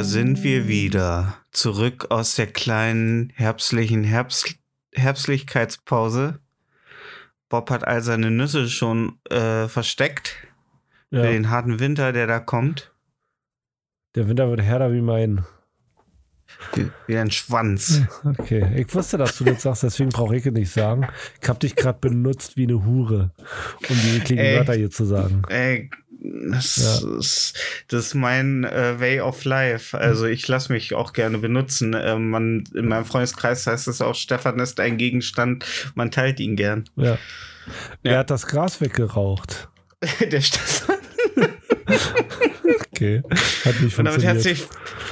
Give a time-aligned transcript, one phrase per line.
[0.00, 1.36] Da sind wir wieder.
[1.52, 4.54] Zurück aus der kleinen herbstlichen Herbst
[4.94, 6.40] Herbstlichkeitspause.
[7.50, 10.36] Bob hat all seine Nüsse schon äh, versteckt
[11.10, 12.94] Ja, für den harten Winter, der da kommt.
[14.14, 15.44] der Winter wird härter wie mein.
[16.72, 18.00] Wie, wie ein Schwanz.
[18.24, 21.08] Okay, ich wusste, dass du das sagst, deswegen brauche ich es nicht sagen.
[21.42, 23.32] Ich habe dich gerade benutzt wie eine Hure,
[23.86, 24.56] um die ekligen.
[24.56, 25.42] Wörter hier zu sagen.
[25.48, 25.90] Ey,
[26.22, 27.18] das, Ja.
[27.18, 27.54] ist,
[27.88, 29.96] das ist mein äh, Way of Life.
[29.96, 31.94] Also ich lasse mich auch gerne benutzen.
[31.94, 36.56] Äh, man, in meinem Freundeskreis heißt es auch, Stefan ist ein Gegenstand, man teilt ihn
[36.56, 36.84] gern.
[36.96, 37.18] Ja.
[38.02, 38.18] Wer Ja.
[38.18, 39.68] hat das Gras weggeraucht?
[40.20, 40.96] der Stefan.
[42.92, 43.22] Okay,
[43.64, 44.62] hat nicht Und damit, herzlich,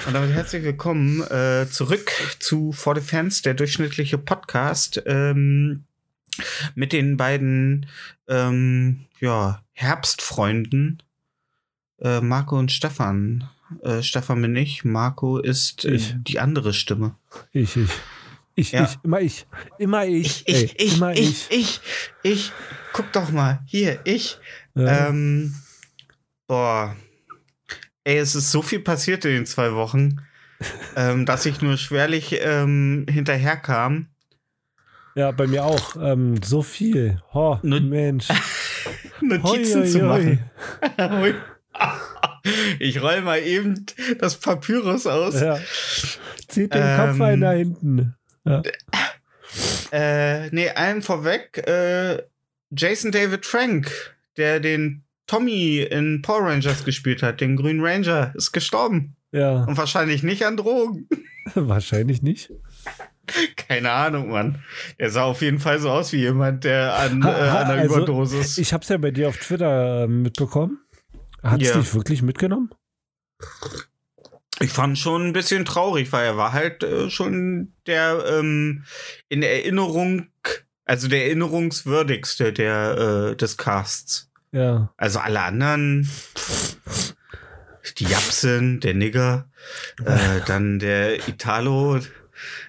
[0.06, 5.84] und damit herzlich willkommen äh, zurück zu For the Fans, der durchschnittliche Podcast ähm,
[6.74, 7.86] mit den beiden
[8.28, 11.02] ähm, ja, Herbstfreunden
[12.00, 13.48] äh, Marco und Stefan.
[13.82, 16.14] Äh, Stefan bin ich, Marco ist äh, Ich.
[16.18, 17.16] die andere Stimme.
[17.52, 17.90] Ich, ich.
[18.54, 18.84] Ich, Ja.
[18.84, 19.46] ich, immer ich.
[19.78, 20.42] Immer ich.
[20.46, 21.80] Ich, Ey, ich, ich, immer ich, ich,
[22.22, 22.52] ich,
[22.92, 24.38] Guck doch mal, hier, ich.
[24.74, 25.08] Ja.
[25.08, 25.54] Ähm,
[26.48, 26.96] boah.
[28.04, 30.20] Ey, es ist so viel passiert in den zwei Wochen,
[30.96, 34.08] ähm, dass ich nur schwerlich ähm, hinterherkam.
[35.14, 35.94] ja, bei mir auch.
[36.00, 37.22] Ähm, so viel.
[37.32, 38.26] Oh, Nur- Mensch.
[39.20, 40.06] Notizen Hoi, zu hoi,
[40.98, 41.20] machen.
[41.20, 41.34] Hui.
[42.78, 43.86] ich roll mal eben
[44.18, 45.40] das Papyrus aus.
[45.40, 45.58] Ja.
[46.48, 48.14] Zieht den Kopf Ähm, ein da hinten.
[48.44, 48.62] Ja.
[49.92, 52.22] Äh, nee, allen vorweg, äh,
[52.70, 58.52] Jason David Frank, der den Tommy in Power Rangers gespielt hat, den Grünen Ranger, ist
[58.52, 59.16] gestorben.
[59.32, 61.08] ja, Und wahrscheinlich nicht an Drogen.
[61.54, 62.50] wahrscheinlich nicht.
[63.56, 64.62] Keine Ahnung, Mann.
[64.98, 67.70] Der sah auf jeden Fall so aus wie jemand, der an, äh, Ha- ha- an
[67.70, 68.58] einer also, Überdosis.
[68.58, 70.78] Ich hab's ja bei dir auf Twitter äh, mitbekommen.
[71.42, 71.78] Hat es Ja.
[71.78, 72.70] dich wirklich mitgenommen?
[74.60, 78.84] Ich fand schon ein bisschen traurig, weil er war halt äh, schon der ähm,
[79.28, 80.26] in Erinnerung,
[80.84, 84.30] also der erinnerungswürdigste der, äh, des Casts.
[84.50, 84.92] Ja.
[84.96, 86.10] Also alle anderen,
[87.98, 89.48] die Japsen, der Nigger,
[90.04, 92.00] äh, dann der Italo,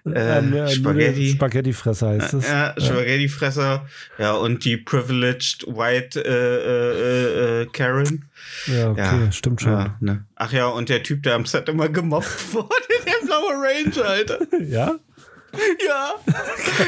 [0.14, 1.30] äh, Spaghetti.
[1.32, 2.48] Spaghettifresser heißt es.
[2.48, 3.86] Ja, Spaghetti-Fresser,
[4.18, 8.26] ja, und die privileged white äh, äh, äh, Karen.
[8.68, 9.32] Ja, okay, Ja.
[9.32, 9.72] stimmt schon.
[9.72, 10.26] Ja, ne.
[10.36, 12.70] Ach ja, und der Typ, der am Set immer gemobbt wurde,
[13.06, 14.40] der blaue Ranger, Alter.
[14.68, 14.96] Ja?
[15.52, 16.12] Ja,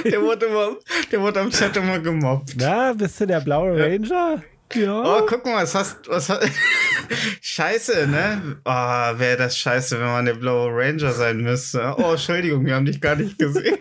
[0.05, 0.75] der wurde, immer,
[1.11, 2.53] der wurde am Set immer gemobbt.
[2.59, 4.43] Na, bist du der blaue Ranger?
[4.75, 5.01] Ja.
[5.19, 6.47] Oh, guck mal, was hast was hast,
[7.41, 8.57] Scheiße, ne?
[8.65, 8.71] Oh,
[9.19, 11.95] wäre das scheiße, wenn man der blaue Ranger sein müsste.
[11.97, 13.77] Oh, Entschuldigung, wir haben dich gar nicht gesehen.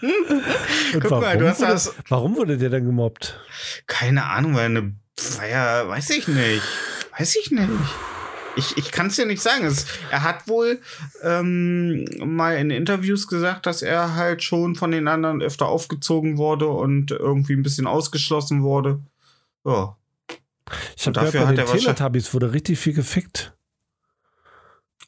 [1.00, 3.38] Guck mal, du hast wurde, das- warum wurde der denn gemobbt?
[3.86, 6.62] Keine Ahnung, weil eine Feier, weiß ich nicht.
[7.18, 7.68] Weiß ich nicht.
[8.56, 9.64] Ich, ich kann es ja nicht sagen.
[9.64, 10.80] Es, er hat wohl
[11.22, 16.66] ähm, mal in Interviews gesagt, dass er halt schon von den anderen öfter aufgezogen wurde
[16.68, 19.00] und irgendwie ein bisschen ausgeschlossen wurde.
[19.64, 19.96] Ja.
[20.96, 23.52] Ich habe dafür gehört, bei hat den er Teletubbies wurde richtig viel gefickt.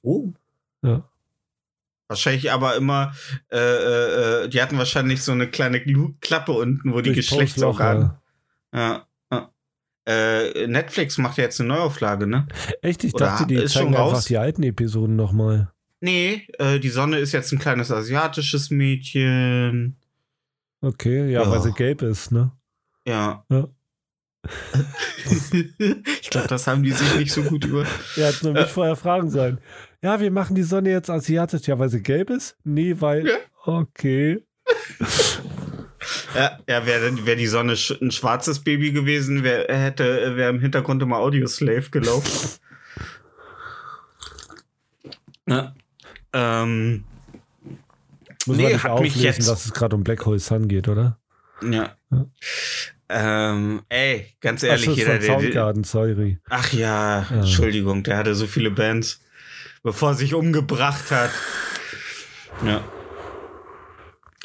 [0.02, 0.32] Oh.
[0.82, 1.02] Ja.
[2.08, 3.14] Wahrscheinlich aber immer,
[3.50, 5.80] äh, äh, äh, die hatten wahrscheinlich so eine kleine
[6.20, 8.18] Klappe unten, wo die Durch Geschlechtsorgane.
[8.70, 9.06] Postloch, Ja.
[9.30, 9.50] ja.
[10.04, 12.48] Äh, Netflix macht ja jetzt eine Neuauflage, ne?
[12.82, 14.24] Echt, ich Oder dachte, die ist schon zeigen einfach raus?
[14.24, 15.72] die alten Episoden nochmal.
[16.00, 19.96] Nee, äh, die Sonne ist jetzt ein kleines asiatisches Mädchen.
[20.80, 21.50] Okay, ja, Ja.
[21.50, 22.50] weil sie gelb ist, ne?
[23.06, 23.44] Ja.
[23.48, 23.68] Ja.
[26.20, 27.86] Ich glaube, das haben die sich nicht so gut über.
[28.16, 29.58] Er hat nur mich vorher fragen sollen.
[30.02, 31.66] Ja, wir machen die Sonne jetzt asiatisch.
[31.68, 32.56] Ja, weil sie gelb ist?
[32.64, 33.26] Nee, weil.
[33.26, 33.34] Ja.
[33.64, 34.42] Okay.
[36.34, 40.60] Ja, ja wäre wär die Sonne sch ein schwarzes Baby gewesen, wär, hätte wäre im
[40.60, 42.58] Hintergrund immer Audioslave gelaufen.
[45.46, 45.74] ja.
[46.32, 47.04] Ähm,
[48.46, 50.66] Muss Nee, man nicht hat mich auflesen, jetzt- dass es gerade um Black Hole Sun
[50.66, 51.18] geht, oder?
[51.62, 51.94] ja.
[52.10, 52.26] Ja.
[53.14, 55.22] Ähm, ey, ganz Ach, ehrlich, ist jeder, der.
[55.40, 56.38] Soundgarden, sorry.
[56.48, 57.36] Ach ja, Ja.
[57.40, 59.20] Entschuldigung, der hatte so viele Bands.
[59.82, 61.30] bevor er sich umgebracht hat.
[62.64, 62.82] Ja.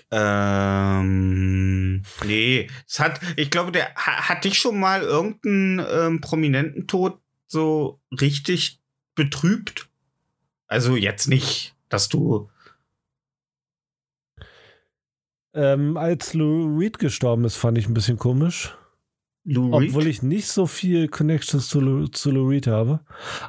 [0.09, 6.87] Ähm, nee, es hat, ich glaube, der ha- hat dich schon mal irgendeinen ähm, prominenten
[6.87, 8.79] Tod so richtig
[9.15, 9.87] betrübt.
[10.67, 12.49] Also jetzt nicht, dass du.
[15.57, 18.77] Ähm, als Lou Reed gestorben ist, fand ich ein bisschen komisch.
[19.43, 19.89] Lou Reed?
[19.89, 22.99] Obwohl ich nicht so viel Connections zu, Lou- zu Lou Reed habe.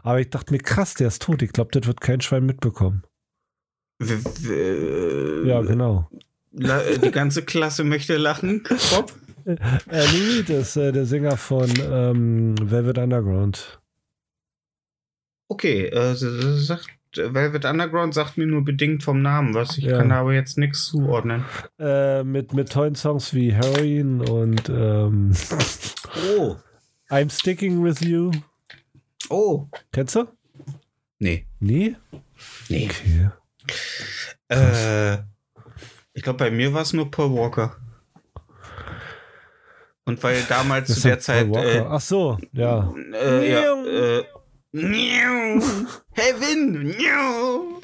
[0.02, 1.42] Aber ich dachte mir, krass, der ist tot.
[1.42, 3.02] Ich glaube, das wird kein Schwein mitbekommen.
[4.00, 6.08] W- Ja, genau.
[6.58, 8.62] äh, die ganze Klasse möchte lachen.
[8.90, 9.12] Bob?
[9.48, 13.80] Äh, Lou Reed ist äh, der Sänger von ähm, Velvet Underground.
[15.50, 19.78] Okay, äh, sagt, Velvet Underground sagt mir nur bedingt vom Namen was.
[19.78, 19.98] Ich Ja.
[19.98, 21.44] kann da aber jetzt nichts zuordnen.
[21.78, 25.32] Äh, mit, mit tollen Songs wie Heroin und ähm,
[26.36, 26.56] Oh.
[27.10, 28.30] I'm Sticking With You.
[29.30, 29.66] Oh.
[29.92, 30.26] Kennst du?
[31.18, 31.46] Nee.
[31.60, 31.96] Nee?
[32.68, 32.88] Nee.
[32.90, 33.30] Okay.
[34.48, 35.18] Äh,
[36.14, 37.76] ich glaube, bei mir war es nur Paul Walker.
[40.04, 41.48] Und weil damals zu der Zeit.
[41.54, 41.84] Äh.
[41.86, 42.92] Ach so, ja.
[43.12, 44.24] äh, ja, äh.
[44.72, 46.88] Heaven.
[46.88, 47.78] Miau.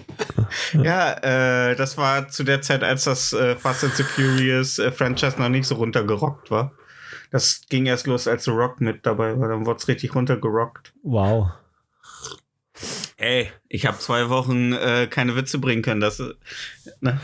[0.85, 4.93] ja, äh, das war zu der Zeit, als das äh, Fast and the Furious äh,
[4.93, 6.73] Franchise noch nicht so runtergerockt war.
[7.31, 9.49] Das ging erst los, als The Rock mit dabei war.
[9.49, 10.93] Dann wurde es richtig runtergerockt.
[11.03, 11.51] Wow.
[13.17, 16.01] Ey, ich habe zwei Wochen äh, keine Witze bringen können.
[16.01, 16.33] Das, äh,
[17.01, 17.21] ne?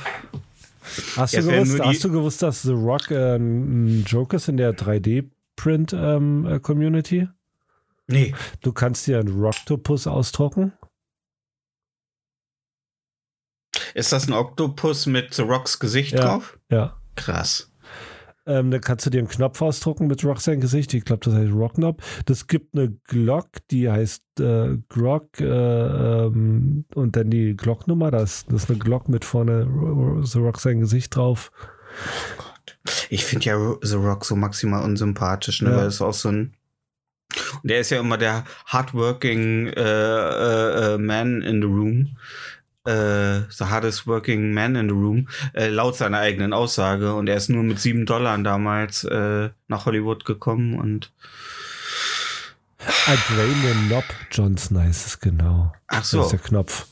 [1.16, 4.74] Hast, du gewusst, hast du gewusst, dass The Rock äh, ein Joke ist in der
[4.74, 7.28] 3D-Print-Community?
[8.10, 8.34] Nee.
[8.62, 10.72] du kannst dir einen Rocktopus ausdrucken.
[13.94, 16.20] Ist das ein Oktopus mit The Rocks Gesicht Ja.
[16.20, 16.58] drauf?
[16.70, 16.96] Ja.
[17.16, 17.72] Krass.
[18.46, 20.94] Ähm, dann kannst du dir einen Knopf ausdrucken mit Rock sein Gesicht.
[20.94, 22.22] Ich glaube, das heißt Rockknopf.
[22.24, 28.10] Das gibt eine Glock, die heißt äh, Grog äh, ähm, und dann die Glocknummer.
[28.10, 31.52] Das, das ist eine Glock mit vorne The Rock sein Gesicht drauf.
[33.10, 35.70] Ich finde ja The Rock so maximal unsympathisch, ne?
[35.70, 35.76] Ja.
[35.76, 36.56] Weil es auch so ein.
[37.62, 42.16] Und der ist ja immer der hardworking äh, äh, äh, man in the room.
[42.86, 47.14] Äh, the hardest working man in the room, äh, laut seiner eigenen Aussage.
[47.14, 51.12] Und er ist nur mit sieben Dollar damals äh, nach Hollywood gekommen und
[53.06, 54.04] I drain the knob.
[54.30, 55.72] Johnson heißt es genau.
[55.88, 56.86] ach Das so, ist der Knopf.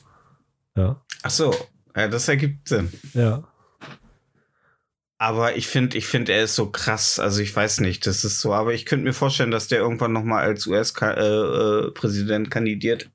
[0.77, 1.01] Ja.
[1.23, 1.55] ach so,
[1.97, 2.93] ja, das ergibt Sinn.
[3.15, 3.43] Ja.
[5.19, 7.19] Aber ich finde, ich finde, er ist so krass.
[7.19, 8.55] Also ich weiß nicht, das ist so.
[8.55, 13.11] Aber ich könnte mir vorstellen, dass der irgendwann noch mal als US-Präsident kandidiert.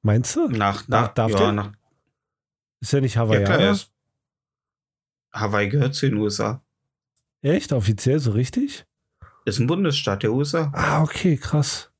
[0.00, 0.48] Meinst du?
[0.48, 1.52] Nach, nach, darf ja, der?
[1.52, 1.72] nach,
[2.80, 3.72] Ist ja nicht ja klar, er Hawaiianer?
[3.72, 3.92] ist,
[5.32, 6.62] Hawaii gehört zu den USA.
[7.42, 7.72] Echt?
[7.72, 8.86] Offiziell so richtig?
[9.44, 10.70] Ist ein Bundesstaat der USA.
[10.74, 11.90] Ah, okay, krass.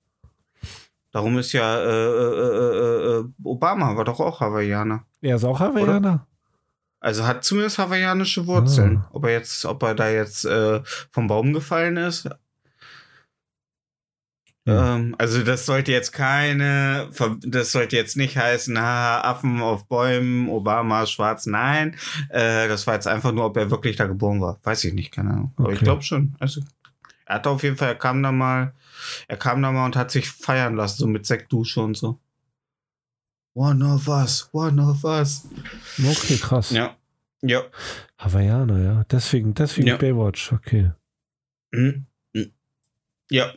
[1.10, 5.04] Darum ist ja äh, äh, äh, äh, Obama war doch auch Hawaiianer.
[5.20, 6.26] Er ist auch Hawaiianer?
[7.02, 8.99] Also hat zumindest hawaiianische Wurzeln.
[8.99, 9.08] Ah.
[9.12, 12.28] Ob er jetzt, ob er da jetzt äh, vom Baum gefallen ist.
[14.66, 14.94] Ja.
[14.94, 17.10] Ähm, also das sollte jetzt keine,
[17.40, 21.46] das sollte jetzt nicht heißen, ha, Affen auf Bäumen, Obama schwarz.
[21.46, 21.96] Nein,
[22.28, 24.60] äh, das war jetzt einfach nur, ob er wirklich da geboren war.
[24.62, 25.55] Weiß ich nicht, keine Ahnung.
[25.56, 26.37] Aber ich glaube schon.
[26.38, 26.60] Also
[27.26, 28.75] er hat auf jeden Fall, er kam da mal,
[29.26, 32.20] er kam da mal und hat sich feiern lassen, so mit Sektdusche und so.
[33.55, 35.48] One of us, one of us.
[35.98, 36.70] Okay, krass.
[36.70, 36.96] Ja.
[37.43, 37.63] Ja.
[38.19, 39.05] Hawaiianer, ja.
[39.11, 39.96] Deswegen, deswegen Ja.
[39.96, 40.93] Baywatch, okay.
[41.72, 42.06] Mhm.
[43.31, 43.53] Ja.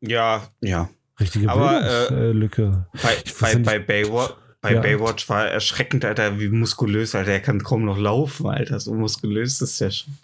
[0.00, 0.90] Ja, ja.
[1.18, 2.10] Richtige Aber.
[2.10, 2.86] Äh, Lücke.
[3.02, 4.80] Bei, bei, bei, Baywatch, bei Ja.
[4.80, 7.32] Baywatch war erschreckend, Alter, wie muskulös, Alter.
[7.32, 8.78] Er kann kaum noch laufen, Alter.
[8.80, 10.14] So muskulös ist der schon.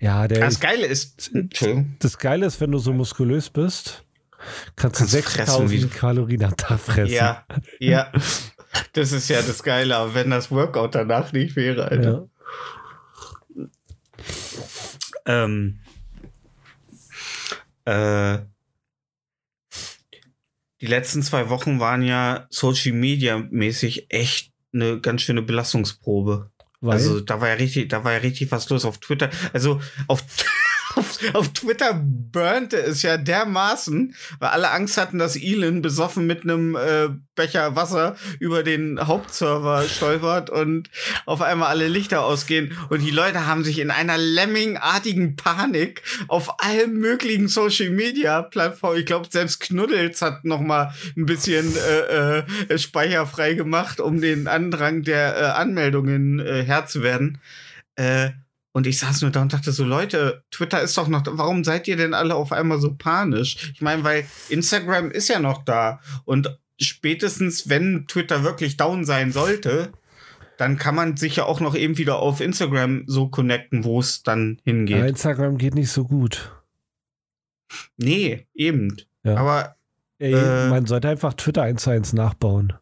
[0.00, 1.30] ja, der Das Geile ist.
[2.00, 4.04] Das Geile ist, wenn du so muskulös bist,
[4.76, 7.14] kannst du Kannst wie 6000 du- Kalorien am Tag fressen.
[7.14, 7.44] Ja,
[7.78, 8.12] ja.
[8.92, 12.28] Das ist ja das Geile, aber wenn das Workout danach nicht wäre, Alter.
[15.26, 15.44] Ja.
[15.44, 15.78] Ähm,
[17.84, 18.38] äh,
[20.80, 26.50] die letzten zwei Wochen waren ja Social Media mäßig echt eine ganz schöne Belastungsprobe.
[26.80, 29.30] Weil, Also da war ja richtig, da war ja richtig was los auf Twitter.
[29.52, 30.24] Also auf,
[30.96, 36.42] auf, auf Twitter burnte es ja dermaßen, weil alle Angst hatten, dass Elon besoffen mit
[36.42, 40.90] einem äh, Becher Wasser über den Hauptserver stolpert und
[41.26, 42.76] auf einmal alle Lichter ausgehen.
[42.90, 48.98] Und die Leute haben sich in einer Lemming-artigen Panik auf allen möglichen Social Media Plattformen,
[48.98, 54.20] ich glaube selbst Knuddels hat noch mal ein bisschen äh, äh, Speicher frei gemacht, um
[54.20, 57.38] den Andrang der äh, Anmeldungen äh, Herr zu werden.
[57.96, 58.30] Äh,
[58.72, 61.86] und ich saß nur da und dachte so, Leute, Twitter ist doch noch, warum seid
[61.88, 63.72] ihr denn alle auf einmal so panisch?
[63.74, 69.30] Ich meine, weil Instagram ist ja noch da und spätestens, wenn Twitter wirklich down sein
[69.32, 69.92] sollte,
[70.58, 74.22] dann kann man sich ja auch noch eben wieder auf Instagram so connecten, wo es
[74.22, 75.04] dann Ja, hingeht.
[75.08, 76.52] Instagram geht nicht so gut.
[77.96, 78.96] Nee, eben.
[79.24, 79.36] Ja.
[79.36, 79.76] Aber
[80.18, 80.68] Ey, Äh.
[80.68, 82.74] man sollte einfach Twitter eins zu eins nachbauen.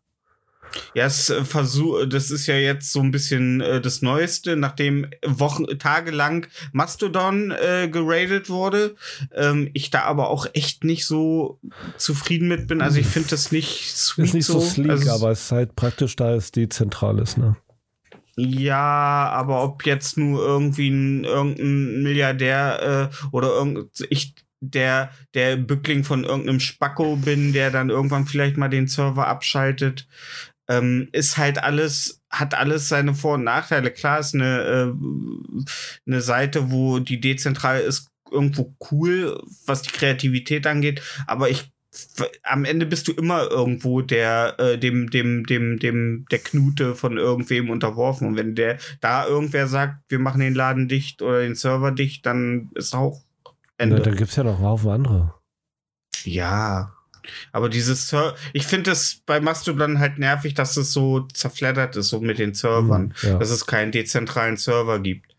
[0.95, 5.11] Ja, es äh, versuch, das ist ja jetzt so ein bisschen äh, das Neueste, nachdem
[5.25, 8.97] Wochen, tagelang Mastodon äh, geradet wurde.
[9.35, 11.61] Ähm, ich da aber auch echt nicht so
[11.97, 12.81] zufrieden mit bin.
[12.81, 15.77] Also ich finde das nicht sweet Ist nicht so, sleek, also, aber es ist halt
[15.77, 17.57] praktisch, da es dezentral ist, ne?
[18.37, 25.57] Ja, aber ob jetzt nur irgendwie ein, irgendein Milliardär äh, oder irgend ich der der
[25.57, 30.07] Bückling von irgendeinem Spacko bin, der dann irgendwann vielleicht mal den Server abschaltet,
[30.71, 33.91] ähm, ist halt alles hat alles seine Vor- und Nachteile.
[33.91, 34.93] Klar ist eine äh,
[36.07, 41.73] eine Seite, wo die dezentral ist, irgendwo cool, was die Kreativität angeht, aber ich
[42.45, 47.19] am Ende bist du immer irgendwo der äh, dem dem dem dem der Knute von
[47.19, 51.57] irgendwem unterworfen und wenn der da irgendwer sagt, wir machen den Laden dicht oder den
[51.57, 54.03] Server dicht, dann ist auch Na, Ende.
[54.03, 55.35] da gibt es ja noch einen Haufen andere.
[56.25, 56.93] ja.
[57.53, 62.09] Aber dieses Ser ich finde es bei Mastodon halt nervig, dass es so zerfleddert ist,
[62.09, 63.15] so mit den Servern.
[63.21, 65.35] Hm, Ja, Dass es keinen dezentralen Server gibt.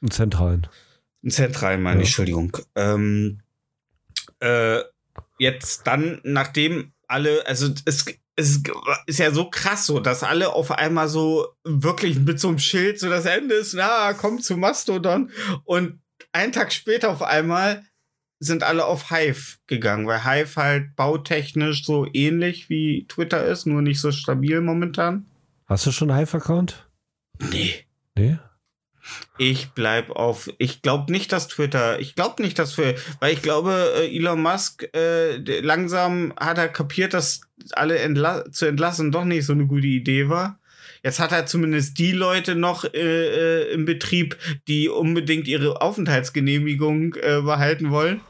[0.00, 0.66] einen zentralen.
[1.22, 2.02] Einen zentralen, meine Ja.
[2.02, 2.56] ich, Entschuldigung.
[2.74, 3.40] Ähm,
[4.40, 4.80] äh,
[5.38, 8.04] jetzt dann, nachdem alle, also es,
[8.36, 8.60] es
[9.06, 12.98] ist ja so krass so, dass alle auf einmal so wirklich mit so einem Schild
[12.98, 15.30] so das Ende ist, na, kommt zu Mastodon.
[15.64, 16.00] Und
[16.32, 17.84] einen Tag später auf einmal
[18.42, 23.82] sind alle auf Hive gegangen, weil Hive halt bautechnisch so ähnlich wie Twitter ist, nur
[23.82, 25.26] nicht so stabil momentan.
[25.66, 26.88] Hast du schon einen Hive-Account?
[27.52, 27.86] Nee.
[28.16, 28.38] Nee?
[29.38, 30.50] Ich bleib auf.
[30.58, 32.00] Ich glaube nicht, dass Twitter.
[32.00, 32.94] Ich glaube nicht, dass wir.
[33.20, 38.66] Weil ich glaube, äh, Elon Musk äh, langsam hat er kapiert, dass alle entla zu
[38.66, 40.60] entlassen doch nicht so eine gute Idee war.
[41.04, 44.36] Jetzt hat er zumindest die Leute noch äh, äh, im Betrieb,
[44.68, 48.20] die unbedingt ihre Aufenthaltsgenehmigung äh, behalten wollen.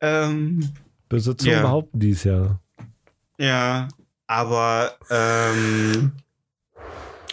[0.00, 0.72] Ähm,
[1.08, 1.62] Besitzung Ja.
[1.62, 2.60] behaupten dies ja.
[3.38, 3.88] Ja,
[4.26, 6.12] aber ähm,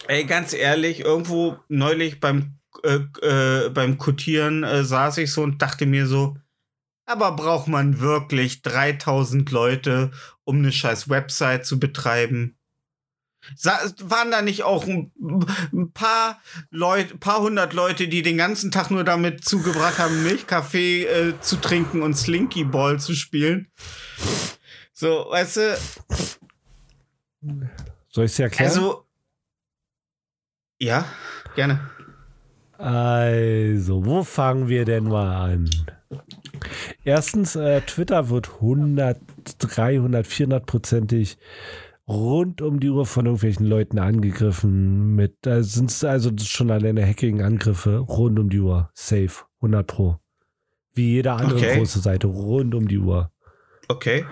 [0.08, 5.60] ey, ganz ehrlich, irgendwo neulich beim äh, äh, beim Kotieren äh, saß ich so und
[5.62, 6.36] dachte mir so,
[7.06, 10.10] aber braucht man wirklich 3000 Leute,
[10.44, 12.57] um eine scheiß Website zu betreiben?
[13.62, 15.12] Waren da nicht auch ein,
[15.72, 16.40] ein paar
[16.70, 21.56] Leute, paar hundert Leute, die den ganzen Tag nur damit zugebracht haben, Milchkaffee äh, zu
[21.56, 23.68] trinken und Slinky Ball zu spielen?
[24.92, 25.78] So, weißt du,
[28.10, 28.70] Soll ich es dir erklären?
[28.70, 29.04] also.
[30.80, 31.04] Ja,
[31.54, 31.80] gerne.
[32.78, 35.70] Also, wo fangen wir denn mal an?
[37.04, 39.18] Erstens, äh, Twitter wird 100,
[39.58, 41.38] 300, 400-prozentig
[42.08, 45.14] rund um die Uhr von irgendwelchen Leuten angegriffen.
[45.14, 48.90] Mit, äh, sind's also das ist schon alleine Hacking-Angriffe rund um die Uhr.
[48.94, 50.16] Safe, 100 pro.
[50.94, 51.76] Wie jede andere Okay.
[51.78, 53.30] große Seite, rund um die Uhr.
[53.88, 54.24] Okay.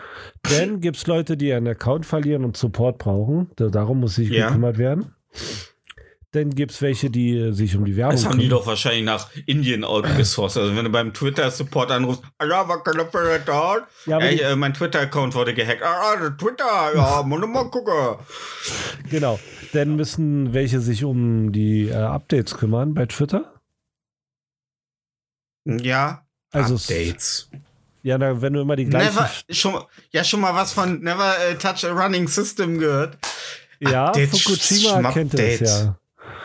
[0.42, 3.50] Dann gibt es Leute, die einen Account verlieren und Support brauchen.
[3.56, 4.49] Da- Darum muss sich Ja.
[4.49, 5.14] gekümmert werden.
[6.37, 9.05] Dann gibt es welche, die äh, sich um die Werbung Das haben die doch wahrscheinlich
[9.05, 10.59] nach Indien outgesourced.
[10.61, 13.87] Also, wenn du beim Twitter-Support anrufst, ja, was kann ich für das tun?
[14.05, 15.83] Ja, Ey, äh, mein Twitter-Account wurde gehackt.
[15.83, 18.16] Ah, ah, Twitter, ja, muss mal gucken.
[19.09, 19.40] Genau.
[19.73, 23.55] Dann müssen welche sich um die äh, Updates kümmern bei Twitter.
[25.64, 26.26] Ja.
[26.52, 27.50] Also es- Updates.
[28.02, 29.14] Ja, na, wenn du immer die gleichen.
[29.14, 33.16] Never, schon, ja, schon mal was von Never äh, Touch a Running System gehört.
[33.81, 35.99] ja, Updates, Fukushima kennt es ja.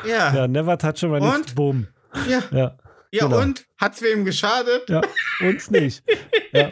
[0.08, 0.34] Ja.
[0.34, 1.22] Ja, never touch a Und?
[1.22, 1.56] running.
[1.56, 1.88] Boom.
[2.28, 2.78] Ja, Ja,
[3.12, 3.42] ja genau.
[3.42, 3.66] und?
[3.78, 4.90] Hat's wem geschadet?
[4.90, 5.02] ja,
[5.42, 6.04] uns nicht.
[6.54, 6.72] Ja.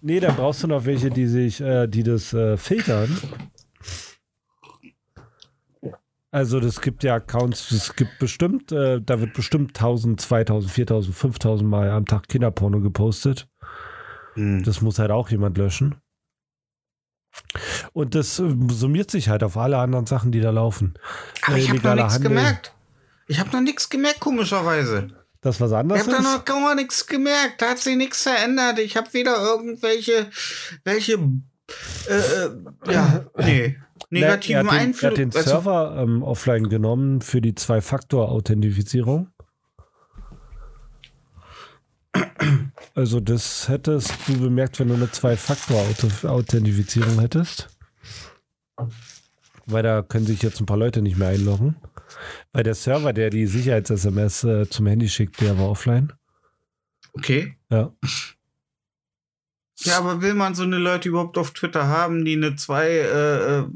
[0.00, 3.16] Nee, dann brauchst du noch welche, die sich, äh, die das äh, filtern.
[6.30, 11.16] Also das gibt ja Accounts, es gibt bestimmt, äh, da wird bestimmt 1000, 2000, 4000,
[11.16, 13.48] 5000 Mal am Tag Kinderporno gepostet.
[14.34, 14.62] Hm.
[14.62, 15.96] Das muss halt auch jemand löschen.
[17.92, 20.94] Und das äh, summiert sich halt auf alle anderen Sachen, die da laufen.
[21.42, 22.72] Aber Äh, ich habe noch nichts gemerkt.
[23.28, 25.08] Ich habe noch nichts gemerkt, komischerweise.
[25.40, 27.62] Das was Ich anderes habe da noch gar nichts gemerkt.
[27.62, 28.78] Da hat sich nichts verändert.
[28.78, 30.28] Ich habe weder irgendwelche
[30.84, 31.14] welche
[32.08, 32.50] äh, äh,
[32.92, 33.76] ja, nee,
[34.10, 39.30] Ne, er negativen hat den, er hat den Server ähm, offline genommen für die Zwei-Faktor-Authentifizierung.
[42.96, 47.68] Also das hättest du bemerkt, wenn du eine Zwei-Faktor-Authentifizierung hättest.
[49.66, 51.76] Weil da können sich jetzt ein paar Leute nicht mehr einloggen.
[52.52, 56.10] Weil der Server, der die Sicherheits-SMS äh, zum Handy schickt, der war offline.
[57.12, 57.58] Okay.
[57.70, 57.92] Ja.
[59.80, 63.58] Ja, aber will man so eine Leute überhaupt auf Twitter haben, die eine zwei, äh,
[63.58, 63.66] äh,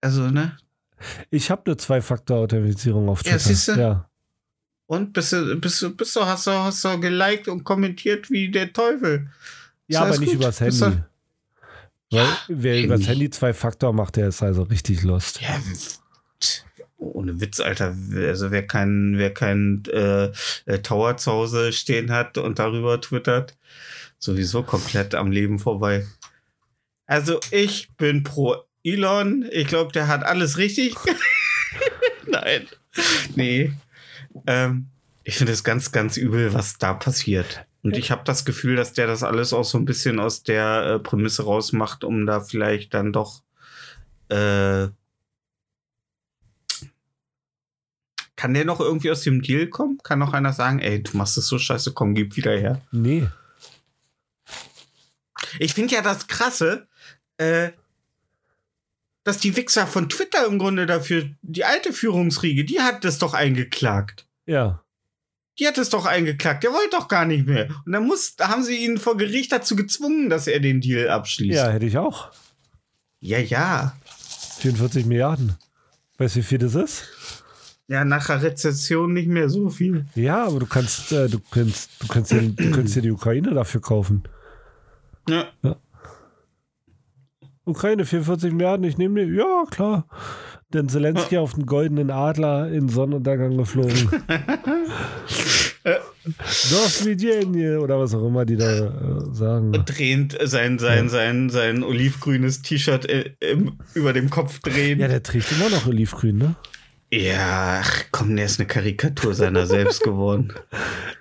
[0.00, 0.56] also, ne?
[1.30, 3.38] Ich habe eine Zwei-Faktor-Authentifizierung auf Ja, Twitter.
[3.44, 3.80] siehste.
[3.80, 4.07] Ja.
[4.88, 8.50] Und bist du, bist du, bist du, hast du, hast du geliked und kommentiert wie
[8.50, 9.28] der Teufel.
[9.86, 10.40] Ja, Ist aber alles nicht gut.
[10.40, 10.80] übers Handy.
[12.10, 12.84] Weil wer Handy.
[12.86, 15.42] übers Handy Zwei-Faktor macht, der ist also richtig lost.
[15.42, 15.60] Ja,
[16.96, 17.94] ohne Witz, Alter.
[18.16, 20.32] Also wer keinen, wer keinen äh,
[20.64, 23.58] äh, Tower zu Hause stehen hat und darüber twittert,
[24.18, 26.06] sowieso komplett am Leben vorbei.
[27.04, 29.46] Also ich bin pro Elon.
[29.52, 30.94] Ich glaube, der hat alles richtig.
[32.26, 32.66] Nein.
[33.36, 33.72] Nee.
[34.46, 34.88] Ähm,
[35.24, 37.66] ich finde es ganz, ganz übel, was da passiert.
[37.82, 40.82] Und ich habe das Gefühl, dass der das alles auch so ein bisschen aus der
[40.84, 43.42] äh, Prämisse rausmacht, um da vielleicht dann doch
[44.28, 44.88] äh,
[48.38, 49.98] kann der noch irgendwie aus dem Deal kommen?
[50.04, 52.80] Kann noch einer sagen, ey, du machst es so scheiße, komm, gib wieder her.
[52.92, 53.26] Nee.
[55.58, 56.86] Ich finde ja das Krasse,
[57.38, 57.70] äh,
[59.24, 63.34] dass die Wichser von Twitter im Grunde dafür, die alte Führungsriege, die hat das doch
[63.34, 64.27] eingeklagt.
[64.48, 64.82] Ja.
[65.58, 66.64] Die hat es doch eingeklagt.
[66.64, 67.68] Der wollte doch gar nicht mehr.
[67.84, 71.08] Und dann muss, da haben sie ihn vor Gericht dazu gezwungen, dass er den Deal
[71.10, 71.56] abschließt.
[71.56, 72.30] Ja, hätte ich auch.
[73.20, 73.38] ja.
[73.38, 73.96] ja.
[74.58, 75.56] 44 Milliarden.
[76.16, 77.04] Weißt du, wie viel das ist?
[77.86, 80.06] Ja, nach der Rezession nicht mehr so viel.
[80.14, 83.54] Ja, aber du kannst, äh, du kannst, du kannst dir, du kannst dir die Ukraine
[83.54, 84.24] dafür kaufen.
[85.28, 85.46] Ja.
[87.64, 89.32] Ukraine, 44 Milliarden, ich nehme die.
[89.34, 90.06] Ja, klar.
[90.74, 94.10] Denn Zelensky auf den goldenen Adler in Sonnenuntergang geflogen.
[96.70, 98.90] Dorf Vidjenje oder was auch immer die da äh,
[99.32, 99.72] sagen.
[99.86, 103.32] Drehend sein, sein, sein, sein olivgrünes T-Shirt äh,
[103.94, 105.00] über dem Kopf drehen.
[105.00, 106.54] Ja, der trägt immer noch Olivgrün, ne?
[107.10, 110.52] Ja, ach, komm, der ist eine Karikatur seiner selbst geworden.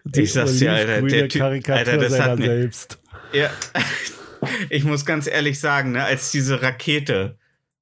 [0.03, 2.99] Die Ich sag's dir, Alter, der Typ- Karikatur Alter, das seiner hat mir- selbst.
[3.31, 3.49] Ja,
[4.69, 7.37] ich muss ganz ehrlich sagen, ne, als diese Rakete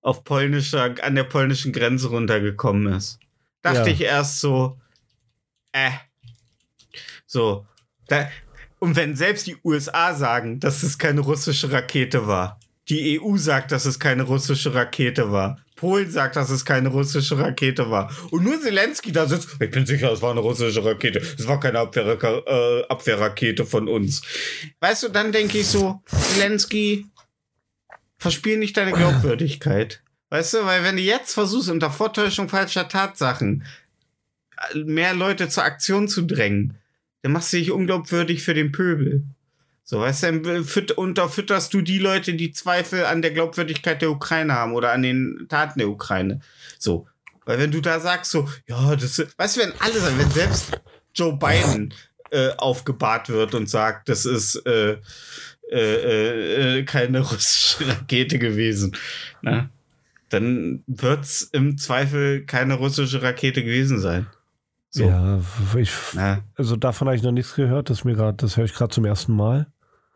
[0.05, 3.17] auf polnischer, an der polnischen Grenze runtergekommen ist,
[3.63, 3.95] dachte Ja.
[3.95, 4.77] ich erst so,
[5.71, 5.89] äh,
[7.25, 7.65] so,
[8.07, 8.29] da,
[8.77, 13.71] und wenn selbst die USA sagen, dass es keine russische Rakete war, die EU sagt,
[13.71, 18.09] dass es keine russische Rakete war, Polen sagt, dass es keine russische Rakete war.
[18.29, 21.19] Und nur Zelensky da sitzt, ich bin sicher, es war eine russische Rakete.
[21.19, 24.21] Es war keine Abwehrraka äh, Abwehrrakete von uns.
[24.79, 27.07] Weißt du, dann denke ich so, Zelensky,
[28.19, 30.01] verspiel nicht deine Glaubwürdigkeit.
[30.35, 33.63] Weißt du, weil wenn du jetzt versuchst, unter Vortäuschung falscher Tatsachen
[34.73, 36.75] äh, mehr Leute zur Aktion zu drängen,
[37.21, 39.23] dann machst du dich unglaubwürdig für den Pöbel.
[39.85, 44.11] So, weißt du, dann füt- unterfütterst du die Leute, die Zweifel an der Glaubwürdigkeit der
[44.11, 46.41] Ukraine haben oder an den Taten der Ukraine.
[46.77, 47.07] So.
[47.45, 50.31] Weil wenn du da sagst, so, ja, das ist, weißt du, wenn alle sagen, wenn
[50.31, 50.81] selbst
[51.13, 51.93] Joe Biden
[52.31, 54.97] äh, aufgebahrt wird und sagt, das ist äh,
[55.71, 58.97] äh, äh, keine russische Rakete gewesen,
[59.41, 59.69] ne?
[60.29, 64.27] Dann wird's im Zweifel keine russische Rakete gewesen sein.
[64.89, 65.09] So.
[65.09, 65.41] Ja,
[65.77, 65.91] ich,
[66.55, 67.89] also davon habe ich noch nichts gehört.
[67.89, 69.67] Das, mir grad, das höre ich gerade zum ersten Mal.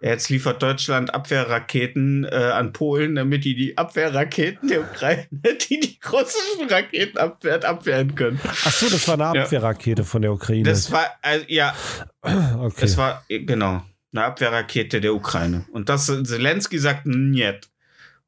[0.02, 5.28] Jetzt liefert Deutschland Abwehrraketen äh, an Polen, damit die die Abwehrraketen der Ukraine,
[5.70, 8.40] die die russischen Raketen abwehrt, abwehren können.
[8.46, 9.44] Ach so, das war eine Ja.
[9.44, 10.64] Abwehrrakete von der Ukraine.
[10.64, 11.76] Das war, äh, ja,
[12.22, 12.86] okay.
[12.86, 15.66] es war, genau, eine Abwehrrakete der Ukraine.
[15.74, 17.68] Und das, Zelensky sagt Njet.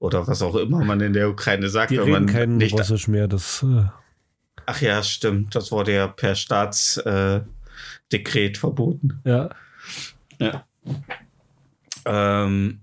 [0.01, 2.73] Oder was auch immer man in der Ukraine sagt, Die wenn man kein nicht.
[2.73, 3.27] Russisch mehr.
[3.27, 3.83] Das, äh,
[4.65, 5.53] Ach ja, stimmt.
[5.53, 7.45] Das wurde ja per Staatsdekret
[8.09, 9.21] äh, verboten.
[9.23, 9.49] ja.
[10.39, 10.65] Ja.
[12.05, 12.79] Ähm,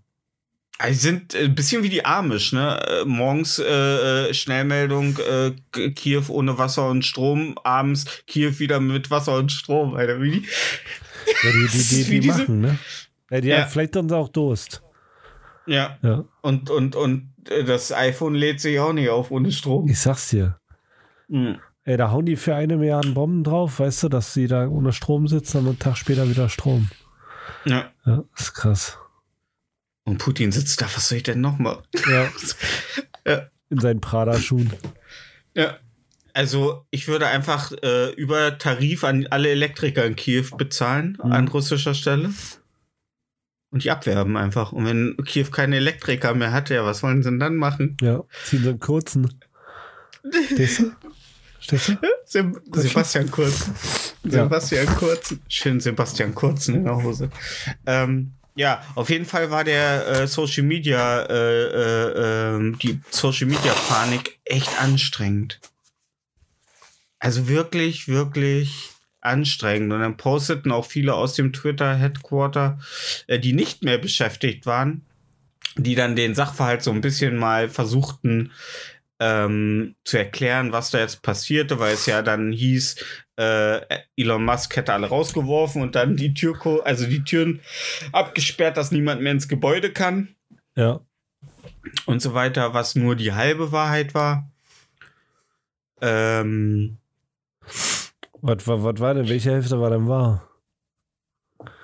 [0.78, 2.78] also sie sind ein bisschen wie die Amish, ne?
[3.04, 9.34] Morgens äh, äh, Schnellmeldung, äh, Kiew ohne Wasser und Strom, abends Kiew wieder mit Wasser
[9.38, 10.22] und Strom, Alter.
[10.22, 10.46] Wie die?
[11.42, 12.78] ja die, die, die, Wie die machen, ne?
[13.30, 13.62] Ja, die Ja.
[13.62, 14.82] haben vielleicht dann auch Durst.
[15.68, 15.98] Ja.
[16.02, 16.24] Ja.
[16.42, 19.88] Und, und, und äh, das iPhone lädt sich auch nicht auf ohne Strom.
[19.88, 20.58] Ich sag's dir.
[21.28, 21.58] Mhm.
[21.84, 24.92] Ey, da hauen die für eine Milliarde Bomben drauf, weißt du, dass sie da ohne
[24.92, 26.90] Strom sitzen und einen Tag später wieder Strom.
[27.64, 27.90] Ja.
[28.04, 28.98] Ja, ist krass.
[30.04, 31.82] Und Putin sitzt da, was soll ich denn noch mal?
[32.10, 32.28] Ja.
[33.26, 33.42] Ja.
[33.68, 34.72] In seinen Prada-Schuhen.
[35.54, 35.76] Ja.
[36.32, 41.32] Also ich würde einfach äh, über Tarif an alle Elektriker in Kiew bezahlen, Mhm.
[41.32, 42.30] an russischer Stelle.
[43.70, 44.72] Und die abwerben einfach.
[44.72, 47.96] Und wenn Kiew keine Elektriker mehr hat, ja, was wollen sie denn dann machen?
[48.00, 49.38] Ja, ziehen sie einen kurzen.
[50.46, 50.92] Stehst du?
[51.60, 51.96] Stehst du?
[52.24, 53.70] Sem Sebastian Kurz.
[54.24, 54.44] Ja.
[54.44, 55.34] Sebastian Kurz.
[55.48, 57.30] Schön Sebastian Kurz in der Hose.
[57.86, 63.46] Ähm, Ja, auf jeden Fall war der äh, Social Media, äh, äh, ähm, die Social
[63.46, 65.60] Media Panik echt anstrengend.
[67.20, 69.92] Also wirklich, wirklich anstrengend.
[69.92, 72.78] Und dann posteten auch viele aus dem Twitter Headquarter,
[73.26, 75.04] äh, die nicht mehr beschäftigt waren,
[75.76, 78.52] die dann den Sachverhalt so ein bisschen mal versuchten
[79.20, 83.04] ähm, zu erklären, was da jetzt passierte, weil es ja dann hieß,
[83.36, 83.80] äh,
[84.16, 87.60] Elon Musk hätte alle rausgeworfen und dann die Tür, also die Türen
[88.12, 90.28] abgesperrt, dass niemand mehr ins Gebäude kann
[90.76, 91.00] Ja.
[92.06, 94.50] und so weiter, was nur die halbe Wahrheit war.
[96.00, 96.98] Ähm,
[98.40, 99.28] Was, was, was war denn?
[99.28, 100.48] Welche Hälfte war denn wahr?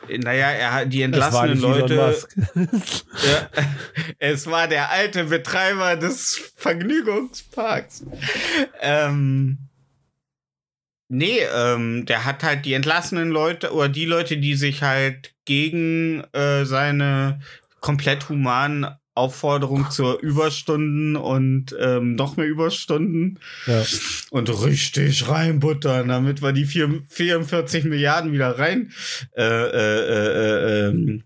[0.08, 2.16] naja, er hat die entlassenen Leute.
[2.54, 3.48] Ja,
[4.18, 8.04] es war der alte Betreiber des Vergnügungsparks.
[8.80, 9.58] Ähm,
[11.08, 16.24] nee, ähm, der hat halt die entlassenen Leute oder die Leute, die sich halt gegen
[16.32, 17.40] äh, seine
[17.80, 23.82] komplett humanen Aufforderung zur Überstunden und ähm, noch mehr Überstunden ja.
[24.30, 28.92] und richtig reinbuttern, damit wir die vier, 44 Milliarden wieder rein
[29.36, 31.22] äh, äh, äh, äh, ähm,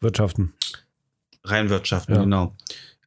[0.00, 0.54] Wirtschaften.
[1.44, 2.20] reinwirtschaften, Ja.
[2.22, 2.56] genau.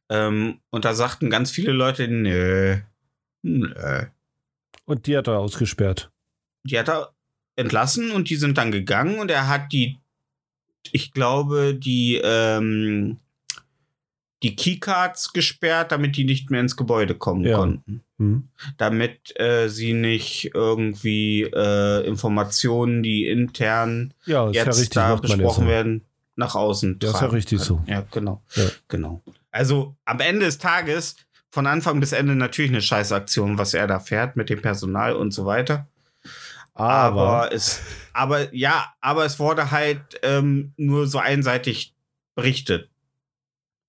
[0.08, 2.78] Ähm, und da sagten ganz viele Leute, nö,
[3.42, 4.02] nö.
[4.84, 6.10] Und die hat er ausgesperrt.
[6.64, 7.12] Die hat er
[7.56, 9.98] entlassen und die sind dann gegangen und er hat die,
[10.92, 13.18] ich glaube, die, ähm,
[14.42, 17.56] die Keycards gesperrt, damit die nicht mehr ins Gebäude kommen Ja.
[17.58, 18.02] konnten.
[18.18, 18.48] Hm.
[18.78, 25.16] Damit äh, sie nicht irgendwie äh, Informationen, die intern Ja, ist ja jetzt richtig, da
[25.16, 25.70] besprochen so.
[25.70, 26.04] werden,
[26.36, 27.66] nach außen Ja, ist ja tragen richtig können.
[27.66, 27.84] so.
[27.86, 28.42] Ja, genau.
[28.88, 29.22] Genau.
[29.50, 31.16] Also am Ende des Tages,
[31.50, 35.32] von Anfang bis Ende natürlich eine Scheißaktion, was er da fährt mit dem Personal und
[35.32, 35.86] so weiter.
[36.74, 37.80] Aber, Aber es,
[38.14, 41.92] aber ja, aber es wurde halt ähm, nur so einseitig
[42.34, 42.88] berichtet.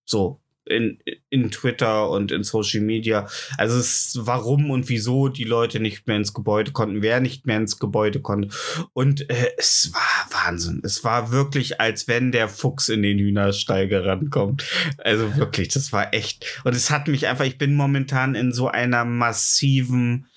[0.05, 0.40] So.
[0.71, 3.27] In, in Twitter und in Social Media.
[3.57, 7.57] Also es warum und wieso die Leute nicht mehr ins Gebäude konnten, wer nicht mehr
[7.57, 8.49] ins Gebäude konnte.
[8.93, 10.81] Und äh, es war Wahnsinn.
[10.83, 14.65] Es war wirklich, als wenn der Fuchs in den Hühnerstall gerannt kommt.
[14.97, 16.61] Also wirklich, das war echt.
[16.63, 20.27] Und es hat mich einfach, ich bin momentan in so einer massiven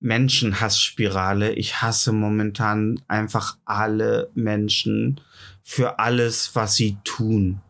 [0.00, 1.52] Menschenhassspirale.
[1.54, 5.20] Ich hasse momentan einfach alle Menschen
[5.62, 7.60] für alles, was sie tun.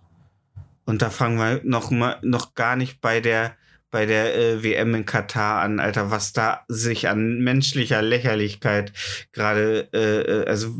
[0.88, 3.54] Und da fangen wir noch mal noch gar nicht bei der
[3.90, 8.94] bei der äh, WM in Katar an, Alter, was da sich an menschlicher Lächerlichkeit
[9.32, 10.74] gerade, äh, äh, also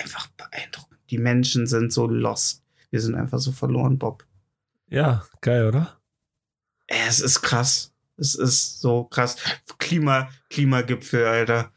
[0.00, 1.00] einfach beeindruckend.
[1.10, 2.62] Die Menschen sind so lost.
[2.90, 4.24] Wir sind einfach so verloren, Bob.
[4.88, 6.00] ja, geil, oder?
[6.86, 7.92] Es ist krass.
[8.16, 9.36] Es ist so krass.
[9.78, 11.70] Klima, Klimagipfel, Alter.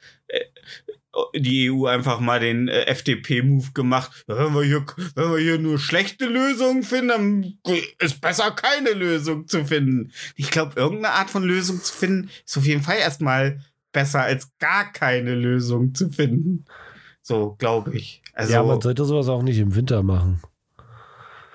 [1.36, 4.24] Die EU einfach mal den äh, FDP-Move gemacht.
[4.28, 7.54] Wenn wir, hier, wenn wir hier nur schlechte Lösungen finden, dann
[8.00, 10.12] ist besser keine Lösung zu finden.
[10.36, 13.60] Ich glaube, irgendeine Art von Lösung zu finden, ist auf jeden Fall erstmal
[13.92, 16.66] besser als gar keine Lösung zu finden.
[17.22, 18.22] So, glaube ich.
[18.34, 20.42] Also, ja, man sollte sowas auch nicht im Winter machen.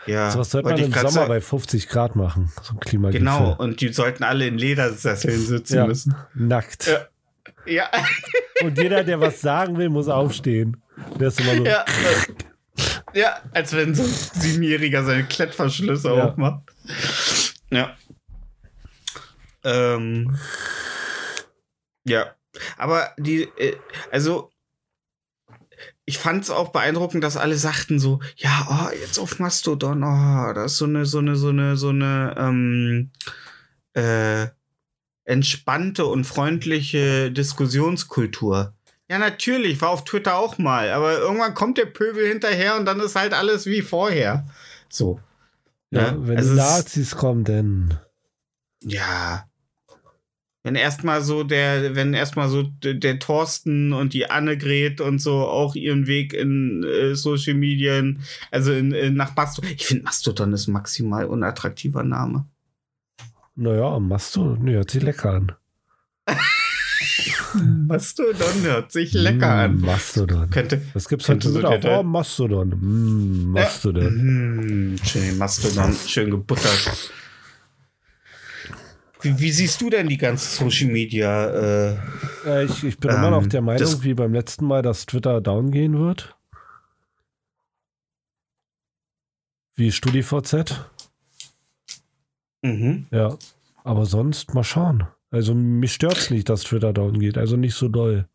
[0.07, 1.29] ja, Sowas sollte man im Sommer sagen.
[1.29, 2.51] bei 50 Grad machen.
[2.63, 3.21] So ein Klimagipfel.
[3.21, 5.87] Genau, und die sollten alle in Ledersesseln sitzen Ja.
[5.87, 6.15] müssen.
[6.35, 6.89] Nackt.
[6.89, 7.07] Ja.
[7.67, 7.91] Ja.
[8.63, 10.83] Und jeder, der was sagen will, muss aufstehen.
[11.19, 11.65] Der ist immer so.
[11.65, 11.85] Ja.
[11.85, 16.29] äh, ja, als wenn so ein Siebenjähriger seine Klettverschlüsse Ja.
[16.29, 16.63] aufmacht.
[17.71, 17.97] Ja.
[19.65, 20.37] Ähm.
[22.05, 22.35] Ja.
[22.77, 23.77] Aber die, äh,
[24.11, 24.51] also,
[26.05, 30.53] ich fand es auch beeindruckend, dass alle sagten so, ja, oh, jetzt auf Mastodon, oh,
[30.53, 33.11] das ist so eine, so eine, so eine, so eine, ähm,
[33.95, 34.49] äh,
[35.25, 38.75] entspannte und freundliche Diskussionskultur.
[39.11, 43.01] Ja, natürlich, war auf Twitter auch mal, aber irgendwann kommt der Pöbel hinterher und dann
[43.01, 44.47] ist halt alles wie vorher.
[44.89, 45.21] So.
[45.91, 46.29] Ja, Ne?
[46.29, 47.99] wenn Also Nazis kommen, dann.
[48.83, 49.47] Ja.
[50.65, 55.75] Wenn erstmal so der, wenn erstmal so der Thorsten und die Annegret und so auch
[55.75, 59.73] ihren Weg in äh, Social Medien, also in, in, nach Mastodon.
[59.75, 62.47] Ich finde Mastodon ist maximal unattraktiver Name.
[63.55, 65.53] Naja, Mastodon, hört sich lecker an.
[67.87, 69.81] Mastodon hört sich lecker Mm, an.
[69.81, 70.49] Mastodon.
[70.51, 70.81] Könnte.
[70.95, 71.79] Was gibt's könnte heute so wieder?
[71.79, 72.69] der- Oh, Mastodon.
[72.81, 74.93] Mm, Mastodon.
[74.95, 77.13] Mm, schön Mastodon, schön gebuttert.
[79.21, 81.93] Wie, wie siehst du denn die ganze Social Media?
[82.47, 85.41] Äh, ich, ich bin immer noch Ähm, der Meinung, wie beim letzten Mal, dass Twitter
[85.43, 86.35] down gehen wird.
[89.75, 90.87] Wie StudiVZ.
[92.63, 93.07] Mhm.
[93.11, 93.37] Ja.
[93.85, 95.07] Aber sonst mal schauen.
[95.31, 97.39] Also mich stört's nicht, dass Twitter down geht.
[97.39, 98.29] Also nicht so doll.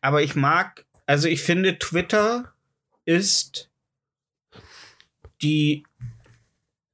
[0.00, 2.52] Aber ich mag, also ich finde, Twitter
[3.04, 3.70] ist
[5.42, 5.84] die,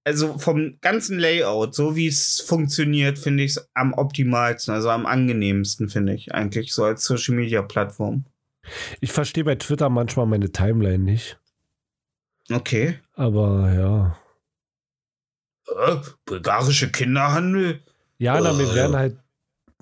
[0.04, 5.06] also vom ganzen Layout, so wie es funktioniert, finde ich es am optimalsten, also am
[5.06, 8.24] angenehmsten, finde ich eigentlich, so als Social Media Plattform.
[9.00, 11.38] Ich verstehe bei Twitter manchmal meine Timeline nicht.
[12.50, 12.98] Okay.
[13.14, 14.19] Aber ja.
[15.78, 17.82] Äh, bulgarische Kinderhandel?
[18.18, 18.74] Ja, na, mir Äh.
[18.74, 19.18] werden halt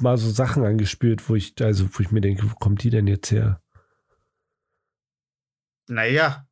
[0.01, 3.07] mal so Sachen angespielt, wo ich, also wo ich mir denke, wo kommt die denn
[3.07, 3.61] jetzt her?
[5.89, 6.47] Naja.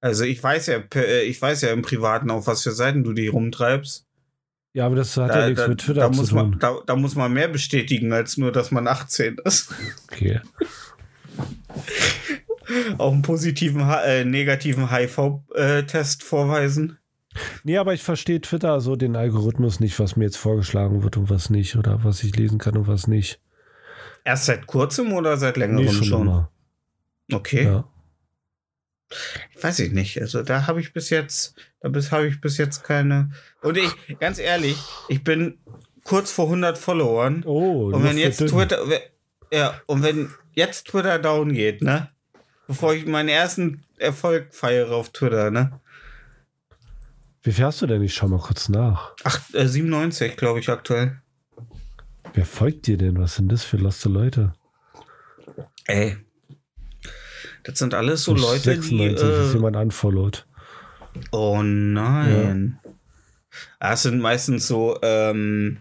[0.00, 3.12] Also ich weiß ja, äh, ich weiß ja im Privaten, auf was für Seiten du
[3.12, 4.06] die rumtreibst.
[4.74, 6.50] Ja, aber das hat ja nichts mit Twitter da zu muss tun.
[6.50, 9.70] man, da, da muss man mehr bestätigen, als nur, dass man 18 ist.
[10.10, 10.40] okay.
[12.98, 16.98] Auch einen positiven, äh, negativen HIV-Test vorweisen.
[17.64, 21.30] Nee, aber ich verstehe Twitter so den Algorithmus nicht, was mir jetzt vorgeschlagen wird und
[21.30, 23.40] was nicht oder was ich lesen kann und was nicht.
[24.24, 26.04] Erst seit kurzem oder seit längerem Nee, schon?
[26.04, 26.50] schon immer.
[27.32, 27.64] Okay.
[27.64, 27.88] Ja.
[29.60, 30.20] Weiß ich nicht.
[30.20, 33.30] Also da habe ich bis jetzt, da bis habe ich bis jetzt keine.
[33.62, 34.76] Und ich, ganz ehrlich,
[35.08, 35.58] ich bin
[36.04, 37.42] kurz vor 100 Followern.
[37.46, 38.38] Oh, Und wenn jetzt.
[38.46, 38.78] Twitter,
[39.52, 42.08] ja, und wenn jetzt Twitter down geht, ne?
[42.66, 45.72] Bevor ich meinen ersten Erfolg feiere auf Twitter, ne?
[47.42, 48.02] Wie viel hast du denn?
[48.02, 49.12] Ich schau mal kurz nach.
[49.24, 51.20] Ach, äh, 97, glaube ich, aktuell.
[52.34, 53.18] Wer folgt dir denn?
[53.18, 54.52] Was sind das für loste Leute?
[55.86, 56.16] Ey.
[57.64, 58.80] Das sind alles so Leute, die.
[58.80, 60.46] 96 ist Äh, jemand unfollowed.
[61.32, 62.78] oh nein.
[63.80, 65.78] Das sind meistens so, ähm,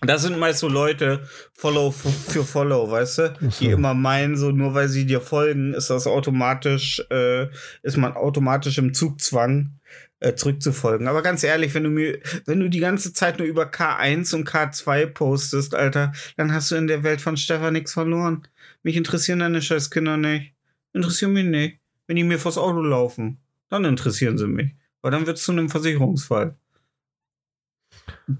[0.00, 3.34] das sind meist so Leute, Follow für Follow, weißt du?
[3.40, 3.48] So.
[3.60, 7.48] Die immer meinen, so nur weil sie dir folgen, ist das automatisch, äh,
[7.82, 9.78] ist man automatisch im Zugzwang,
[10.20, 11.06] äh, zurückzufolgen.
[11.06, 14.48] Aber ganz ehrlich, wenn du mir, wenn du die ganze Zeit nur über K1 und
[14.48, 18.46] K2 postest, Alter, dann hast du in der Welt von Stefan nichts verloren.
[18.82, 20.54] Mich interessieren deine scheiß Kinder nicht.
[20.92, 21.78] Interessieren mich nicht.
[22.06, 24.74] Wenn die mir vors Auto laufen, dann interessieren sie mich.
[25.02, 26.56] Weil dann wird es zu einem Versicherungsfall.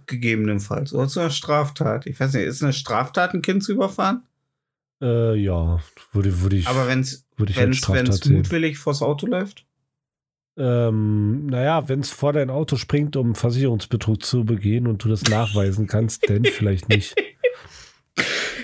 [0.07, 0.93] Gegebenenfalls.
[0.93, 2.07] Oder zu einer Straftat.
[2.07, 4.23] Ich weiß nicht, ist eine Straftat, ein Kind zu überfahren?
[5.01, 5.81] Äh, ja,
[6.13, 9.65] würde, würde ich, Aber wenn es mutwillig vors Auto läuft?
[10.57, 15.23] Ähm, naja, wenn es vor dein Auto springt, um Versicherungsbetrug zu begehen und du das
[15.23, 17.15] nachweisen kannst, dann vielleicht nicht.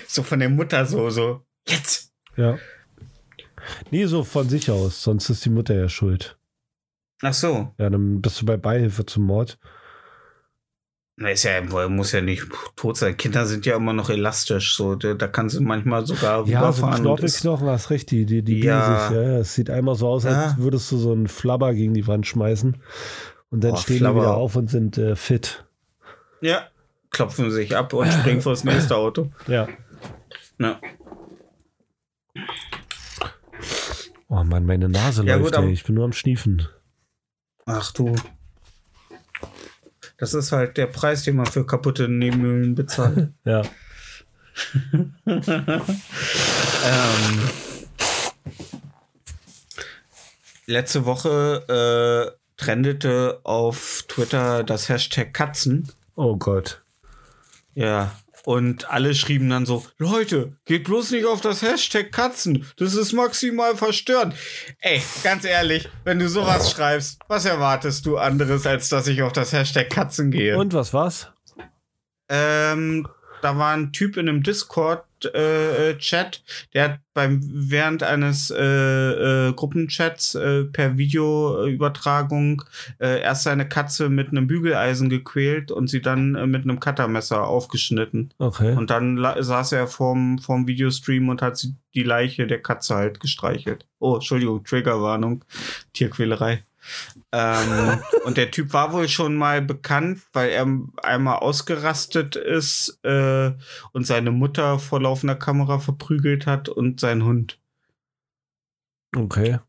[0.05, 1.45] So von der Mutter so, so.
[1.67, 2.11] Jetzt!
[2.35, 2.59] Ja.
[3.91, 6.37] Nee, so von sich aus, sonst ist die Mutter ja schuld.
[7.21, 7.73] Ach so.
[7.77, 9.57] Ja, dann bist du bei Beihilfe zum Mord.
[11.17, 13.15] Na, ist ja, muss ja nicht tot sein.
[13.15, 14.75] Kinder sind ja immer noch elastisch.
[14.75, 17.01] So, da, kannst du manchmal sogar Ja, so rüberfahren ist-
[17.41, 19.07] Knorpelknochen, hast recht, die, die, die Ja.
[19.07, 19.15] sich.
[19.15, 22.27] Ja, es sieht einmal so aus, als würdest du so einen Flabber gegen die Wand
[22.27, 22.75] schmeißen.
[23.49, 24.19] Und dann Boah, stehen Flabber.
[24.19, 25.63] die wieder auf und sind äh, fit.
[26.41, 26.67] Ja.
[27.11, 29.31] Klopfen sich ab und springen vors nächste Auto.
[29.47, 29.69] Ja.
[30.59, 30.81] Ja.
[34.27, 35.71] Oh Mann, meine Nase Ja, läuft, gut, ey.
[35.71, 36.67] Ich bin nur am Schniefen.
[37.65, 38.15] Ach du.
[40.17, 43.29] Das ist halt der Preis, den man für kaputte Nebenhöhlen bezahlt.
[43.45, 43.63] Ja.
[45.25, 45.49] ähm,
[50.65, 55.91] letzte Woche äh, trendete auf Twitter das Hashtag Katzen.
[56.15, 56.81] Oh Gott.
[57.73, 58.15] Ja.
[58.45, 62.65] Und alle schrieben dann so, Leute, geht bloß nicht auf das Hashtag Katzen.
[62.77, 64.35] Das ist maximal verstörend.
[64.79, 69.33] Ey, ganz ehrlich, wenn du sowas schreibst, was erwartest du anderes, als dass ich auf
[69.33, 70.57] das Hashtag Katzen gehe?
[70.57, 71.31] Und was war's?
[72.29, 73.07] Ähm,
[73.41, 76.43] da war ein Typ in einem Discord-Chat,
[76.73, 82.63] der hat beim während eines äh, äh, Gruppenchats äh, per Videoübertragung
[82.99, 87.47] äh, erst seine Katze mit einem Bügeleisen gequält und sie dann äh, mit einem Cuttermesser
[87.47, 88.33] aufgeschnitten.
[88.37, 88.75] Okay.
[88.75, 93.19] Und dann saß er vorm, vorm Videostream und hat sie die Leiche der Katze halt
[93.19, 93.85] gestreichelt.
[93.99, 95.45] Oh, Entschuldigung, Triggerwarnung,
[95.93, 96.63] Tierquälerei.
[97.31, 100.67] Ähm, und der Typ war wohl schon mal bekannt, weil er
[101.03, 103.51] einmal ausgerastet ist äh,
[103.91, 107.59] und seine Mutter vor laufender Kamera verprügelt hat und seinen Hund.
[109.15, 109.59] Okay.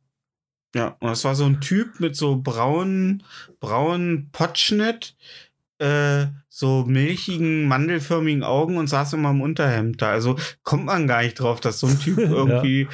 [0.75, 3.23] Ja, und das war so ein Typ mit so braunen,
[3.61, 5.17] braunen Pottschnitt,
[5.79, 10.11] äh, so milchigen, mandelförmigen Augen und saß immer im Unterhemd da.
[10.11, 12.89] Also kommt man gar nicht drauf, dass so ein Typ irgendwie,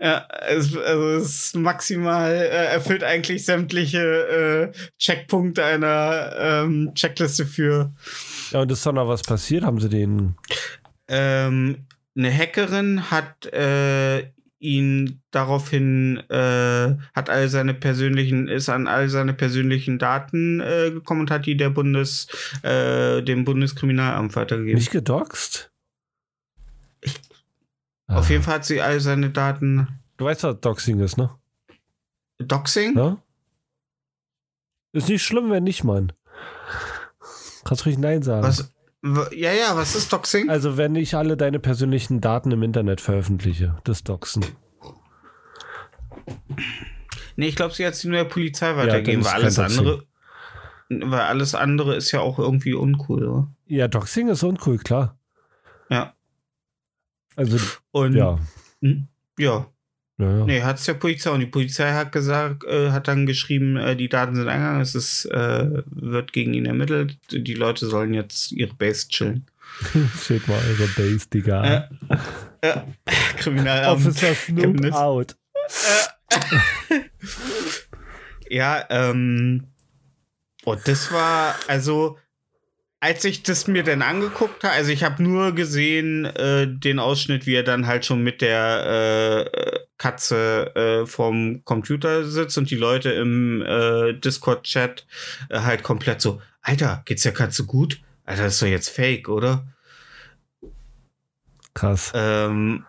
[0.00, 0.26] ja.
[0.48, 7.92] es, also es ist maximal, äh, erfüllt eigentlich sämtliche äh, Checkpunkte einer ähm, Checkliste für
[8.50, 9.64] Ja, und ist dann noch was passiert?
[9.64, 10.34] Haben sie den.
[11.08, 14.30] ähm, eine Hackerin hat äh,
[14.62, 21.22] ihn daraufhin äh, hat all seine persönlichen ist an all seine persönlichen Daten äh, gekommen
[21.22, 22.28] und hat die der Bundes
[22.62, 24.78] äh, dem Bundeskriminalamt weitergegeben.
[24.78, 25.72] Nicht gedoxt?
[28.06, 28.30] Auf Ah.
[28.30, 29.88] jeden Fall hat sie all seine Daten.
[30.16, 31.30] Du weißt, was Doxing ist, ne?
[32.38, 32.94] Doxing?
[32.94, 33.18] Ne?
[34.92, 36.12] Ist nicht schlimm, wenn nicht, Mann.
[37.64, 38.46] Kannst ruhig Nein sagen.
[38.46, 38.72] Was?
[39.04, 40.48] Ja, ja, was ist Doxing?
[40.48, 44.44] Also, wenn ich alle deine persönlichen Daten im Internet veröffentliche, das Doxen.
[47.34, 50.06] Nee, ich glaube, sie hat sie nur der Polizei weitergegeben, dann weil alles andere.
[50.88, 53.48] Weil alles andere ist ja auch irgendwie uncool, oder?
[53.66, 55.18] Ja, Doxing ist uncool, klar.
[55.88, 56.14] Ja.
[57.34, 57.58] Also,
[57.90, 58.38] Und ja.
[58.82, 59.08] Hm?
[59.38, 59.66] ja.
[60.18, 60.44] Naja.
[60.44, 63.96] Nee, hat es der Polizei und die Polizei hat gesagt, äh, hat dann geschrieben, äh,
[63.96, 68.52] die Daten sind eingegangen, es ist, äh, wird gegen ihn ermittelt, die Leute sollen jetzt
[68.52, 69.46] ihre Base chillen.
[70.22, 71.64] Steht mal eure Base, Digga.
[71.64, 71.88] Äh,
[72.64, 72.86] ja.
[73.38, 74.06] Kriminalamt.
[74.06, 74.94] Officer Snoop Chemnitz.
[74.94, 75.36] out.
[78.52, 79.66] Ja, ähm,
[80.64, 82.18] und das war, also,
[83.02, 87.46] als ich das mir dann angeguckt habe, also ich habe nur gesehen äh, den Ausschnitt,
[87.46, 92.76] wie er dann halt schon mit der äh, Katze äh, vorm Computer sitzt und die
[92.76, 95.04] Leute im äh, Discord-Chat
[95.48, 98.00] äh, halt komplett so, Alter, geht's der Katze gut?
[98.24, 99.66] Alter, das ist doch jetzt fake, oder?
[101.74, 102.12] Krass.
[102.14, 102.84] ähm,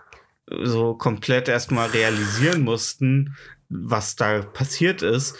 [0.47, 3.35] so komplett erstmal realisieren mussten,
[3.69, 5.35] was da passiert ist.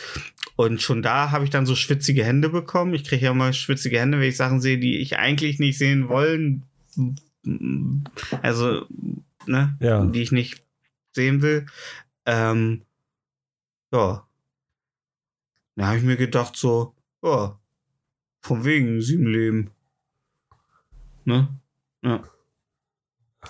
[0.56, 2.94] Und schon da habe ich dann so schwitzige Hände bekommen.
[2.94, 6.10] Ich kriege ja immer schwitzige Hände, wenn ich Sachen sehe, die ich eigentlich nicht sehen
[6.10, 6.64] wollen.
[8.42, 8.86] Also,
[9.48, 10.06] ne, Ja.
[10.06, 10.64] die ich nicht
[11.14, 11.66] sehen will.
[12.26, 12.84] Ähm,
[13.92, 14.28] ja.
[15.76, 17.58] Da habe ich mir gedacht, so, ja,
[18.42, 19.72] von wegen sieben Leben.
[21.26, 21.48] Ne?
[22.04, 22.24] Ja.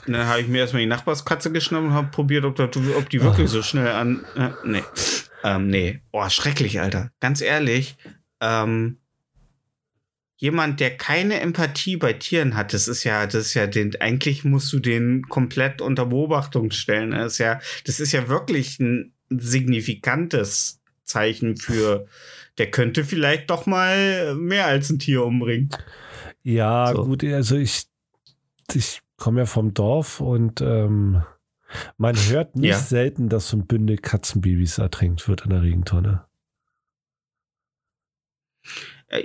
[0.07, 3.21] Dann habe ich mir erstmal die Nachbarskatze geschnappt und habe probiert, ob, das, ob die
[3.21, 4.25] wirklich so schnell an.
[4.35, 4.83] Äh, nee.
[5.43, 5.99] Ähm, nee.
[6.11, 7.11] Boah, schrecklich, Alter.
[7.19, 7.97] Ganz ehrlich.
[8.41, 8.97] Ähm,
[10.37, 14.43] jemand, der keine Empathie bei Tieren hat, das ist ja, das ist ja den, eigentlich
[14.43, 17.11] musst du den komplett unter Beobachtung stellen.
[17.11, 22.07] Das ist ja, das ist ja wirklich ein signifikantes Zeichen für,
[22.57, 25.69] der könnte vielleicht doch mal mehr als ein Tier umbringen.
[26.43, 27.05] Ja, So.
[27.05, 27.85] gut, also ich,
[28.73, 31.23] ich komme ja vom Dorf und ähm,
[31.97, 32.79] man hört nicht Ja.
[32.79, 36.25] selten, dass so ein Bündel Katzenbabys ertränkt wird in der Regentonne.
[39.07, 39.21] Äh,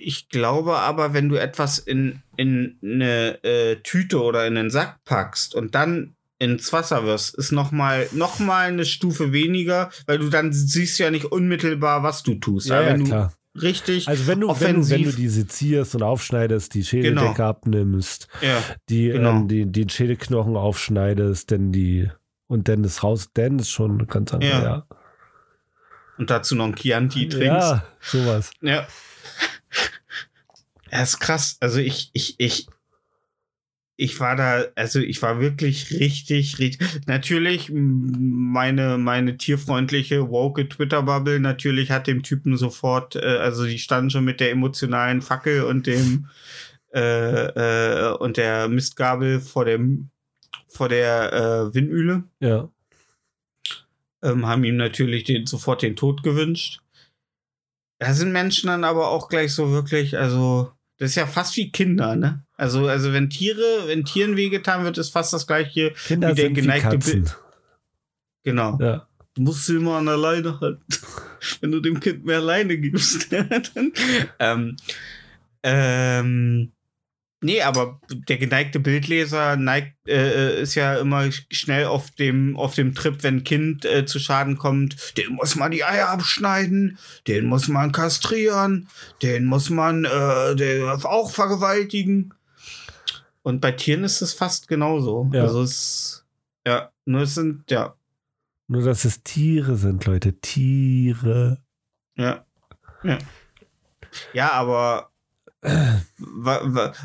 [0.00, 5.04] Ich glaube aber, wenn du etwas in, in eine äh, Tüte oder in einen Sack
[5.04, 10.18] packst und dann ins Wasser wirst, ist noch mal, noch mal eine Stufe weniger, weil
[10.18, 12.70] du dann siehst ja nicht unmittelbar, was du tust.
[12.70, 13.10] Aber wenn du
[13.62, 17.34] richtig, Also wenn du, wenn du, wenn du offensiv- die sezierst und aufschneidest, die Schädeldecke
[17.34, 17.48] Genau.
[17.48, 19.30] abnimmst, ja, die, Genau.
[19.30, 22.10] ähm, die, den Schädelknochen aufschneidest, denn die
[22.46, 24.50] und dann das raus, dann ist schon ganz anders.
[24.50, 24.62] Ja.
[24.62, 24.86] Ja,
[26.16, 27.44] und dazu noch ein Chianti trinkst.
[27.46, 28.50] ja sowas.
[28.62, 28.86] Ja.
[30.90, 31.58] Ja, ist krass.
[31.60, 32.66] Also ich, ich, ich,
[34.00, 37.06] ich war da, also ich war wirklich richtig, richtig.
[37.06, 44.10] Natürlich, meine, meine tierfreundliche, woke Twitter-Bubble natürlich hat dem Typen sofort, äh, also die standen
[44.10, 46.28] schon mit der emotionalen Fackel und dem
[46.94, 50.10] äh, äh, und der Mistgabel vor dem
[50.68, 52.70] vor der äh, Windmühle Ja.
[54.22, 56.80] ähm, haben ihm natürlich den, sofort den Tod gewünscht.
[57.98, 61.70] Da sind Menschen dann aber auch gleich so wirklich, also, das ist ja fast wie
[61.70, 62.44] Kinder, ne?
[62.56, 65.92] Also, also wenn Tiere, wenn Tieren wehgetan wird, ist fast das gleiche.
[65.92, 67.30] Kinder Wie der geneigte Katzen.
[68.42, 68.76] Genau.
[68.80, 69.06] Ja.
[69.34, 70.82] Du musst sie immer an der Leine halten.
[71.60, 73.92] wenn du dem Kind mehr Leine gibst, dann.
[74.40, 74.76] Ähm,
[75.62, 76.72] ähm,
[77.40, 82.94] nee, aber der geneigte Bildleser neigt, äh, ist ja immer schnell auf dem, auf dem
[82.94, 87.46] Trip, wenn ein Kind äh, zu Schaden kommt, den muss man die Eier abschneiden, den
[87.46, 88.88] muss man kastrieren,
[89.22, 92.34] den muss man äh, den auch vergewaltigen.
[93.42, 95.30] Und bei Tieren ist es fast genauso.
[95.32, 95.42] Ja.
[95.42, 96.26] Also es,
[96.66, 97.94] ja, nur es sind, ja,
[98.66, 100.38] Nur, dass es Tiere sind, Leute.
[100.40, 101.62] Tiere.
[102.16, 102.44] Ja.
[103.02, 103.18] Ja.
[104.32, 105.07] Ja, aber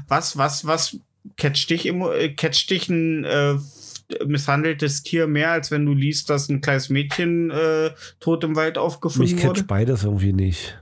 [0.07, 0.97] was, was, was
[1.37, 3.55] catcht dich, äh, catcht dich ein äh,
[4.25, 8.75] misshandeltes Tier mehr, als wenn du liest, dass ein kleines Mädchen äh, tot im Wald
[8.75, 9.63] Mich aufgefunden catcht wurde?
[9.63, 10.77] beides irgendwie nicht.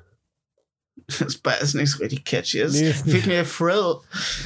[1.08, 2.60] Das ist nicht so richtig catchy.
[2.60, 3.96] Es Nee, fehlt mir der Thrill.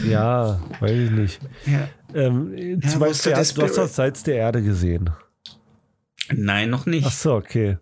[0.09, 1.39] Ja, weiß ich nicht.
[1.65, 1.88] Ja.
[2.15, 5.11] Ähm, Ja, zum Beispiel, du hast das Salz der Erde gesehen.
[6.32, 7.05] Nein, noch nicht.
[7.05, 7.78] Ach so, okay.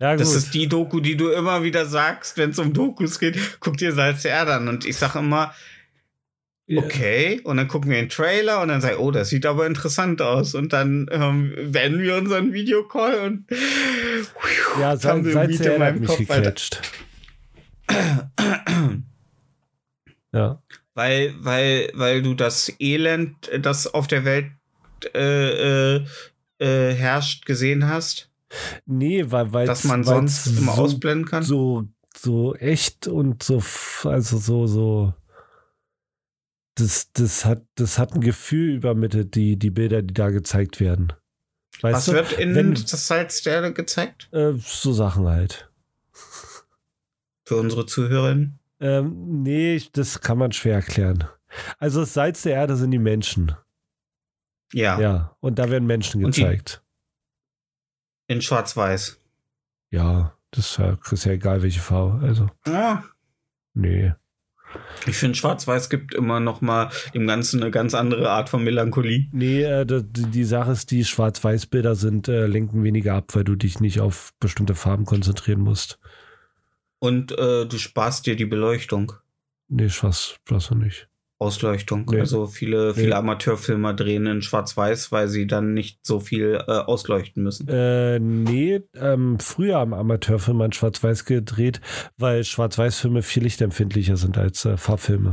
[0.00, 0.16] Ja.
[0.16, 3.38] Das ist die Doku, die du immer wieder sagst, wenn es um Dokus geht.
[3.60, 4.68] Guck dir Salz der Erde an.
[4.68, 5.54] Und ich sage immer,
[6.68, 7.40] okay.
[7.44, 10.20] Und dann gucken wir den Trailer und dann sage ich, oh, das sieht aber interessant
[10.20, 10.54] aus.
[10.54, 13.44] Und dann ähm, beenden wir unseren Videocall und
[14.80, 16.80] Ja, haben Salz, wir Salz der Erde hat mich Kopf, gecatcht.
[20.32, 20.60] ja.
[20.94, 24.46] weil, weil, weil du das Elend, das auf der Welt
[25.14, 26.04] äh, äh,
[26.58, 28.30] äh, herrscht, gesehen hast.
[28.86, 31.42] Nee, weil, weil dass man sonst immer so, ausblenden kann?
[31.42, 33.62] so, so echt und so,
[34.04, 35.14] also so, so.
[36.76, 41.12] Das, das, hat, das hat ein Gefühl übermittelt, die, die Bilder, die da gezeigt werden.
[41.80, 42.12] Weißt Was du?
[42.12, 44.28] wird in wenn- das Salz der Erde gezeigt?
[44.32, 45.70] Äh, so Sachen halt.
[47.46, 48.58] Für unsere Zuhörerinnen?
[48.80, 51.24] Ähm, nee, das kann man schwer erklären.
[51.78, 53.54] Also das Salz der Erde sind die Menschen.
[54.72, 54.98] Ja.
[55.00, 55.36] Ja.
[55.40, 56.82] Und da werden Menschen gezeigt.
[58.26, 59.20] In Schwarz-Weiß.
[59.90, 62.26] Ja, das ist ja, ist ja egal, welche Farbe.
[62.26, 63.04] Also, Ja.
[63.74, 64.12] nee.
[65.06, 69.28] Ich finde, Schwarz-Weiß gibt immer noch mal dem Ganzen eine ganz andere Art von Melancholie.
[69.30, 73.54] Nee, äh, die, die Sache ist, die Schwarz-Weiß-Bilder sind, äh, lenken weniger ab, weil du
[73.54, 76.00] dich nicht auf bestimmte Farben konzentrieren musst.
[76.98, 79.12] Und äh, du sparst dir die Beleuchtung,
[79.68, 81.08] Nee, Schwarz, Schwarz nicht.
[81.44, 82.06] Ausleuchtung.
[82.10, 82.20] Nee.
[82.20, 83.12] Also viele, viele Nee.
[83.14, 87.68] Amateurfilmer drehen in Schwarz-Weiß, weil sie dann nicht so viel äh, ausleuchten müssen.
[87.68, 91.80] Äh, nee, ähm, früher am Amateurfilm an Schwarz-Weiß gedreht,
[92.16, 95.32] weil Schwarz-Weiß-Filme viel lichtempfindlicher sind als äh, Farbfilme.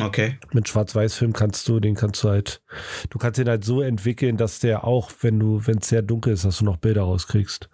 [0.00, 0.38] Okay.
[0.52, 2.62] Mit Schwarz-Weiß-Film kannst du, den kannst du halt,
[3.10, 6.32] du kannst den halt so entwickeln, dass der auch, wenn du, wenn es sehr dunkel
[6.32, 7.68] ist, dass du noch Bilder rauskriegst.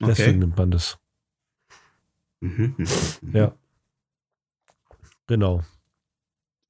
[0.00, 0.38] Deswegen Okay.
[0.38, 0.98] nimmt man das.
[2.40, 2.74] Mhm.
[3.34, 3.52] Ja.
[5.26, 5.62] Genau.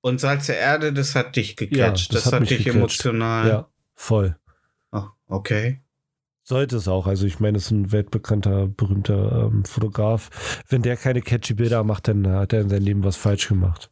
[0.02, 2.14] Und Salz der Erde, das hat dich Ja, gecatcht.
[2.14, 2.76] das das, hat hat mich dich gecatcht.
[2.76, 3.48] emotional.
[3.48, 4.36] Ja, voll.
[4.92, 5.80] Oh, okay.
[6.42, 7.06] Sollte es auch.
[7.06, 10.30] Also ich meine, es ist ein weltbekannter, berühmter ähm, Fotograf.
[10.68, 13.90] Wenn der keine catchy Bilder macht, dann hat er in seinem Leben was falsch gemacht.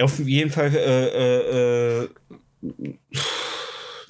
[0.00, 2.08] Auf jeden Fall, äh, äh, äh,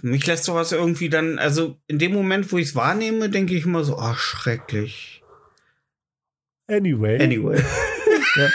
[0.02, 3.64] mich lässt sowas irgendwie dann, also in dem Moment, wo ich es wahrnehme, denke ich
[3.64, 5.22] immer so, ach, schrecklich.
[6.68, 7.22] Anyway.
[7.22, 7.62] Anyway.
[8.36, 8.48] Ja.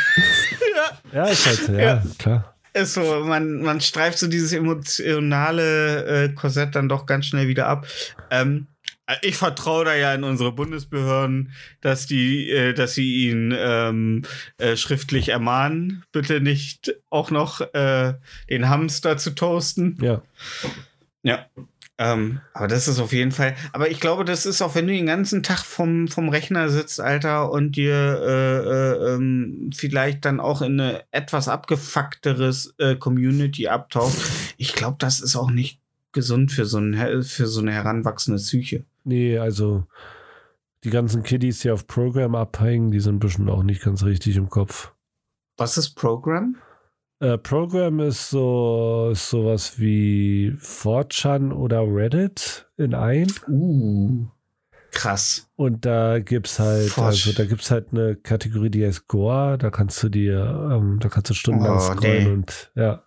[1.14, 2.04] ja, ist halt so, ja, Ja.
[2.18, 2.56] klar.
[2.74, 7.68] ist so, man, man streift so dieses emotionale äh, Korsett dann doch ganz schnell wieder
[7.68, 7.88] ab.
[8.30, 8.68] Ähm,
[9.22, 14.24] ich vertraue da ja in unsere Bundesbehörden, dass die, äh, dass sie ihn ähm,
[14.58, 18.16] äh, schriftlich ermahnen, bitte nicht auch noch äh,
[18.50, 19.98] den Hamster zu toasten.
[20.02, 20.22] Ja.
[21.24, 21.46] Ja.
[22.02, 23.56] Ähm, aber das ist auf jeden Fall.
[23.74, 27.02] Aber ich glaube, das ist auch, wenn du den ganzen Tag vom, vom Rechner sitzt,
[27.02, 33.68] Alter, und dir äh, äh, ähm, vielleicht dann auch in eine etwas abgefuckteres äh, Community
[33.68, 34.18] abtaucht.
[34.56, 35.82] Ich glaube, das ist auch nicht
[36.14, 38.86] gesund für so, ein, für so eine heranwachsende Psyche.
[39.04, 39.86] Nee, also
[40.86, 44.50] die ganzen Kiddies, die auf Programm abhängen, die sind bestimmt auch nicht ganz richtig im
[44.50, 44.94] Kopf.
[45.58, 46.56] Was ist Programm?
[47.22, 53.28] Äh, Program ist so ist sowas wie 4chan oder Reddit in ein.
[53.48, 54.28] Uh.
[54.92, 55.48] Krass.
[55.56, 57.28] Und da gibt's halt, Forsch.
[57.28, 61.10] also da gibt's halt eine Kategorie, die heißt Gore, da kannst du dir, ähm, da
[61.10, 62.30] kannst du stundenlang Oh, scrollen nee.
[62.32, 63.04] und ja,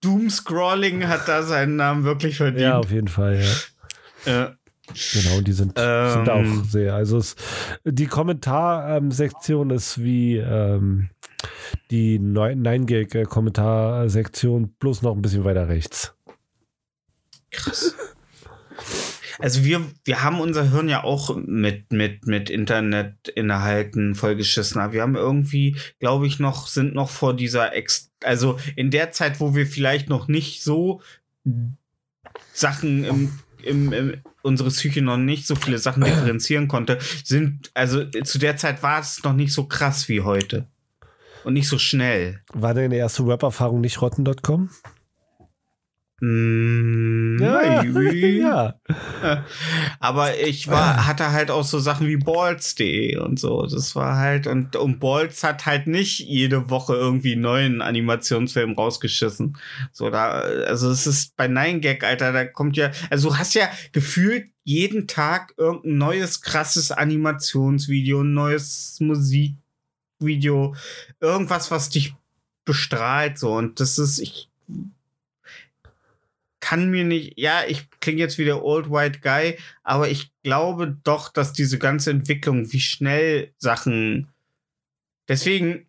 [0.00, 2.62] Doomscrolling hat da seinen Namen wirklich verdient.
[2.62, 3.42] ja, auf jeden Fall,
[4.26, 4.44] ja.
[4.46, 4.50] Äh,
[5.14, 6.64] Genau, und die sind, sind auch Ähm.
[6.68, 6.94] sehr.
[6.94, 7.34] Also es,
[7.84, 11.08] die Kommentarsektion ist wie ähm,
[11.90, 16.14] die 9gag-Kommentarsektion, bloß noch ein bisschen weiter rechts.
[17.50, 17.94] Krass.
[19.38, 24.80] Also wir, wir haben unser Hirn ja auch mit, mit, mit Internetinhalten vollgeschissen.
[24.80, 29.10] Aber wir haben irgendwie, glaube ich, noch, sind noch vor dieser Ex, also in der
[29.10, 31.02] Zeit, wo wir vielleicht noch nicht so
[32.52, 38.04] Sachen im, im, im unsere Psyche noch nicht so viele Sachen differenzieren konnte, sind, also
[38.04, 40.66] zu der Zeit war es noch nicht so krass wie heute.
[41.44, 42.40] Und nicht so schnell.
[42.52, 44.70] War deine erste Rap-Erfahrung nicht rotten.com?
[46.24, 48.14] Mm, maybe.
[48.38, 48.74] ja.
[49.98, 53.66] Aber ich war, hatte halt auch so Sachen wie Balls.de und so.
[53.66, 58.74] Das war halt, und, und Balls hat halt nicht jede Woche irgendwie einen neuen Animationsfilm
[58.74, 59.56] rausgeschissen.
[59.90, 63.68] So, da, also es ist bei 9gag, Alter, da kommt ja, also du hast ja
[63.90, 68.94] gefühlt jeden Tag irgendein neues, krasses Animationsvideo, ein neues
[70.22, 70.74] Musikvideo,
[71.20, 72.14] irgendwas, was dich
[72.64, 73.52] bestrahlt, so.
[73.54, 74.48] Und das ist, ich
[76.60, 80.96] kann mir nicht, ja, ich klinge jetzt wie der Old White Guy, aber ich glaube
[81.04, 84.28] doch, dass diese ganze Entwicklung, wie schnell Sachen.
[85.28, 85.86] Deswegen,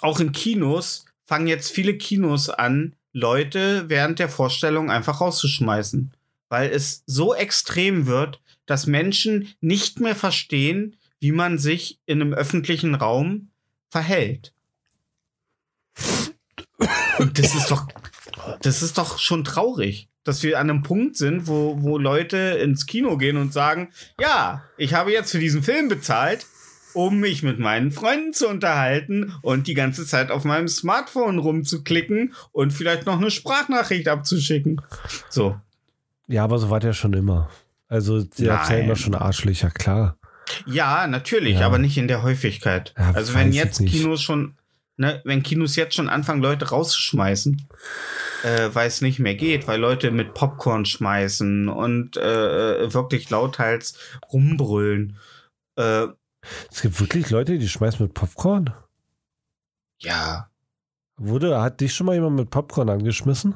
[0.00, 6.12] auch in Kinos fangen jetzt viele Kinos an, Leute während der Vorstellung einfach rauszuschmeißen.
[6.50, 12.34] Weil es so extrem wird, dass Menschen nicht mehr verstehen, wie man sich in einem
[12.34, 13.48] öffentlichen Raum
[13.88, 14.52] verhält.
[17.18, 17.88] Und das ist doch,
[18.60, 22.84] das ist doch schon traurig, dass wir an einem Punkt sind, wo, wo Leute ins
[22.84, 23.88] Kino gehen und sagen,
[24.20, 26.44] ja, ich habe jetzt für diesen Film bezahlt,
[26.92, 32.34] um mich mit meinen Freunden zu unterhalten und die ganze Zeit auf meinem Smartphone rumzuklicken
[32.52, 34.82] und vielleicht noch eine Sprachnachricht abzuschicken.
[35.30, 35.58] So.
[36.26, 37.48] Ja, aber so war der schon immer.
[37.88, 40.18] Also, der hat ja immer schon Arschlöcher, klar.
[40.66, 41.66] Ja, natürlich, Ja.
[41.66, 42.94] aber nicht in der Häufigkeit.
[42.98, 43.78] Ja, also wenn jetzt.
[43.84, 44.56] Kinos schon,
[44.96, 47.68] ne, wenn Kinos jetzt schon anfangen, Leute rauszuschmeißen,
[48.44, 53.96] äh, weil es nicht mehr geht, weil Leute mit Popcorn schmeißen und äh, wirklich lauthals
[54.32, 55.16] rumbrüllen.
[55.76, 56.08] Äh,
[56.70, 58.72] Es gibt wirklich Leute, die schmeißen mit Popcorn.
[59.98, 60.48] ja,
[61.16, 63.54] Wurde, hat dich schon mal jemand mit Popcorn angeschmissen?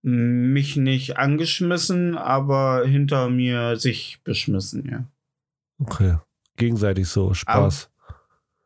[0.00, 5.04] mich nicht angeschmissen, aber hinter mir sich beschmissen, ja.
[5.78, 6.18] Okay.
[6.56, 7.90] Gegenseitig so, Spaß.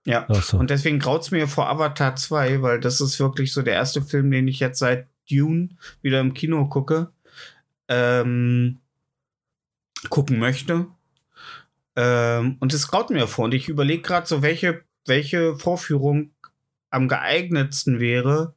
[0.06, 0.26] Ja.
[0.28, 0.58] Ach so.
[0.58, 4.30] Und deswegen graut's mir vor Avatar 2, weil das ist wirklich so der erste Film,
[4.30, 5.70] den ich jetzt seit Dune
[6.02, 7.12] wieder im Kino gucke,
[7.88, 8.78] ähm,
[10.08, 10.86] gucken möchte.
[11.96, 13.46] Ähm, und es graut mir vor.
[13.46, 16.30] Und ich überlege gerade so, welche, welche Vorführung
[16.90, 18.54] am geeignetsten wäre,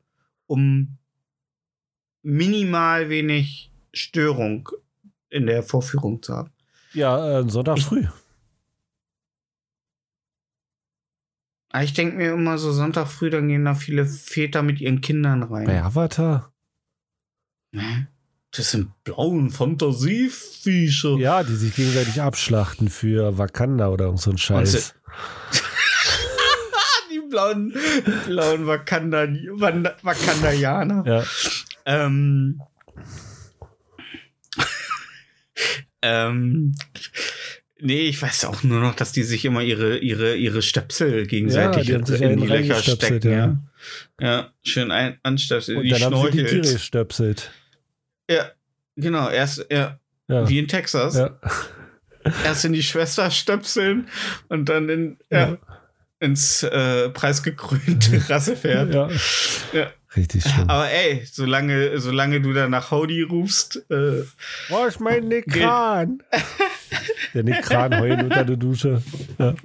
[0.47, 0.97] um
[2.22, 4.70] minimal wenig Störung
[5.30, 6.51] in der Vorführung zu haben.
[6.93, 8.06] Ja, äh, Sonntag früh.
[11.74, 14.80] Aber Ah, ich denke mir immer so, Sonntag früh, dann gehen da viele Väter mit
[14.80, 15.65] ihren Kindern rein.
[15.65, 16.53] Bei Avatar?
[18.51, 21.15] Das sind blauen Fantasieviecher.
[21.17, 24.93] Ja, die sich gegenseitig abschlachten für Wakanda oder so ein Scheiß.
[27.11, 27.74] Die blauen,
[28.28, 31.03] blauen Wakanda, Wakandaianer.
[31.07, 31.24] Ja.
[31.88, 32.61] Ähm,
[36.03, 36.76] ähm,
[37.84, 41.86] nee, ich weiß auch nur noch, dass die sich immer ihre, ihre, ihre Stöpsel gegenseitig
[41.86, 43.31] die haben sich in die Löcher stecken.
[43.31, 43.57] ja.
[44.19, 44.27] Ja.
[44.27, 45.77] ja, schön ein, anstöpseln.
[45.77, 47.51] Und Die dann haben sie die Tiere gestöpselt.
[48.29, 48.49] Ja,
[48.95, 50.47] genau, erst, ja, Ja.
[50.49, 51.15] wie in Texas.
[51.15, 51.38] ja.
[52.45, 54.07] Erst in die Schwester stöpseln
[54.47, 55.57] und dann in, ja,
[56.21, 58.93] ins äh, preisgekrönte Rassepferd.
[58.93, 59.09] ja.
[59.73, 59.91] Ja.
[60.16, 60.70] Richtig schlimm.
[60.70, 64.24] Aber ey, solange, solange du da nach Howdy rufst, äh,
[64.70, 66.22] Wo ist mein Nick Kran?
[67.34, 69.01] Der Nick Kran heulen unter der Dusche.
[69.39, 69.55] Ja.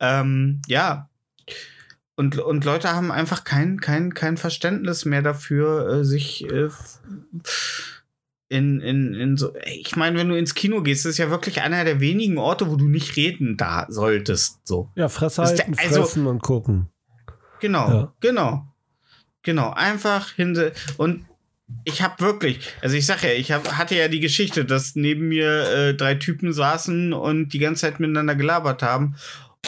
[0.00, 1.08] ähm, ja.
[2.16, 6.68] Und, und Leute haben einfach kein, kein, kein Verständnis mehr dafür, äh, sich äh,
[8.54, 9.52] in, in, in so.
[9.66, 12.76] Ich meine, wenn du ins Kino gehst, ist ja wirklich einer der wenigen Orte, wo
[12.76, 14.60] du nicht reden da solltest.
[14.66, 14.90] So.
[14.94, 16.88] ja, Fresse halten, also- fressen und gucken.
[17.60, 18.12] Genau, Ja.
[18.20, 18.66] genau.
[19.42, 21.26] Genau, einfach hinse und
[21.84, 25.28] ich habe wirklich, also ich sag ja, ich hab, hatte ja die Geschichte, dass neben
[25.28, 29.16] mir äh, drei Typen saßen und die ganze Zeit miteinander gelabert haben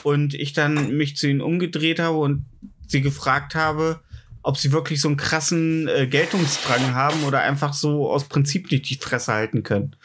[0.03, 2.45] und ich dann mich zu ihnen umgedreht habe und
[2.87, 4.01] sie gefragt habe,
[4.47, 8.89] ob sie wirklich so einen krassen äh, Geltungsdrang haben oder einfach so aus Prinzip nicht
[8.89, 9.97] die Fresse halten können.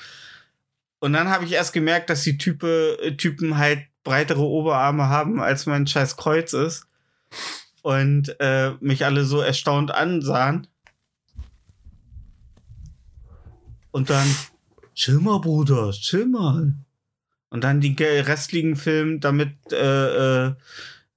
[0.98, 5.40] Und dann habe ich erst gemerkt, dass die Type, äh, Typen halt breitere Oberarme haben,
[5.40, 6.88] als mein scheiß Kreuz ist
[7.84, 10.66] und äh, mich alle so erstaunt ansahen.
[13.92, 14.28] Und dann,
[14.96, 16.74] chill mal, Bruder, chill mal.
[17.52, 20.56] Und dann die restlichen Film damit äh, äh,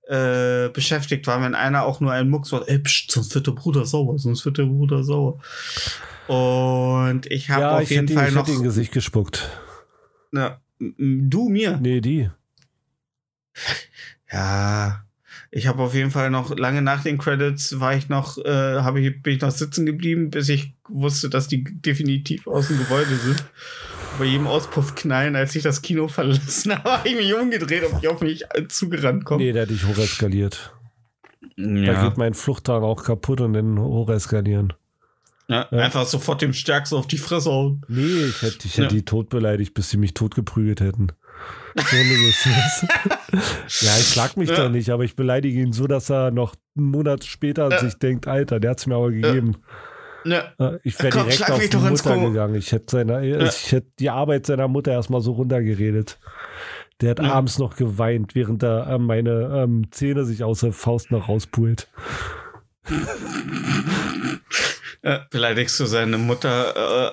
[0.09, 3.52] äh, beschäftigt waren, wenn einer auch nur einen Mucks war, ey, pst, sonst wird der
[3.52, 5.40] Bruder sauer, sonst wird der Bruder sauer.
[6.26, 8.48] Und ich habe Ja, auf ich jeden Fall ich noch.
[8.48, 9.50] in Gesicht gespuckt.
[10.30, 11.78] Na, du mir.
[11.80, 12.30] Nee, die.
[14.32, 15.05] Ja,
[15.50, 19.00] ich habe auf jeden Fall noch lange nach den Credits war ich noch, äh, habe
[19.00, 23.14] ich bin ich noch sitzen geblieben, bis ich wusste, dass die definitiv aus dem Gebäude
[23.16, 23.44] sind.
[24.18, 28.00] Bei jedem Auspuff knallen, als ich das Kino verlassen habe, habe ich mich umgedreht, ob
[28.00, 29.40] die auf mich zugerannt kommen.
[29.44, 30.72] Nee, der hat dich hocheskaliert.
[31.56, 32.04] Da ja.
[32.08, 34.72] geht mein Fluchtdrang auch kaputt und dann hocheskalieren.
[35.48, 35.78] ja, Ja.
[35.78, 37.82] einfach sofort dem Stärksten auf die Fresse hauen.
[37.88, 38.88] Nee, ich hätte, ich hätte Ja.
[38.88, 41.08] die tot beleidigt, bis sie mich tot geprügelt hätten.
[43.80, 44.54] Ja, ich schlag mich Ja.
[44.56, 47.80] da nicht, aber ich beleidige ihn so, dass er noch einen Monat später Ja.
[47.80, 49.56] sich denkt, Alter, der hat's mir aber gegeben.
[49.56, 49.58] Ja,
[50.25, 52.55] Äh, Ich wäre direkt auf die Mutter gegangen.
[52.55, 56.18] Ich hätte, seine, ich hätte die Arbeit seiner Mutter erstmal so runtergeredet.
[57.01, 57.33] Der hat Ja.
[57.33, 61.89] abends noch geweint, während er äh, meine ähm, Zähne sich aus der Faust noch rauspult.
[65.03, 67.11] äh, beleidigst du seine Mutter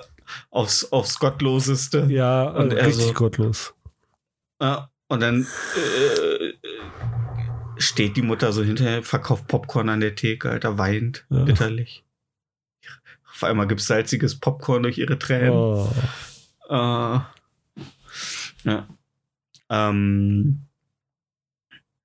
[0.50, 2.06] aufs, aufs Gottloseste.
[2.08, 3.74] Ja, Und äh, er richtig so- gottlos.
[4.60, 5.42] Ja, und dann
[5.76, 6.52] äh,
[7.78, 11.42] steht die Mutter so hinterher, verkauft Popcorn an der Theke, Alter, weint Ja.
[11.44, 12.04] bitterlich.
[13.42, 15.50] Auf einmal gibt's salziges Popcorn durch ihre Tränen.
[15.50, 15.92] Oh.
[16.68, 17.18] Äh,
[18.64, 18.86] ja.
[19.68, 20.60] Ähm,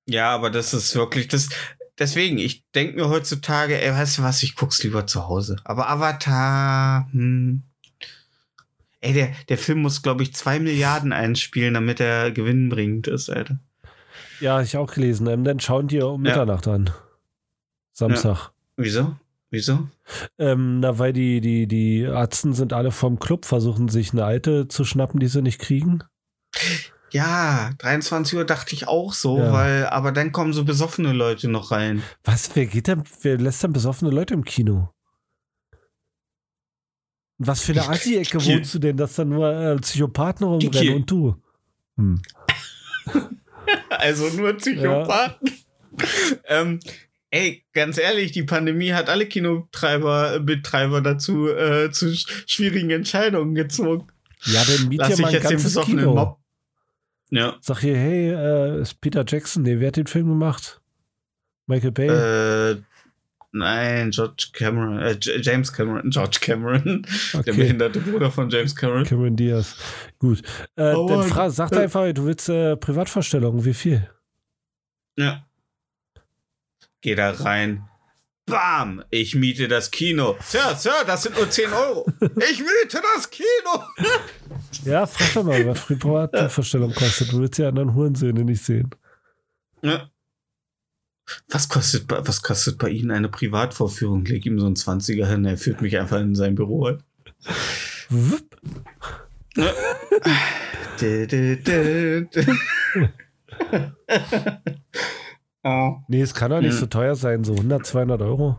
[0.08, 1.50] ja, aber das ist wirklich das.
[2.00, 5.58] Deswegen, ich denke mir heutzutage, ey, weißt du was, ich guck's lieber zu Hause.
[5.64, 7.62] Aber Avatar, hm.
[9.00, 13.60] Ey, der, der Film muss, glaube ich, zwei Milliarden einspielen, damit er gewinnbringend ist, Alter.
[14.40, 15.28] Ja, ich auch gelesen.
[15.28, 16.32] Ähm, dann schauen die um Ja.
[16.32, 16.90] Mitternacht an.
[17.94, 18.50] Samstag.
[18.76, 19.16] Wieso?
[19.50, 19.88] Wieso?
[20.38, 24.68] Ähm, na, weil die, die, die Arzten sind alle vom Club, versuchen sich eine alte
[24.68, 26.04] zu schnappen, die sie nicht kriegen.
[27.12, 29.54] Ja, 23 Uhr dachte ich auch so, Ja.
[29.54, 32.04] weil, aber dann kommen so besoffene Leute noch rein.
[32.26, 34.90] Was, wer geht denn, wer lässt denn besoffene Leute im Kino?
[37.40, 41.36] Was für eine Assi-Ecke wohnst du denn, dass da nur äh, Psychopathen rumrennen und du?
[41.98, 42.22] Hm.
[43.90, 45.52] Also nur Psychopathen.
[46.46, 46.80] ähm,
[47.32, 53.56] ey, ganz ehrlich, die Pandemie hat alle Kinotreiber, Betreiber dazu äh, zu sch schwierigen Entscheidungen
[53.56, 54.08] gezogen.
[54.46, 56.14] Ja, dann miet Lass ja ich mal ein ganzes Kino.
[56.14, 56.40] Mob.
[57.30, 57.58] Ja.
[57.62, 60.82] Sag hier, hey, äh, ist Peter Jackson, nee, wer hat den Film gemacht?
[61.66, 62.08] Michael Bay?
[62.08, 62.82] Äh,
[63.52, 67.52] nein, George Cameron, äh, James Cameron, George Cameron, der okay.
[67.52, 69.04] behinderte Bruder von James Cameron.
[69.04, 69.76] Cameron Diaz.
[70.20, 70.42] Gut.
[70.78, 71.80] Äh, Oh dann sag Äh.
[71.80, 74.10] einfach, du willst äh, Privatvorstellungen, wie viel?
[75.18, 75.47] Ja.
[77.08, 77.88] Geh da rein.
[78.48, 79.02] Bam!
[79.12, 80.36] Ich miete das Kino.
[80.42, 82.06] Sir, Sir, das sind nur 10 Euro.
[82.50, 83.82] Ich miete das Kino!
[84.84, 87.32] Ja, frag doch mal, was Privatvorstellung kostet.
[87.32, 88.90] Du willst ja anderen Hurensöhne nicht sehen.
[89.82, 90.10] Ja.
[91.48, 94.26] Was kostet, bei- was kostet bei Ihnen eine Privatvorführung?
[94.26, 96.98] Leg ihm so einen 20er hin, er führt mich einfach in sein Büro.
[98.10, 98.58] Wupp.
[105.70, 105.98] Oh.
[106.08, 106.80] Nee, es kann doch nicht Ja.
[106.80, 108.58] so teuer sein, so 100, 200 Euro.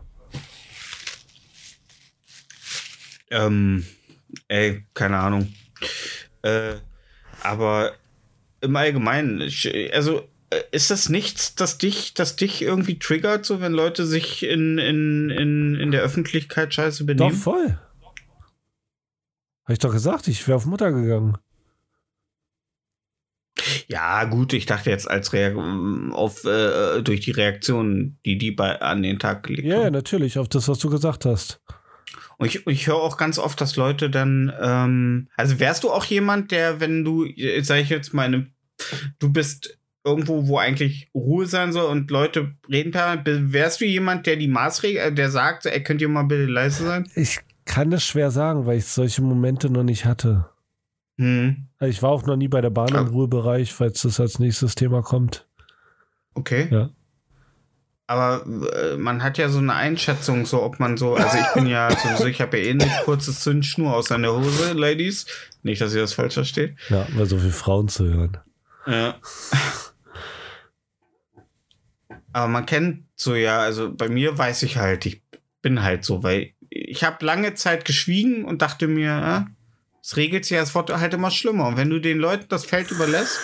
[3.31, 3.85] Ähm,
[4.47, 5.51] ey, keine Ahnung.
[6.43, 6.75] Äh,
[7.41, 7.93] aber
[8.61, 9.41] im Allgemeinen,
[9.93, 14.43] also äh, ist das nichts, das dich, das dich irgendwie triggert, so wenn Leute sich
[14.43, 17.35] in, in, in, in der Öffentlichkeit scheiße Doch, benehmen?
[17.35, 17.79] voll.
[19.65, 21.37] Hab ich doch gesagt, ich wäre auf Mutter gegangen.
[23.87, 25.55] Ja, gut, ich dachte jetzt als Reak
[26.11, 29.93] auf äh, durch die Reaktionen, die die bei an den Tag gelegt Ja, ja, haben.
[29.93, 31.61] natürlich, auf das, was du gesagt hast.
[32.37, 36.05] Und ich, ich höre auch ganz oft, dass Leute dann, ähm, also wärst du auch
[36.05, 38.53] jemand, der, wenn du, äh, sag ich jetzt einem-
[39.19, 44.25] du bist irgendwo, wo eigentlich Ruhe sein soll und Leute reden permanent, wärst du jemand,
[44.25, 47.09] der die Maßregel, äh, der sagt, ey, könnt ihr mal bitte leise sein?
[47.15, 50.49] Ich kann das schwer sagen, weil ich solche Momente noch nicht hatte.
[51.19, 53.01] Hm, Ich war auch noch nie bei der Bahn im Ah.
[53.09, 55.45] Ruhebereich, falls das als nächstes Thema kommt.
[56.33, 56.67] okay.
[56.71, 56.89] Ja.
[58.07, 58.43] Aber
[58.73, 61.91] äh, man hat ja so eine Einschätzung, so ob man so, also ich bin ja
[61.91, 65.27] sowieso, ich habe ja eh eine kurze Zündschnur aus einer Hose, Ladies.
[65.61, 66.75] Nicht, dass ihr das falsch versteht.
[66.89, 68.37] Ja, weil so viele Frauen zu hören.
[68.87, 69.13] Ja.
[72.33, 75.21] Aber man kennt so ja, also bei mir weiß ich halt, ich
[75.61, 79.47] bin halt so, weil ich habe lange Zeit geschwiegen und dachte mir, ah,
[80.09, 81.67] es regelt sich ja, es wird halt immer schlimmer.
[81.67, 83.39] Und wenn du den Leuten das Feld überlässt,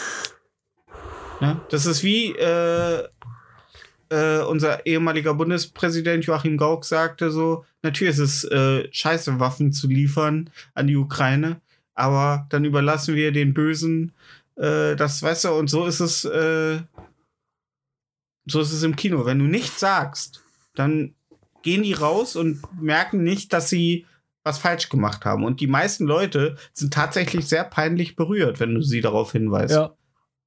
[1.40, 3.04] ja, das ist wie äh,
[4.10, 9.88] äh, unser ehemaliger Bundespräsident Joachim Gauck sagte so, natürlich ist es äh, scheiße, Waffen zu
[9.88, 11.62] liefern an die Ukraine,
[11.94, 14.14] aber dann überlassen wir den Bösen
[14.56, 16.80] äh, das, du, und so ist es, äh,
[18.48, 19.24] so ist es im Kino.
[19.26, 20.44] Wenn du nichts sagst,
[20.74, 21.14] dann
[21.62, 24.08] gehen die raus und merken nicht, dass sie
[24.46, 25.44] was falsch gemacht haben.
[25.44, 29.74] Und die meisten Leute sind tatsächlich sehr peinlich berührt, wenn du sie darauf hinweist.
[29.74, 29.96] Ja.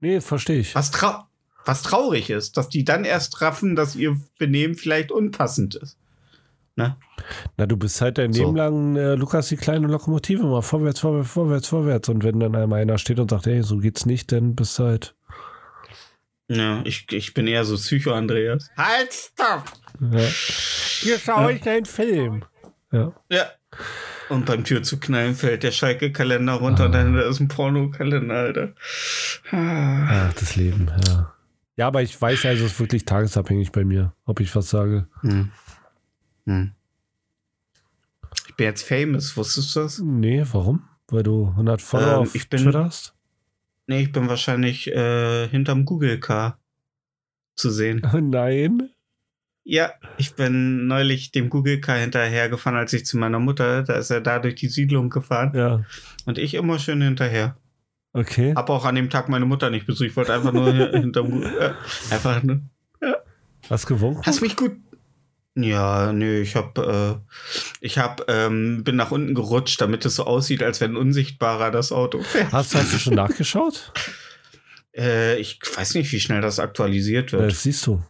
[0.01, 0.75] Nee, verstehe ich.
[0.75, 1.25] Was, trau
[1.65, 5.99] was traurig ist, dass die dann erst raffen, dass ihr Benehmen vielleicht unpassend ist.
[6.77, 6.97] Ne?
[7.57, 8.45] Na, du bist halt dein So.
[8.45, 12.09] Leben lang äh, Lukas die kleine Lokomotive, mal vorwärts, vorwärts, vorwärts, vorwärts.
[12.09, 14.85] Und wenn dann einmal einer steht und sagt, ey, so geht's nicht, dann bist du
[14.85, 15.17] halt.
[16.47, 18.71] Ja, ich, ich bin eher so Psycho-Andreas.
[18.77, 19.65] Halt, stopp!
[20.13, 20.21] Ja.
[20.21, 22.45] Hier schau ich deinen Film.
[22.93, 23.13] Ja.
[23.29, 23.47] Ja.
[24.29, 26.89] Und beim Tür zu knallen fällt der Schalke-Kalender runter, Ah.
[26.89, 28.75] dann ist ein Porno-Kalender, Alter.
[29.51, 30.27] Ah.
[30.29, 31.33] Ach, das Leben, ja.
[31.77, 35.07] Ja, aber ich weiß also, es ist wirklich tagesabhängig bei mir, ob ich was sage.
[35.23, 35.51] Hm.
[36.47, 36.73] Hm.
[38.49, 39.99] Ich bin jetzt famous, wusstest du das?
[40.01, 40.83] Nee, warum?
[41.07, 43.15] Weil du 100 Follower Ähm, auf ich bin- Twitter hast?
[43.87, 46.59] Nee, ich bin wahrscheinlich äh, hinterm Google-Car
[47.55, 48.03] zu sehen.
[48.31, 48.91] Nein.
[49.71, 54.23] Ja, ich bin neulich dem Google-Car hinterhergefahren, als ich zu meiner Mutter, da ist er
[54.23, 55.85] da durch die Siedlung gefahren Ja.
[56.25, 57.55] und ich immer schön hinterher.
[58.15, 58.55] Okay.
[58.57, 61.53] Hab auch an dem Tag meine Mutter nicht besucht, ich wollte einfach nur hinterm Google,
[61.59, 62.63] äh, einfach nur.
[63.69, 64.23] Hast gewunken?
[64.25, 64.73] Hast mich gut.
[65.55, 67.17] Ja, nö, ich hab, äh,
[67.83, 71.93] ich hab, ähm, bin nach unten gerutscht, damit es so aussieht, als wenn unsichtbarer das
[71.93, 72.53] Auto fährt.
[72.53, 73.93] Hast, hast du schon nachgeschaut?
[74.97, 77.51] Äh, ich weiß nicht, wie schnell das aktualisiert wird.
[77.53, 78.03] Das siehst du.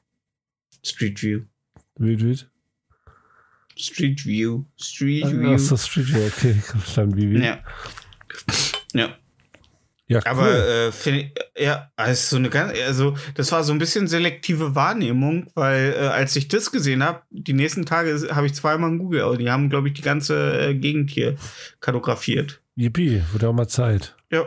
[0.85, 1.43] Street View.
[1.97, 2.51] Wild, wild.
[3.77, 4.65] Street View.
[4.77, 5.55] Street View.
[5.55, 7.45] Ach so, Street View, okay, verstanden, wie, wie.
[7.45, 7.63] Ja.
[8.93, 9.17] Ja.
[10.11, 10.27] Ja, cool.
[10.27, 14.07] Aber äh, finde ich, ja, also so eine ganz, also das war so ein bisschen
[14.09, 18.91] selektive Wahrnehmung, weil äh, als ich das gesehen habe, die nächsten Tage habe ich zweimal
[18.91, 21.37] in Google, die haben, glaube ich, die ganze äh, Gegend hier
[21.81, 22.63] kartografiert.
[22.75, 24.17] Yippie, wird auch mal Zeit.
[24.33, 24.47] Ja.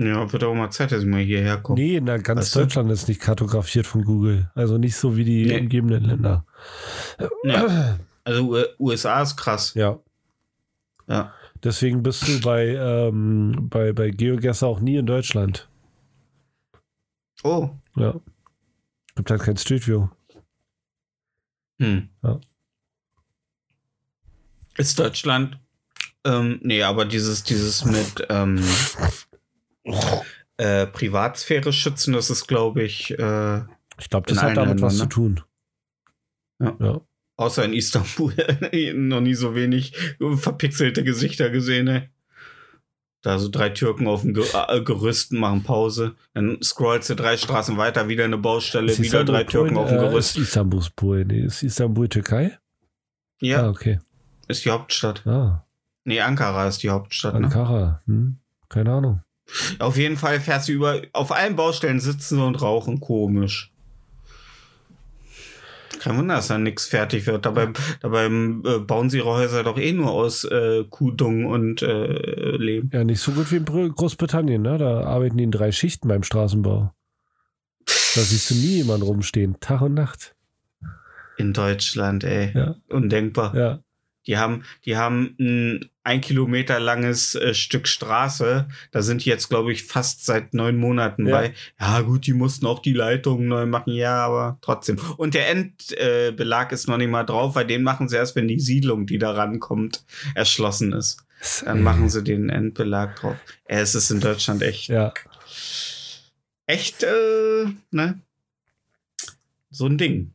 [0.00, 1.80] Ja, wird auch mal Zeit, dass ich mal hierher komme.
[1.80, 2.60] Nee, na, ganz Weißt du?
[2.60, 4.48] Deutschland ist nicht kartografiert von Google.
[4.54, 5.58] Also nicht so wie die Nee.
[5.60, 6.46] umgebenden Länder.
[7.42, 7.98] Ja.
[8.22, 9.74] Also USA ist krass.
[9.74, 9.98] Ja.
[11.08, 11.34] Ja.
[11.64, 15.68] Deswegen bist du bei, ähm, bei, bei GeoGuessr auch nie in Deutschland.
[17.42, 17.70] Oh.
[17.96, 18.14] Ja.
[19.16, 20.06] Gibt halt kein Street View.
[21.80, 22.08] Hm.
[22.22, 22.40] Ja.
[24.76, 25.58] Ist Deutschland.
[26.24, 28.62] Ähm, nee, aber dieses, dieses mit ähm,
[30.56, 33.58] äh, Privatsphäre schützen, das ist, glaube ich, äh,
[33.98, 34.98] Ich glaube, das hat damit Ländern, was ne?
[35.00, 35.40] zu tun.
[36.60, 36.76] Ja.
[36.80, 37.00] ja.
[37.36, 38.32] außer in Istanbul
[38.94, 39.92] noch nie so wenig
[40.36, 42.08] verpixelte Gesichter gesehen, ey.
[43.22, 46.14] Da so drei Türken auf dem äh, Gerüst machen Pause.
[46.34, 49.84] Dann scrollst du drei Straßen weiter, wieder eine Baustelle, Ist wieder Istanbul drei Türken Polen?
[49.84, 50.36] auf dem Äh, Gerüst.
[50.36, 51.30] Ist Istanbul ist Polen.
[51.30, 52.56] Ist Istanbul Türkei?
[53.40, 53.98] Ja, Ah, okay.
[54.46, 55.26] ist die Hauptstadt.
[55.26, 55.64] Ah,
[56.04, 57.34] Nee, Ankara ist die Hauptstadt.
[57.34, 57.46] Ne?
[57.46, 58.02] Ankara.
[58.06, 58.38] Hm?
[58.68, 59.20] Keine Ahnung.
[59.78, 63.72] Auf jeden Fall fährst du über, auf allen Baustellen sitzen und rauchen, komisch.
[66.00, 67.44] Kein Wunder, dass da nichts fertig wird.
[67.44, 67.70] Dabei,
[68.00, 72.88] dabei äh, bauen sie ihre Häuser doch eh nur aus äh, Kuhdung und äh, Lehm.
[72.92, 74.78] Ja, nicht so gut wie in Br- Großbritannien, ne?
[74.78, 76.92] Da arbeiten die in drei Schichten beim Straßenbau.
[77.86, 80.36] Da siehst du nie jemanden rumstehen, Tag und Nacht.
[81.36, 82.52] In Deutschland, ey.
[82.54, 82.74] Ja.
[82.88, 83.56] Undenkbar.
[83.56, 83.78] Ja.
[84.28, 88.66] Die haben, die haben ein ein Kilometer langes äh, Stück Straße.
[88.92, 91.36] Da sind die jetzt, glaube ich, fast seit neun Monaten Ja.
[91.36, 91.54] bei.
[91.78, 93.92] Ja, gut, die mussten auch die Leitungen neu machen.
[93.92, 94.98] Ja, aber trotzdem.
[95.18, 98.48] Und der Endbelag äh, ist noch nicht mal drauf, weil den machen sie erst, wenn
[98.48, 100.02] die Siedlung, die da rankommt,
[100.34, 101.24] erschlossen ist.
[101.64, 103.36] Dann machen sie den Endbelag drauf.
[103.64, 105.12] Äh, es ist in Deutschland echt, Ja.
[106.66, 108.20] echt, äh, ne?
[109.70, 110.32] So ein Ding.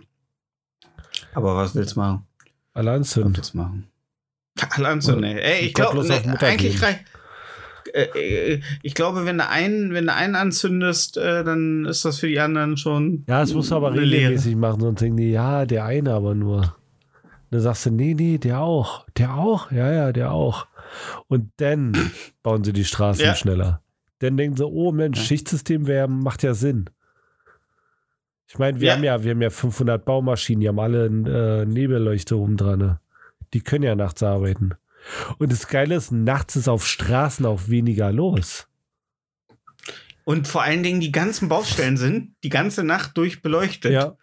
[1.34, 2.28] Aber was willst du machen?
[2.74, 3.36] Alle Was anzünden.
[3.38, 3.88] willst du machen?
[4.72, 5.40] Alle anzünden, ey.
[5.42, 6.84] Ey, ich glaube, ne, eigentlich gehen.
[6.84, 7.06] rei-
[7.94, 12.20] äh, äh, ich glaube, wenn du einen, wenn du einen anzündest, äh, dann ist das
[12.20, 13.24] für die anderen schon.
[13.28, 14.22] Ja, das musst du aber eine Lehre.
[14.24, 16.76] regelmäßig machen, sonst denken die, ja, der eine aber nur.
[17.52, 19.06] Dann sagst du, nee, nee, der auch.
[19.18, 19.72] Der auch?
[19.72, 20.66] Ja, ja, der auch.
[21.28, 21.94] Und dann
[22.42, 23.36] bauen sie die Straßen Ja.
[23.36, 23.82] schneller.
[24.20, 25.26] Dann denken sie, oh Mensch, Ja.
[25.26, 26.90] Schichtsystem wär, macht ja Sinn.
[28.48, 28.94] Ich meine, wir Ja.
[28.96, 32.80] haben ja, wir haben ja 500 Baumaschinen, die haben alle äh, Nebelleuchte oben dran.
[32.80, 33.00] Ne?
[33.54, 34.72] Die können ja nachts arbeiten.
[35.38, 38.68] Und das Geile ist, nachts ist auf Straßen auch weniger los.
[40.26, 43.92] Und vor allen Dingen die ganzen Baustellen sind die ganze Nacht durch beleuchtet.
[43.92, 44.16] Ja,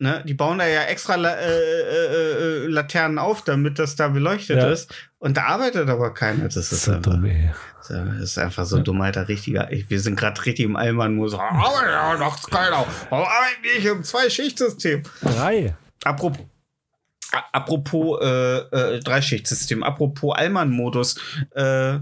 [0.00, 0.22] Ne?
[0.26, 4.58] Die bauen da ja extra La äh, äh, äh, Laternen auf, damit das da beleuchtet
[4.58, 4.70] Ja.
[4.70, 4.94] ist.
[5.18, 6.44] Und da arbeitet aber keiner.
[6.44, 7.50] Das ist, so einfach, dumm, ey.
[7.88, 9.26] das ist einfach so dumm, alter.
[9.26, 9.72] Richtiger.
[9.72, 11.34] Ich, wir sind gerade richtig im Allmann-Modus.
[11.34, 12.86] Aber ja, nachts keiner.
[13.10, 15.02] Warum arbeiten nicht im Zwei-Schicht-System?
[15.22, 15.74] Drei.
[16.04, 16.46] Apropos,
[17.52, 21.16] apropos äh, äh, Dreischichtsystem, apropos Allmann-Modus,
[21.56, 22.00] äh, äh,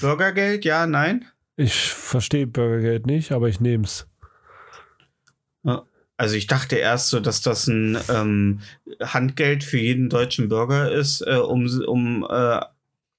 [0.00, 1.24] Bürgergeld, ja, nein?
[1.56, 4.06] Ich verstehe Bürgergeld nicht, aber ich nehme es.
[6.20, 8.60] Also ich dachte erst so, dass das ein ähm,
[9.02, 12.60] Handgeld für jeden deutschen Bürger ist, äh, um, um äh,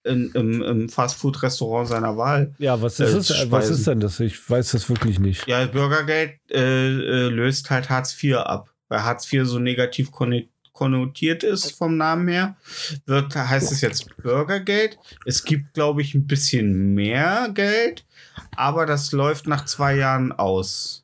[0.03, 2.53] in, im, im Fastfood-Restaurant seiner Wahl.
[2.59, 3.27] Ja, was Äh, ist es?
[3.39, 4.19] zu Was ist denn das?
[4.19, 5.47] Ich weiß das wirklich nicht.
[5.47, 10.47] Ja, Bürgergeld äh, äh, löst halt Hartz IV ab, weil Hartz IV so negativ konno-
[10.71, 12.55] konnotiert ist vom Namen her.
[13.07, 14.99] Wird, heißt es jetzt Bürgergeld.
[15.25, 18.05] Es gibt, glaube ich, ein bisschen mehr Geld,
[18.55, 21.00] aber das läuft nach zwei Jahren aus.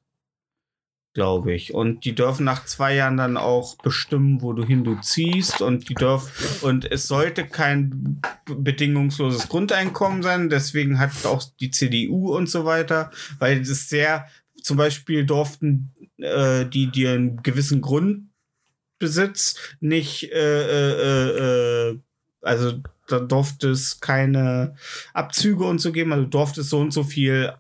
[1.18, 1.74] Glaube ich.
[1.74, 5.64] Und die dürfen nach zwei Jahren dann auch bestimmen, wo du hin du ziehst.
[5.64, 6.30] Und die dürfen,
[6.62, 10.52] und es sollte kein bedingungsloses Grundeinkommen sein.
[10.52, 13.10] Deswegen hat auch die CDU und so weiter,
[13.40, 14.28] weil es sehr,
[14.62, 22.00] zum Beispiel durften äh, die, die einen gewissen Grundbesitz nicht, äh, äh, äh,
[22.44, 22.74] also
[23.08, 24.76] da durfte es keine
[25.16, 27.54] Abzüge und so geben, also du durftest so und so viel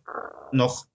[0.52, 0.87] noch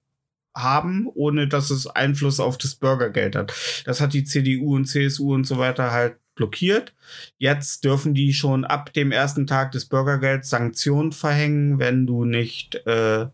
[0.54, 3.52] haben, ohne dass es Einfluss auf das Bürgergeld hat.
[3.84, 6.94] Das hat die CDU und CSU und so weiter halt blockiert.
[7.38, 12.80] Jetzt dürfen die schon ab dem ersten Tag des Bürgergelds Sanktionen verhängen, wenn du nicht
[12.86, 13.26] äh,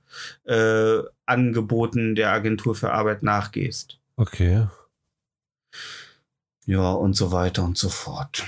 [0.44, 3.98] äh, Angeboten der Agentur für Arbeit nachgehst.
[4.16, 4.66] Okay.
[6.66, 8.44] Ja, und so weiter und so fort.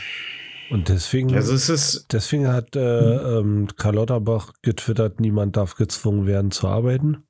[0.70, 6.26] Und deswegen, Also es ist deswegen hat äh, ähm, Karl Lauterbach getwittert, niemand darf gezwungen
[6.26, 7.24] werden zu arbeiten.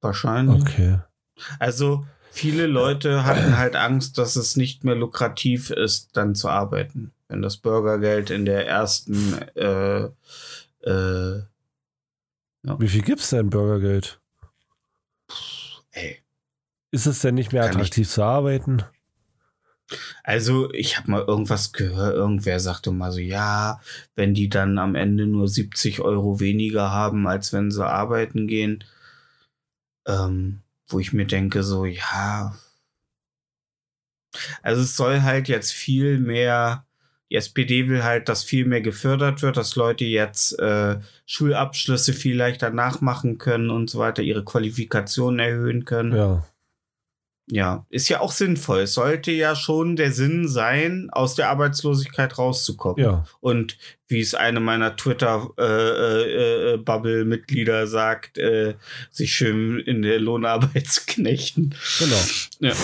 [0.00, 0.62] Wahrscheinlich.
[0.62, 0.98] Okay.
[1.58, 7.12] Also viele Leute hatten halt Angst, dass es nicht mehr lukrativ ist, dann zu arbeiten.
[7.28, 10.04] wenn das Bürgergeld in der ersten äh,
[10.88, 11.42] äh,
[12.62, 14.20] Wie viel gibt's denn Bürgergeld?
[15.92, 16.18] ey,
[16.90, 18.82] Ist es denn nicht mehr Kann ich- attraktiv zu arbeiten?
[20.22, 23.80] Also, ich habe mal irgendwas gehört, irgendwer sagte mal so, ja,
[24.16, 28.84] wenn die dann am Ende nur 70 Euro weniger haben, als wenn sie arbeiten gehen,
[30.08, 32.56] ähm, wo ich mir denke, so, ja.
[34.62, 36.86] Also es soll halt jetzt viel mehr,
[37.30, 42.36] die SPD will halt, dass viel mehr gefördert wird, dass Leute jetzt äh, Schulabschlüsse viel
[42.36, 46.16] leichter nachmachen können und so weiter, ihre Qualifikationen erhöhen können.
[46.16, 46.44] Ja.
[47.50, 48.80] Ja, ist ja auch sinnvoll.
[48.80, 53.02] Es sollte ja schon der Sinn sein, aus der Arbeitslosigkeit rauszukommen.
[53.02, 53.24] Ja.
[53.40, 58.74] Und wie es eine meiner Twitter-Bubble-Mitglieder sagt, äh,
[59.10, 61.74] sich schön in der Lohnarbeit zu knechten.
[61.98, 62.20] Genau.
[62.60, 62.74] Ja.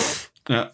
[0.49, 0.71] ja.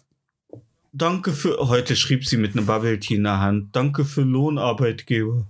[0.92, 3.76] Danke für, heute schrieb sie mit einem Bubble Tea in der Hand.
[3.76, 5.46] Danke für Lohnarbeitgeber.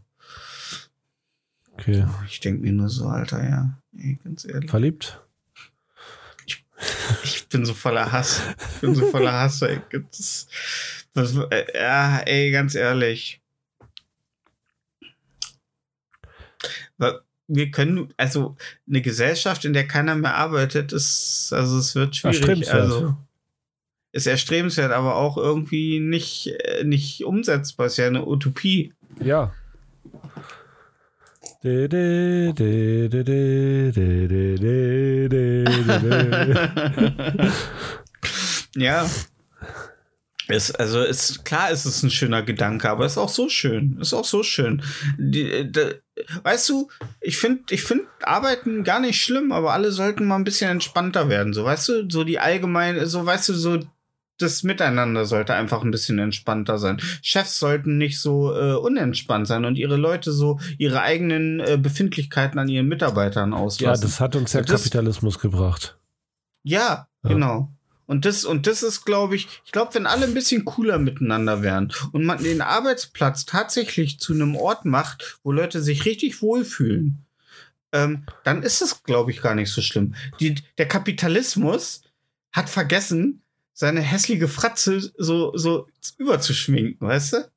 [1.75, 2.07] Okay.
[2.29, 3.79] Ich denke mir nur so, Alter, ja.
[3.97, 4.71] Ey, ganz ehrlich.
[4.71, 5.21] Verliebt?
[7.25, 8.43] Ich bin so voller Hass.
[8.75, 9.63] Ich bin so voller Hass.
[9.63, 9.81] Ey.
[9.91, 10.47] Das,
[11.15, 13.41] was, äh, ja, ey, ganz ehrlich.
[17.49, 18.57] Wir können, also
[18.89, 22.39] eine Gesellschaft, in der keiner mehr arbeitet, ist, also es wird schwierig.
[22.39, 22.81] Erstrebenswert.
[22.81, 23.17] Also
[24.13, 27.87] ist erstrebenswert, aber auch irgendwie nicht, äh, nicht umsetzbar.
[27.87, 28.93] Ist ja eine Utopie.
[29.21, 29.55] Ja.
[38.75, 39.09] ja.
[40.49, 43.97] Ist, also ist klar, ist es ein schöner Gedanke, aber ist auch so schön.
[44.01, 44.83] Ist auch so schön.
[45.19, 46.01] Die, de,
[46.43, 46.89] weißt du,
[47.21, 51.29] ich finde, ich finde Arbeiten gar nicht schlimm, aber alle sollten mal ein bisschen entspannter
[51.29, 51.53] werden.
[51.53, 53.79] So, weißt du, so die allgemeine, so weißt du, so
[54.43, 57.01] das Miteinander sollte einfach ein bisschen entspannter sein.
[57.23, 62.59] Chefs sollten nicht so äh, unentspannt sein und ihre Leute so ihre eigenen äh, Befindlichkeiten
[62.59, 64.03] an ihren Mitarbeitern Ja, auslassen.
[64.03, 65.97] das hat uns der Und das- Kapitalismus gebracht.
[66.65, 67.29] Ja, Ja.
[67.31, 67.71] genau.
[68.07, 71.63] Und das, und das ist, glaube ich, ich glaube, wenn alle ein bisschen cooler miteinander
[71.63, 77.25] wären und man den Arbeitsplatz tatsächlich zu einem Ort macht, wo Leute sich richtig wohlfühlen,
[77.93, 80.15] ähm, dann ist es, glaube ich, gar nicht so schlimm.
[80.41, 82.03] Die, der Kapitalismus
[82.53, 83.43] hat vergessen,
[83.73, 87.51] seine hässliche Fratze so, so überzuschminken, weißt du?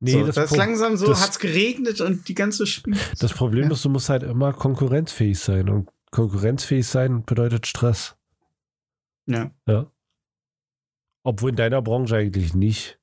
[0.00, 3.00] Nee, so, das, das, ist langsam so, das- hat's geregnet und die ganze Schminke.
[3.18, 3.72] das Problem Ja.
[3.72, 5.68] ist, du musst halt immer konkurrenzfähig sein.
[5.68, 8.16] Und konkurrenzfähig sein bedeutet Stress.
[9.26, 9.50] Ja.
[9.66, 9.86] Ja.
[11.22, 12.98] Obwohl in deiner Branche eigentlich nicht.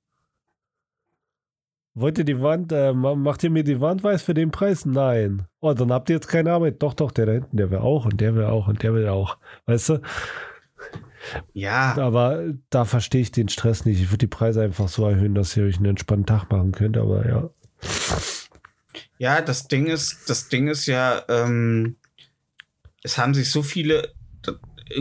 [1.95, 4.85] Wollt ihr die Wand, äh, ma- macht ihr mir die Wand weiß für den Preis?
[4.85, 5.47] Nein.
[5.59, 6.81] Oh, dann habt ihr jetzt keine Arbeit.
[6.83, 9.07] Doch, doch, der da hinten, der will auch und der will auch und der will
[9.07, 9.37] auch.
[9.65, 10.01] Weißt du?
[11.53, 13.99] Ja, Aber da verstehe ich den Stress nicht.
[14.01, 16.97] Ich würde die Preise einfach so erhöhen, dass ihr euch einen entspannten Tag machen könnt.
[16.97, 17.49] Aber ja.
[19.17, 21.97] Ja, das Ding ist, das Ding ist ja, ähm,
[23.03, 24.13] es haben sich so viele,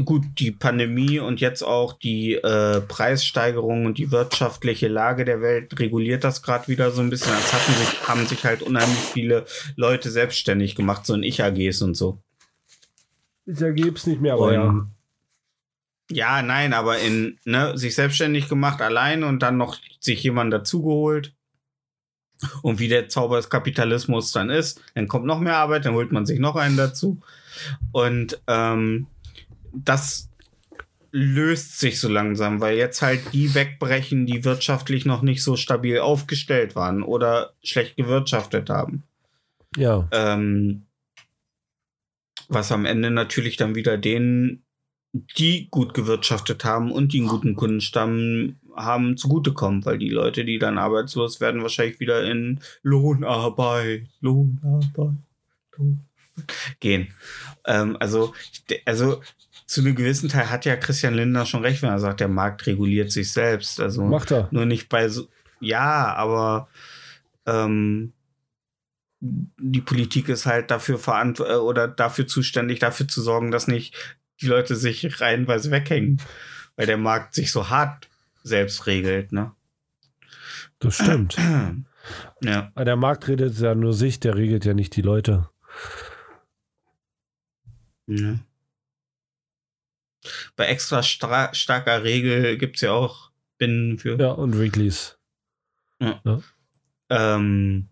[0.05, 5.79] gut, die Pandemie und jetzt auch die äh, Preissteigerung und die wirtschaftliche Lage der Welt
[5.79, 7.33] reguliert das gerade wieder so ein bisschen.
[7.33, 9.47] Es hatten sich, haben sich halt unheimlich viele
[9.77, 12.19] Leute selbstständig gemacht, so in Ich-AGs und so.
[13.47, 14.87] Ich ergebe es nicht mehr, Und- Ja,
[16.11, 21.35] nein, aber in, ne, sich selbstständig gemacht allein und dann noch sich jemand dazugeholt.
[22.63, 26.13] Und wie der Zauber des Kapitalismus dann ist, dann kommt noch mehr Arbeit, dann holt
[26.13, 27.21] man sich noch einen dazu.
[27.93, 29.09] Und ähm,
[29.73, 30.29] das
[31.11, 35.99] löst sich so langsam, weil jetzt halt die wegbrechen, die wirtschaftlich noch nicht so stabil
[35.99, 39.05] aufgestellt waren oder schlecht gewirtschaftet haben.
[39.77, 40.07] Ja.
[40.13, 40.87] Ähm,
[42.49, 44.65] was am Ende natürlich dann wieder denen,
[45.13, 50.59] die gut gewirtschaftet haben und die einen guten Kundenstamm haben, zugutekommt, weil die Leute, die
[50.59, 55.17] dann arbeitslos werden, wahrscheinlich wieder in Lohnarbeit, Lohnarbeit,
[55.77, 56.09] Lohnarbeit
[56.81, 57.09] gehen.
[57.65, 58.35] Ähm, also,
[58.85, 59.21] also
[59.67, 62.67] zu einem gewissen Teil hat ja Christian Lindner schon recht, wenn er sagt, der Markt
[62.67, 63.81] reguliert sich selbst.
[63.81, 64.49] Also Macht er.
[64.51, 65.29] nur nicht bei so.
[65.61, 66.69] Ja, aber
[67.47, 68.13] ähm,
[69.21, 73.95] die Politik ist halt dafür verant äh, oder dafür zuständig, dafür zu sorgen, dass nicht
[74.41, 76.21] die Leute sich reihenweise weghängen,
[76.77, 78.09] weil der Markt sich so hart
[78.43, 79.53] selbst regelt, ne?
[80.79, 81.37] Das stimmt.
[82.41, 82.71] Ja.
[82.75, 85.51] Aber der Markt redet ja nur sich, der regelt ja nicht die Leute.
[88.07, 88.39] ja.
[90.57, 94.19] Bei extra starker Regel gibt es ja auch Binnen für.
[94.19, 95.19] Ja, und Wrigley's.
[97.11, 97.89] Ähm,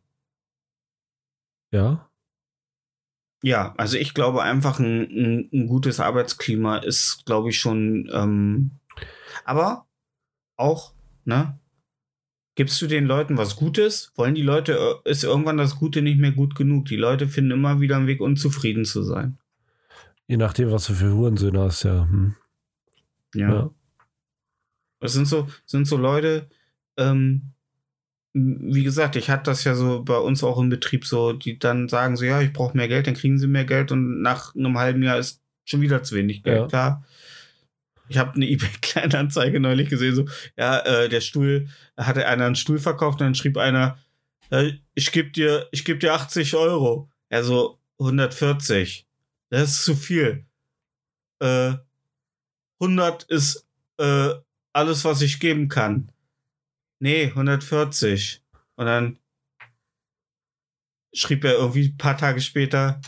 [1.73, 2.09] Ja.
[3.43, 8.71] Ja, also ich glaube einfach ein, ein, gutes Arbeitsklima ist, glaube ich, schon, ähm,
[9.45, 9.87] aber
[10.57, 11.59] auch, ne?
[12.57, 16.19] gibst du den Leuten was Gutes, wollen die Leute, äh, ist irgendwann das Gute nicht
[16.19, 16.87] mehr gut genug.
[16.87, 19.39] Die Leute finden immer wieder einen Weg, unzufrieden zu sein.
[20.27, 22.09] Je nachdem, was du für Hurensöhne hast, ja.
[22.09, 22.35] Hm.
[23.35, 23.53] Ja.
[23.53, 23.71] Ja.
[24.99, 26.49] Das sind so, sind so Leute,
[26.97, 27.53] ähm,
[28.39, 31.89] wie gesagt, ich hatte das ja so bei uns auch im Betrieb so, die dann
[31.89, 34.77] sagen so, ja, ich brauche mehr Geld, dann kriegen sie mehr Geld und nach einem
[34.77, 36.67] halben Jahr ist schon wieder zu wenig Geld, Ja.
[36.67, 37.05] klar.
[38.09, 40.27] Ich habe eine eBay-Kleinanzeige neulich gesehen, so,
[40.57, 43.99] ja, äh, der Stuhl, hatte einer einen Stuhl verkauft und dann schrieb einer,
[44.51, 47.09] äh, ich gebe dir, ich gebe dir 80 Euro.
[47.31, 49.07] Also 140.
[49.51, 50.45] Das ist zu viel.
[51.41, 51.75] Äh,
[52.81, 53.67] 100 ist
[53.99, 54.35] äh,
[54.73, 56.13] alles, was ich geben kann.
[56.99, 58.43] Nee, 140.
[58.77, 59.19] Und dann
[61.13, 63.01] schrieb er irgendwie ein paar Tage später,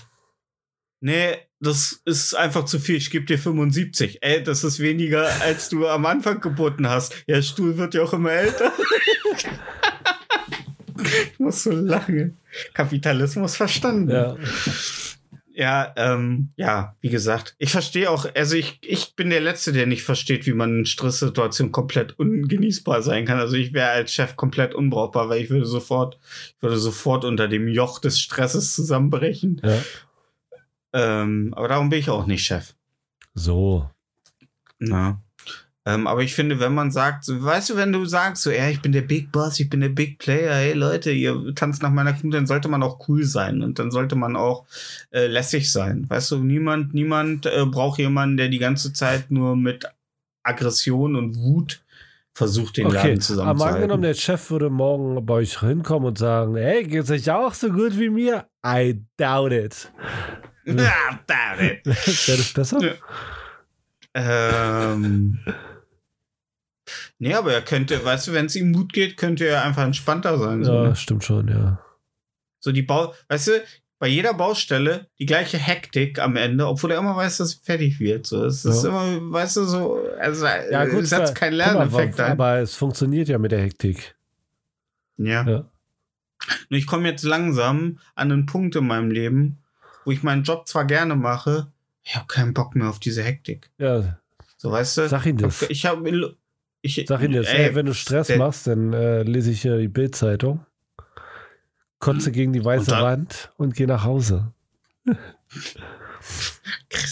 [1.01, 4.19] nee, das ist einfach zu viel, ich gebe dir 75.
[4.23, 7.15] Ey, das ist weniger, als du am Anfang geboten hast.
[7.27, 8.73] Ja, der Stuhl wird ja auch immer älter.
[11.33, 12.39] ich muss so lachen.
[12.75, 14.11] Kapitalismus verstanden.
[14.11, 14.37] Ja.
[15.59, 19.87] Ja, ähm, ja, wie gesagt, ich verstehe auch, also ich, ich bin der Letzte, der
[19.87, 23.41] nicht versteht, wie man in Stresssituationen komplett ungenießbar sein kann.
[23.41, 26.17] Also ich wäre als Chef komplett unbrauchbar, weil ich würde sofort,
[26.55, 29.61] ich würde sofort unter dem Joch des Stresses zusammenbrechen.
[29.65, 29.83] ja.
[30.93, 32.75] Ähm, aber darum bin ich auch nicht Chef.
[33.35, 33.91] So.
[34.79, 35.21] Na.
[35.89, 38.69] Ähm, aber ich finde, wenn man sagt, so, weißt du, wenn du sagst, so, ja,
[38.69, 41.91] ich bin der Big Boss, ich bin der Big Player, hey Leute, ihr tanzt nach
[41.91, 44.67] meiner Kuh, dann sollte man auch cool sein und dann sollte man auch
[45.13, 46.05] äh, lässig sein.
[46.11, 49.87] Weißt du, niemand, niemand äh, braucht jemanden, der die ganze Zeit nur mit
[50.43, 51.81] Aggression und Wut
[52.35, 53.77] versucht, den Okay, Laden aber zusammenzuhalten.
[53.77, 57.71] angenommen, der Chef würde morgen bei euch hinkommen und sagen, hey, geht's euch auch so
[57.71, 58.45] gut wie mir?
[58.65, 59.91] I doubt it.
[60.71, 61.87] Ah, damn it.
[61.87, 62.79] Wäre das besser?
[64.15, 64.93] Ja.
[64.93, 65.39] Ähm.
[67.19, 70.39] Nee, aber er könnte, weißt du, wenn es ihm gut geht, könnte er einfach entspannter
[70.39, 70.63] sein.
[70.65, 70.97] So, Ja, ne?
[70.97, 71.81] stimmt schon, ja.
[72.61, 73.53] so die Bau, weißt du,
[73.99, 77.99] bei jeder Baustelle die gleiche Hektik am Ende, obwohl er immer weiß, dass es fertig
[77.99, 78.27] wird.
[78.27, 78.91] So, es ist Ja.
[78.91, 82.75] immer, weißt du, so, also Ja, es gut, setzt keinen guck mal, Lerneffekt aber, es
[82.77, 84.15] funktioniert ja mit der Hektik.
[85.17, 85.45] ja.
[85.49, 85.65] Ja.
[86.69, 89.59] Nur ich komme jetzt langsam an einen Punkt in meinem Leben,
[90.05, 91.73] wo ich meinen Job zwar gerne mache,
[92.05, 93.71] ich habe keinen Bock mehr auf diese Hektik.
[93.79, 94.19] Ja,
[94.57, 95.09] So, weißt du?
[95.09, 95.63] sag ihm das.
[95.63, 96.01] Ich habe
[96.89, 97.47] ich, Sag ihm das.
[97.47, 100.65] Ey, wenn du Stress machst, dann äh, lese ich äh, die Bildzeitung,
[101.99, 104.53] kotze gegen die weiße Und dann- Wand und geh nach Hause.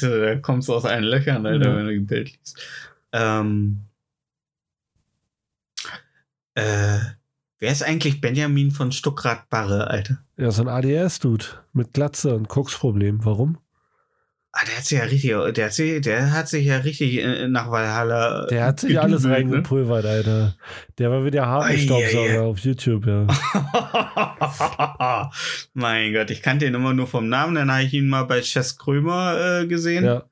[0.00, 1.76] Da kommst du aus allen Löchern, Alter, Ja.
[1.76, 2.60] wenn du ein Bild liest.
[3.12, 3.78] Ähm,
[6.54, 6.98] äh,
[7.58, 10.18] wer ist eigentlich Benjamin von Stuckrad-Barre, Alter?
[10.36, 13.24] Ja, so ein ADS-Dude mit Glatze und Koksproblem.
[13.24, 13.58] Warum?
[14.58, 17.46] Ah, der hat sich ja richtig, der hat sich, der hat sich ja richtig äh,
[17.46, 18.46] nach Valhalla.
[18.46, 19.52] Der hat sich alles gedübelt, ne?
[19.52, 20.56] reingepulvert, Alter.
[20.96, 22.40] Der war wie der Haarstaubsauger Ei, ei, ei.
[22.40, 23.26] auf YouTube, ja.
[25.74, 28.40] mein Gott, ich kannte ihn immer nur vom Namen, dann habe ich ihn mal bei
[28.40, 30.06] Chess Krömer äh, gesehen.
[30.06, 30.22] ja.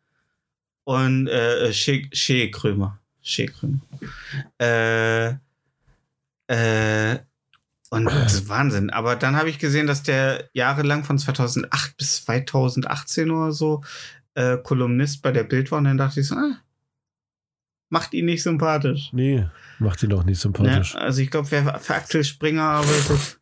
[0.85, 2.99] und äh, Shea, Shea Krömer.
[3.21, 3.81] Shea Krömer.
[4.59, 5.35] Äh,
[6.47, 7.19] äh,
[7.95, 8.91] und das ist Wahnsinn.
[8.91, 13.83] Aber dann habe ich gesehen, dass der jahrelang von 2008 bis 2018 oder so
[14.35, 15.79] äh, Kolumnist bei der Bild war.
[15.79, 16.57] Und dann dachte ich so, ah,
[17.89, 19.11] macht ihn nicht sympathisch.
[19.13, 19.47] Nee,
[19.79, 20.95] macht ihn doch nicht sympathisch.
[20.95, 21.01] Ne?
[21.01, 23.39] Also ich glaube, wer für Axel Springer arbeitet,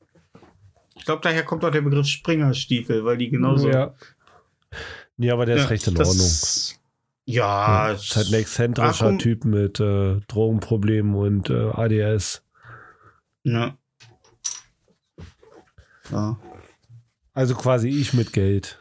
[0.95, 3.69] ich glaube, daher kommt auch der Begriff Springerstiefel, weil die genauso.
[3.69, 3.95] Ja.
[5.17, 6.31] Nee, aber der ist Ja, recht in Ordnung.
[7.25, 12.43] Ja, Ja, ist halt ein exzentrischer Typ mit äh, Drogenproblemen und äh, ADS.
[13.45, 13.77] Ja.
[16.13, 16.39] Ja.
[17.35, 18.79] Also quasi ich mit Geld.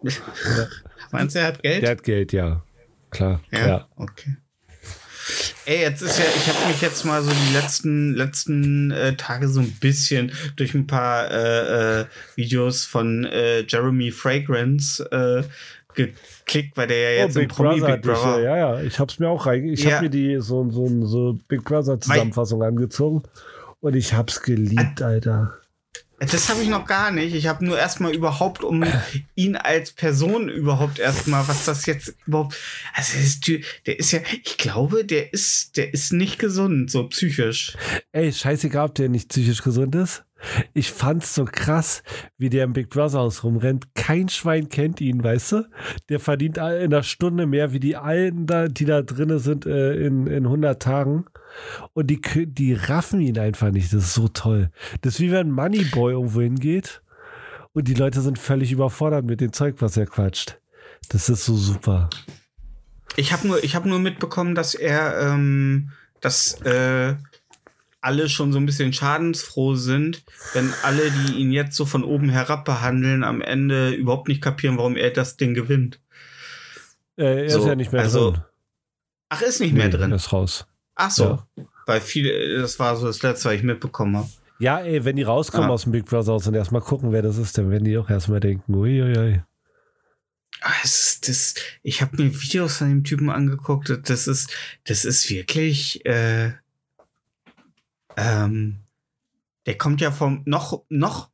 [1.10, 1.82] Meinst du, er hat Geld?
[1.82, 2.62] Der hat Geld, ja.
[3.10, 3.40] Klar.
[3.50, 3.66] Ja.
[3.66, 3.88] Ja.
[3.96, 4.36] Okay.
[5.66, 9.48] Ey, jetzt ist ja, ich habe mich jetzt mal so die letzten, letzten äh, Tage
[9.48, 15.42] so ein bisschen durch ein paar äh, äh, Videos von äh, Jeremy Fragrance äh,
[15.94, 18.40] geklickt, weil der ja jetzt oh, im Big Promi Brother, Big Brother.
[18.40, 18.80] ja, ja.
[18.80, 19.64] Ich hab's mir auch rein.
[19.68, 19.96] Ich Ja.
[19.96, 23.22] hab mir die so, so, so Big Brother Zusammenfassung angezogen
[23.80, 25.58] und ich hab's geliebt, Alter.
[26.20, 27.34] Das habe ich noch gar nicht.
[27.34, 28.84] Ich habe nur erstmal überhaupt um
[29.36, 32.56] ihn als Person überhaupt erstmal, was das jetzt überhaupt.
[32.94, 33.12] Also
[33.86, 37.76] der ist, ja, ich glaube, der ist, der ist nicht gesund, so psychisch.
[38.12, 40.24] Ey, scheißegal, ob der nicht psychisch gesund ist.
[40.72, 42.02] Ich fand's so krass,
[42.36, 43.94] wie der im Big Brother Haus rumrennt.
[43.94, 45.68] Kein Schwein kennt ihn, weißt du?
[46.08, 49.94] Der verdient in einer Stunde mehr wie die alten da, die da drinne sind äh,
[49.94, 51.24] in, in 100 Tagen.
[51.92, 53.92] Und die, die raffen ihn einfach nicht.
[53.92, 54.70] Das ist so toll.
[55.02, 57.02] Das ist wie wenn Moneyboy irgendwo hingeht
[57.72, 60.58] und die Leute sind völlig überfordert mit dem Zeug, was er quatscht.
[61.08, 62.10] Das ist so super.
[63.16, 65.90] Ich habe nur, ich habe nur mitbekommen, dass er, ähm,
[66.20, 67.14] dass, äh,
[68.00, 70.22] alle schon so ein bisschen schadensfroh sind,
[70.52, 74.78] wenn alle, die ihn jetzt so von oben herab behandeln, am Ende überhaupt nicht kapieren,
[74.78, 76.00] warum er das Ding gewinnt.
[77.16, 78.42] Äh, er So, ist ja nicht mehr also, drin.
[79.30, 80.10] Ach, ist nicht mehr Nee, drin.
[80.12, 80.66] Er ist raus.
[81.00, 81.42] Ach so.
[81.86, 84.28] Weil viele, das war so das letzte, was ich mitbekommen habe.
[84.58, 85.72] Ja, ey, wenn die rauskommen Ah.
[85.74, 88.10] aus dem Big Brother Haus und erstmal gucken, wer das ist, dann werden die auch
[88.10, 89.40] erstmal denken, uiuiui.
[90.60, 93.96] Ah, es ist das, ich habe mir Videos von dem Typen angeguckt.
[94.10, 94.50] Das ist,
[94.84, 96.50] das ist wirklich, äh,
[98.16, 98.80] ähm,
[99.66, 101.30] der kommt ja vom noch noch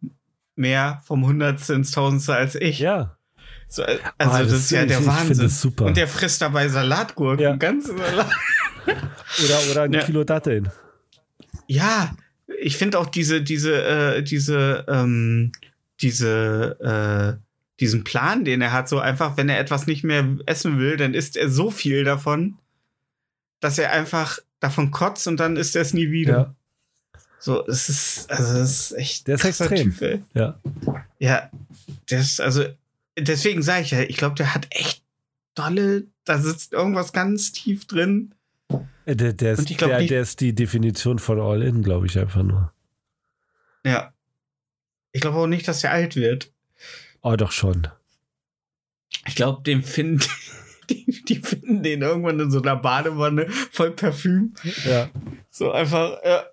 [0.56, 2.78] mehr vom Hundertste ins Tausendste als ich.
[2.80, 3.16] Ja.
[3.68, 5.38] So, äh, Ah, also das, ist ja der Wahnsinn.
[5.46, 5.86] das super.
[5.86, 7.56] Und der frisst dabei Salatgurken, Ja.
[7.56, 8.30] ganze Salat.
[8.86, 10.02] Oder, oder ein Ja.
[10.04, 10.70] Kilo Datteln.
[11.66, 12.14] Ja,
[12.60, 15.52] ich finde auch diese, diese, äh, diese, ähm,
[16.00, 17.42] diese, äh,
[17.80, 21.14] diesen Plan, den er hat, so einfach, wenn er etwas nicht mehr essen will, dann
[21.14, 22.58] isst er so viel davon,
[23.60, 26.32] dass er einfach davon kotzt und dann isst er es nie wieder.
[26.32, 26.54] Ja.
[27.40, 29.28] So, es ist, also, es ist echt.
[29.28, 29.92] Der ist extrem.
[29.92, 30.22] Typ, ey.
[30.34, 30.58] Ja.
[31.18, 31.50] Ja,
[32.08, 32.64] das also,
[33.18, 35.02] deswegen sage ich ja, ich glaube, der hat echt
[35.54, 38.34] dolle, da sitzt irgendwas ganz tief drin.
[39.06, 42.42] Äh, Der, der, ist, glaub der, der ist die Definition von All-In, glaube ich einfach
[42.42, 42.72] nur.
[43.84, 44.12] Ja.
[45.12, 46.52] Ich glaube auch nicht, dass er alt wird.
[47.22, 47.88] Oh, doch schon.
[49.26, 50.24] Ich glaube, den finden,
[50.90, 54.54] die, die finden den irgendwann in so einer Badewanne voll Parfüm.
[54.84, 55.10] Ja.
[55.50, 56.44] So einfach, ja.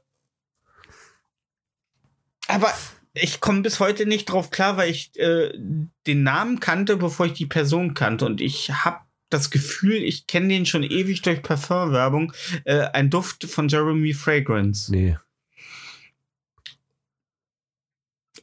[2.48, 2.74] Aber
[3.14, 5.52] ich komme bis heute nicht drauf klar, weil ich äh,
[6.08, 8.26] den Namen kannte, bevor ich die Person kannte.
[8.26, 9.00] Und ich habe
[9.34, 12.34] das Gefühl, ich kenne den schon ewig durch Parfumwerbung.
[12.66, 14.92] Äh, ein Duft von Jeremy Fragrance.
[14.92, 15.18] Nee.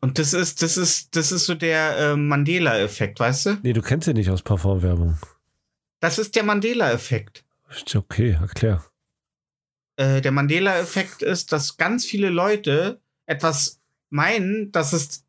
[0.01, 3.59] Und das ist, das ist, das ist so der äh, Mandela-Effekt, weißt du?
[3.63, 5.19] Nee, du kennst ihn nicht aus Parfumwerbung.
[6.01, 7.45] Das ist der Mandela-Effekt.
[7.71, 8.85] Ist Okay, erklär.
[9.97, 13.81] äh, der Mandela-Effekt ist, dass ganz viele Leute etwas
[14.11, 15.25] meinen, dass es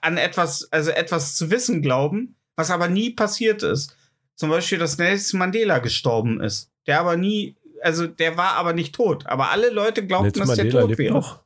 [0.00, 3.95] an etwas, also etwas zu wissen glauben, was aber nie passiert ist.
[4.36, 6.70] Zum Beispiel, dass Nelson Mandela gestorben ist.
[6.86, 9.26] Der aber nie, also der war aber nicht tot.
[9.26, 11.14] Aber alle Leute glaubten, Nelson dass der Mandela tot lebt wäre.
[11.14, 11.42] noch.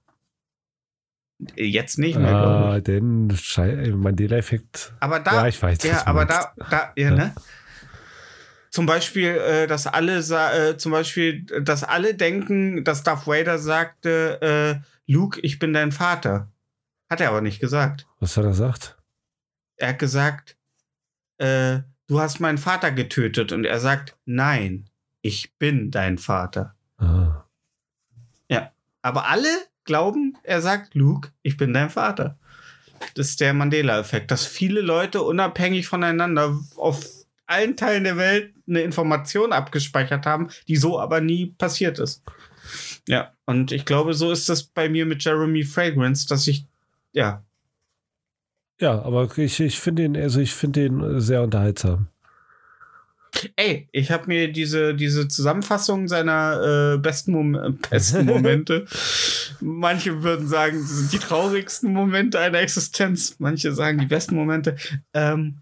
[1.57, 2.75] Jetzt nicht mehr, glaube ich.
[2.75, 4.93] Ah, den Mandela-Effekt.
[5.01, 5.83] Aber da, Ja, ich weiß.
[5.85, 7.11] Ja, aber da, da, ja, Ja.
[7.15, 7.35] ne?
[8.71, 14.83] Zum Beispiel, äh, dass alle, äh, zum Beispiel, dass alle denken, dass Darth Vader sagte,
[14.83, 16.53] äh, Luke, ich bin dein Vater.
[17.09, 18.07] Hat er aber nicht gesagt.
[18.21, 18.97] Was hat er gesagt?
[19.77, 20.57] Er hat gesagt,
[21.39, 21.81] äh,
[22.11, 23.53] du hast meinen Vater getötet.
[23.53, 24.91] Und er sagt, nein,
[25.23, 26.75] ich bin dein Vater.
[26.99, 27.31] Ah.
[29.03, 29.49] Aber alle
[29.85, 32.39] glauben, er sagt, Luke, ich bin dein Vater.
[33.15, 37.07] Das ist der Mandela-Effekt, dass viele Leute unabhängig voneinander auf
[37.47, 42.23] allen Teilen der Welt eine Information abgespeichert haben, die so aber nie passiert ist.
[43.09, 46.67] Ja, und ich glaube, so ist das bei mir mit Jeremy Fragrance, dass ich,
[47.13, 47.43] ja,
[48.81, 52.09] Ja, aber ich, ich finde ihn, also ich finde ihn sehr unterhaltsam.
[53.57, 58.87] Ey, ich habe mir diese, diese Zusammenfassung seiner äh, besten, Mom besten Momente,
[59.61, 64.77] manche würden sagen, das sind die traurigsten Momente einer Existenz, manche sagen die besten Momente.
[65.15, 65.59] Ähm,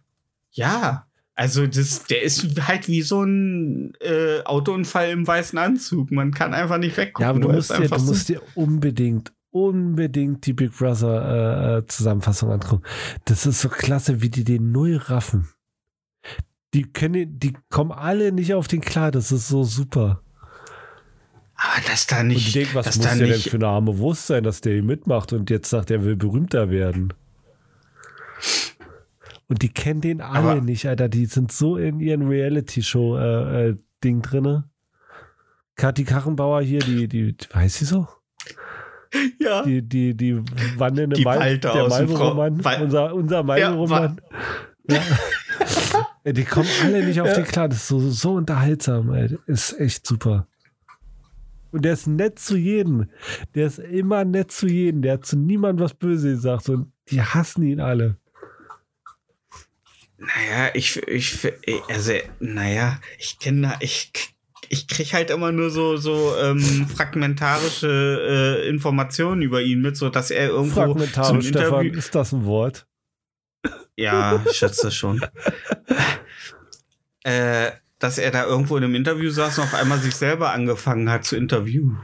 [0.53, 6.11] ja, also das, der ist halt wie so ein äh, Autounfall im weißen Anzug.
[6.11, 7.23] Man kann einfach nicht weggucken.
[7.23, 11.87] Ja, aber du musst dir, du musst dir unbedingt, unbedingt die Big Brother äh, äh,
[11.87, 12.83] Zusammenfassung angucken.
[13.25, 15.49] Das ist so klasse, wie die den null raffen.
[16.75, 19.11] Die können, die kommen alle nicht auf den klar.
[19.11, 20.21] Das ist so super.
[21.55, 23.97] aber dass da Und die nicht, denken, was muss der denn nicht, für eine arme
[23.99, 27.15] Wurst sein, dass der hier mitmacht und jetzt sagt, er will berühmter werden.
[29.49, 31.09] Und die kennen den alle Aber- nicht, Alter.
[31.09, 34.69] Die sind so in ihren Reality-Show-Ding äh, Ding drinne.
[35.75, 38.07] Kathi Kachenbauer hier, die, die, die weiß sie so?
[39.41, 39.63] ja.
[39.63, 40.45] Die, die, die Mal
[41.25, 44.21] Walter der Malboro-Mann, unser, unser Malboro-Mann.
[44.91, 45.03] Ja.
[46.25, 47.35] Ja, die kommen alle nicht auf Ja.
[47.35, 47.69] den klar.
[47.69, 49.39] Das ist so, so unterhaltsam, ey.
[49.47, 50.47] Ist echt super.
[51.71, 53.09] Und der ist nett zu jedem.
[53.55, 55.03] Der ist immer nett zu jedem.
[55.03, 56.69] Der hat zu niemandem was Böses gesagt.
[56.69, 58.17] Und die hassen ihn alle.
[60.17, 64.11] Naja, ich, ich, ich- also, naja, ich kenne, ich,
[64.71, 70.09] ich krieg halt immer nur so, so ähm, fragmentarische äh, Informationen über ihn mit, so
[70.09, 71.99] dass er irgendwo zum Fragmentarisch, Stefan, Interview.
[71.99, 72.87] ist das ein Wort?
[73.97, 75.21] Ja, ich schätze schon.
[77.25, 81.11] äh, dass er da irgendwo in einem Interview saß und auf einmal sich selber angefangen
[81.11, 81.99] hat zu interviewen.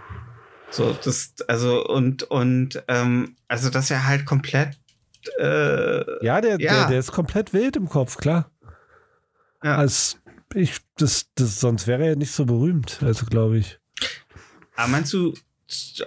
[0.70, 4.76] So, das, also, und, und, ähm, also, dass er halt komplett,
[5.38, 6.80] äh, Ja, der, Ja.
[6.80, 8.50] Der, der ist komplett wild im Kopf, klar.
[9.62, 9.76] ja.
[9.76, 10.18] Als
[10.54, 13.78] ich, das, das, sonst wäre er nicht so berühmt, also glaube ich.
[14.76, 15.34] Aber meinst du,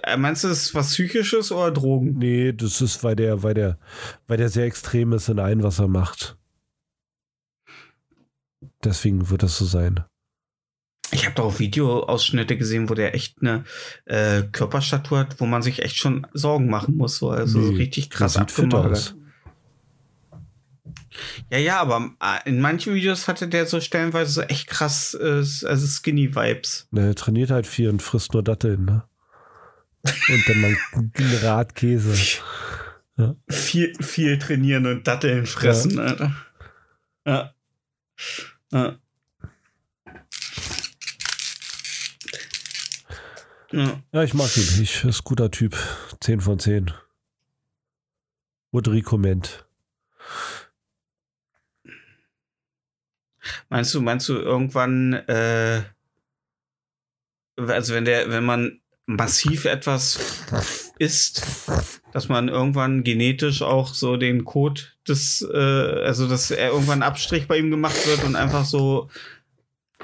[0.02, 2.18] Äh, Meinst du, das ist was Psychisches oder Drogen?
[2.18, 3.78] Nee, das ist, weil der, weil der,
[4.26, 6.36] weil der sehr extrem ist in allem, was er macht.
[8.84, 10.04] Deswegen wird das so sein.
[11.10, 13.64] Ich habe doch auch Videoausschnitte gesehen, wo der echt eine
[14.04, 17.16] äh, Körperstatur hat, wo man sich echt schon Sorgen machen muss.
[17.16, 17.30] So.
[17.30, 19.16] Also so Nee, richtig krass abgemagert.
[21.50, 25.38] Ja, ja, aber äh, in manchen Videos hatte der so stellenweise so echt krass, äh,
[25.66, 26.88] also skinny Vibes.
[26.90, 29.04] Na, Er trainiert halt viel und frisst nur Datteln, ne?
[30.04, 31.12] Und dann mal ein
[31.42, 32.14] Rad Käse.
[33.50, 36.34] Viel, viel trainieren und Datteln fressen, Alter.
[37.26, 37.52] Ja.
[38.70, 38.98] Ja.
[43.72, 44.02] Ja.
[44.12, 44.82] Ja, ich mag ihn.
[44.82, 45.76] Ich ist ein guter Typ.
[46.20, 46.90] 10 von 10.
[48.72, 49.66] Would recommend.
[53.68, 55.82] Meinst du, meinst du irgendwann, äh,
[57.56, 60.18] also wenn der, wenn man massiv etwas
[60.98, 61.46] isst,
[62.12, 67.48] dass man irgendwann genetisch auch so den Code des, äh, also dass er irgendwann Abstrich
[67.48, 69.08] bei ihm gemacht wird und einfach so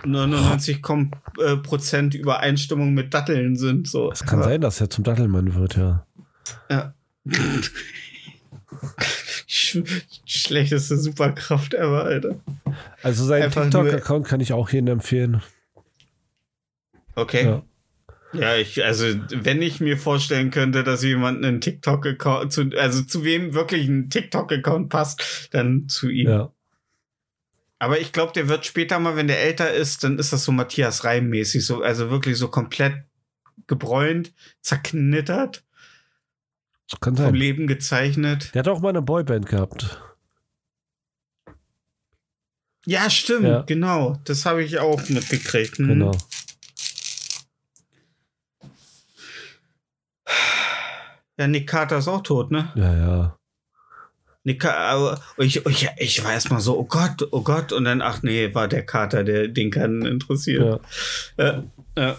[0.05, 3.89] 99 Kom äh, Prozent Übereinstimmung mit Datteln sind.
[3.89, 4.11] So.
[4.11, 6.07] Es kann sein, dass er zum Dattelmann wird, ja.
[6.71, 6.95] Ja.
[9.47, 9.78] Sch
[10.27, 12.40] schlechteste Superkraft ever, Alter.
[13.02, 15.43] Also seinen TikTok-Account kann ich auch jedem empfehlen.
[17.15, 17.44] Okay.
[17.44, 17.62] Ja.
[18.32, 23.24] Ja, ich, also, wenn ich mir vorstellen könnte, dass jemand einen TikTok-Account, zu, also zu
[23.24, 26.28] wem wirklich ein TikTok-Account passt, dann zu ihm.
[26.28, 26.52] Ja.
[27.78, 30.52] Aber ich glaube, der wird später mal, wenn der älter ist, dann ist das so
[30.52, 33.05] Matthias Reim-mäßig, so, also wirklich so komplett
[33.66, 35.64] gebräunt, zerknittert,
[36.90, 37.35] Das kann vom sein.
[37.35, 38.55] Leben gezeichnet.
[38.55, 40.01] Der hat auch mal eine Boyband gehabt.
[42.86, 43.62] Ja, stimmt, Ja.
[43.62, 44.19] genau.
[44.24, 45.78] Das habe ich auch mitgekriegt.
[45.78, 45.89] Mhm.
[45.89, 46.16] Genau.
[51.39, 52.70] Ja, Nick Carter ist auch tot, ne?
[52.77, 53.39] Ja, ja.
[54.44, 58.02] Nick aber ich, ich, ich war erst mal so, oh Gott, oh Gott, und dann,
[58.02, 60.82] ach nee, war der Carter, der den keinen interessiert.
[61.39, 61.44] ja.
[61.44, 61.65] Ja,
[61.97, 62.16] ja.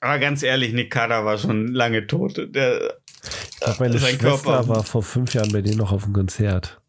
[0.00, 2.48] Aber ganz ehrlich, Nick Carter war schon lange tot.
[2.54, 2.98] Der,
[3.62, 4.68] Ich glaub, meine sein Schwester Körper.
[4.68, 6.80] war vor fünf Jahren bei denen noch auf dem Konzert.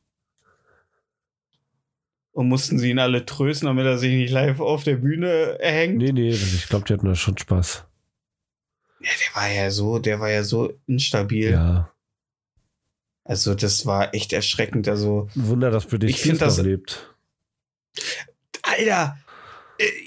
[2.32, 5.98] und mussten sie ihn alle trösten, damit er sich nicht live auf der Bühne erhängt.
[6.00, 7.86] Nee, nee, das- ich glaube, die hatten da schon Spaß.
[9.02, 11.52] Ja, der war ja so, der war ja so instabil.
[11.52, 11.92] Ja.
[13.24, 14.88] Also das war echt erschreckend.
[14.88, 15.86] Also, Wunder, dass
[16.18, 17.16] find Spears noch das- lebt.
[18.64, 19.18] Alter,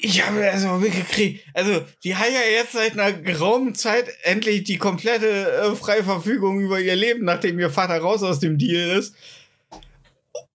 [0.01, 1.45] ich habe mal mitgekriegt.
[1.55, 6.61] Also, die haben ja jetzt seit einer geraumen Zeit endlich die komplette äh, freie Verfügung
[6.61, 9.15] über ihr Leben, nachdem ihr Vater raus aus dem Deal ist.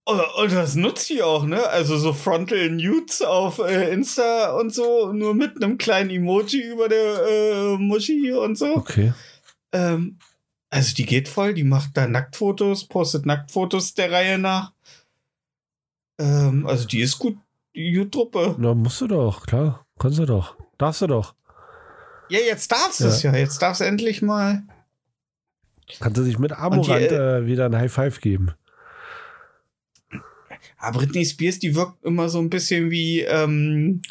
[0.03, 1.67] Und, und das nutzt die auch, ne?
[1.67, 6.89] Also so Frontal Nudes auf äh, Insta und so, nur mit einem kleinen Emoji über
[6.89, 8.75] der äh, Muschi und so.
[8.75, 9.13] Okay.
[9.71, 10.17] Ähm,
[10.69, 14.73] also die geht voll, die macht da Nacktfotos, postet Nacktfotos der Reihe nach.
[16.19, 17.37] Ähm, also die ist gut,
[17.75, 18.55] die gut Truppe.
[18.57, 19.85] Na, musst du doch, klar.
[19.99, 20.57] Kannst du doch.
[20.77, 21.35] Darfst du doch.
[22.29, 23.35] Ja, jetzt darfst du es ja.
[23.35, 24.63] Jetzt darfst du endlich mal.
[25.99, 28.53] Kannst du sich mit Amorant äh, äh, wieder ein High Five geben.
[30.77, 34.01] Aber Britney Spears, die wirkt immer so ein bisschen wie, ähm,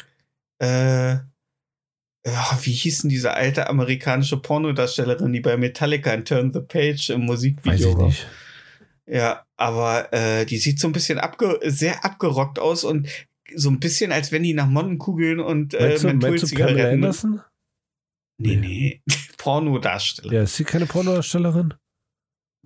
[0.59, 6.61] äh, ja, wie hieß denn diese alte amerikanische Pornodarstellerin, die bei Metallica in Turn the
[6.61, 8.05] Page im Weiß Musikvideo ich war?
[8.05, 8.27] nicht.
[9.07, 13.09] Ja, aber äh, die sieht so ein bisschen abge sehr abgerockt aus und
[13.55, 16.93] so ein bisschen, als wenn die nach Mottenkugeln und äh, Mentholzigaretten.
[16.93, 17.41] Anderson?
[18.37, 19.01] Nee, nee.
[19.37, 20.33] Pornodarsteller.
[20.33, 21.73] Ja, ist sie keine Pornodarstellerin?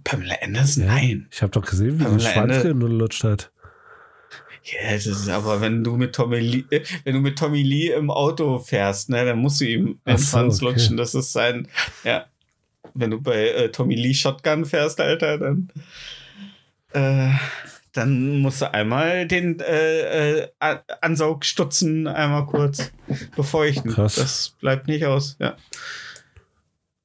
[0.04, 0.84] Pamela Anderson?
[0.84, 0.90] Ja.
[0.90, 1.28] Nein.
[1.32, 3.52] Ich habe doch gesehen, wie sie Pamela den Schwanz gelutscht hat.
[4.66, 7.92] Ja, das ist aber, wenn du mit Tommy Lee, äh, wenn du mit Tommy Lee
[7.92, 10.66] im Auto fährst, ne, dann musst du ihm den so, Schwanz okay.
[10.66, 10.98] lutschen.
[10.98, 11.68] Das ist sein,
[12.04, 12.26] ja.
[12.96, 15.70] Wenn du bei äh, Tommy Lee Shotgun fährst, Alter, dann,
[16.94, 17.32] äh,
[17.96, 20.48] dann musst du einmal den äh, äh,
[21.02, 22.92] Ansaugstutzen einmal kurz
[23.36, 23.92] befeuchten.
[23.92, 24.16] Krass.
[24.16, 25.56] Das bleibt nicht aus, ja.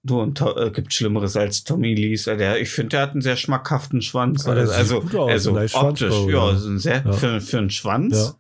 [0.03, 2.27] Du, und äh, gibt Schlimmeres als Tommy Lees.
[2.27, 4.45] äh, Der, ich finde, der hat einen sehr schmackhaften Schwanz.
[4.45, 7.13] Der sieht also, gut aus, also optisch, ja, so sehr, Ja.
[7.13, 8.17] Für, für einen Schwanz.
[8.17, 8.35] Ja.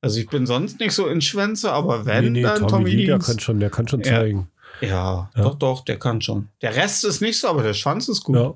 [0.00, 2.90] Also ich bin sonst nicht so in Schwänze, aber wenn, nee, nee, dann Tommy, Tommy,
[2.90, 3.26] Lee, der Lees.
[3.26, 4.06] kann schon, der kann schon Ja.
[4.16, 4.48] zeigen.
[4.80, 5.42] Ja, Ja.
[5.42, 6.48] doch, doch, der kann schon.
[6.62, 8.36] Der Rest ist nicht so, aber der Schwanz ist gut.
[8.36, 8.54] Ja.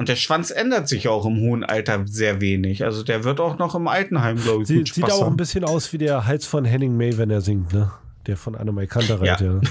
[0.00, 0.02] Ja.
[0.02, 2.84] Und der Schwanz ändert sich auch im hohen Alter sehr wenig.
[2.84, 5.26] Also der wird auch noch im Altenheim, glaube ich, Sie, gut sieht Spaß auch ein
[5.26, 5.36] haben.
[5.36, 7.92] bisschen aus wie der Hals von Henning May, wenn er singt, ne?
[8.26, 9.60] Der von Annemai Kantereit, ja.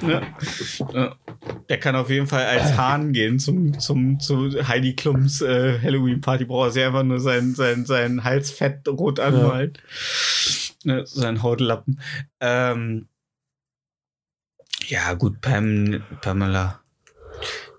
[0.00, 0.22] Ja.
[0.92, 1.14] Ja.
[1.68, 6.46] Der kann auf jeden Fall als Hahn gehen zum, zum, zu Heidi Klums äh, Halloween-Party.
[6.46, 9.74] Braucht er einfach nur sein, sein, sein Hals fett rot anmalen.
[10.84, 12.00] Ne, sein Hautlappen.
[12.40, 13.08] Ähm,
[14.86, 16.80] Ja, gut, Pam, Pamela,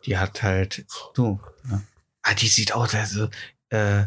[0.06, 0.86] die hat halt,
[1.16, 1.40] du,
[1.70, 1.82] ja.
[2.24, 3.30] ah, die sieht aus, also,
[3.70, 4.06] äh,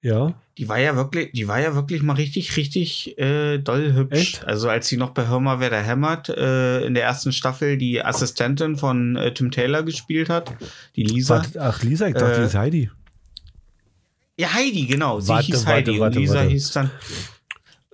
[0.00, 4.16] Ja, die war ja wirklich, die war ja wirklich mal richtig, richtig äh, doll hübsch.
[4.18, 4.44] Echt?
[4.44, 7.76] Also als sie noch bei Hör mal, wer da hämmert, äh, in der ersten Staffel
[7.78, 10.54] die Assistentin von äh, Tim Taylor gespielt hat,
[10.94, 11.36] die Lisa.
[11.36, 12.90] warte, ach Lisa, ich dachte, Äh, die ist Heidi.
[14.38, 15.18] Ja, Heidi, genau.
[15.18, 16.90] Sie Warte, hieß warte, Heidi warte, und Lisa hieß dann.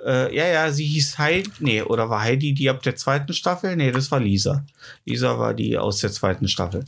[0.05, 1.51] Äh, ja, ja, sie hieß Heidi.
[1.61, 3.77] Nee, oder war Heidi die ab der zweiten Staffel?
[3.77, 4.65] Nee, das war Lisa.
[5.05, 6.85] Lisa war die aus der zweiten Staffel.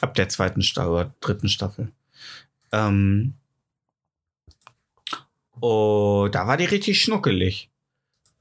[0.00, 1.92] Ab der zweiten Staffel oder dritten Staffel.
[2.72, 3.34] Ähm.
[5.60, 7.70] Oh, da war die richtig schnuckelig.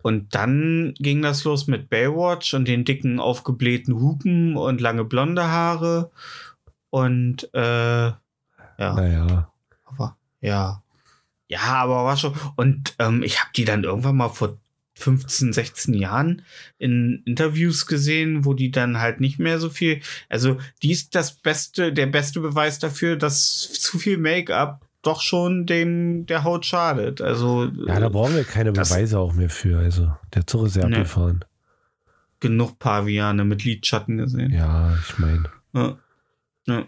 [0.01, 5.47] Und dann ging das los mit Baywatch und den dicken, aufgeblähten Hupen und lange blonde
[5.47, 6.11] Haare.
[6.89, 8.17] Und äh, ja.
[8.77, 9.51] Naja.
[9.85, 10.82] Aber ja.
[11.47, 12.33] Ja, aber war schon.
[12.55, 14.57] Und ähm, ich habe die dann irgendwann mal vor
[14.95, 16.43] 15, 16 Jahren
[16.77, 20.01] in Interviews gesehen, wo die dann halt nicht mehr so viel.
[20.29, 25.65] Also, die ist das beste, der beste Beweis dafür, dass zu viel Make-up doch schon
[25.65, 27.21] dem der Haut schadet.
[27.21, 29.79] Also Ja, da brauchen wir keine Beweise auch mehr für.
[29.79, 30.95] Also, der Zug ist ja Nee.
[30.97, 31.43] abgefahren.
[32.39, 34.51] genug Paviane mit Lidschatten gesehen.
[34.51, 35.43] Ja, ich meine.
[35.73, 35.97] Ja.
[36.67, 36.85] Ja.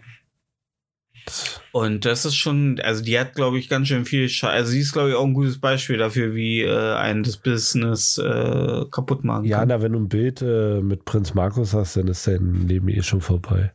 [1.72, 4.80] Und das ist schon, also die hat, glaube ich, ganz schön viel Sche Also sie
[4.80, 9.24] ist, glaube ich, auch ein gutes Beispiel dafür, wie äh, ein das Business äh, kaputt
[9.24, 9.68] machen Ja, kann.
[9.68, 13.02] na, wenn du ein Bild äh, mit Prinz Markus hast, dann ist dein Leben eh
[13.02, 13.72] schon vorbei.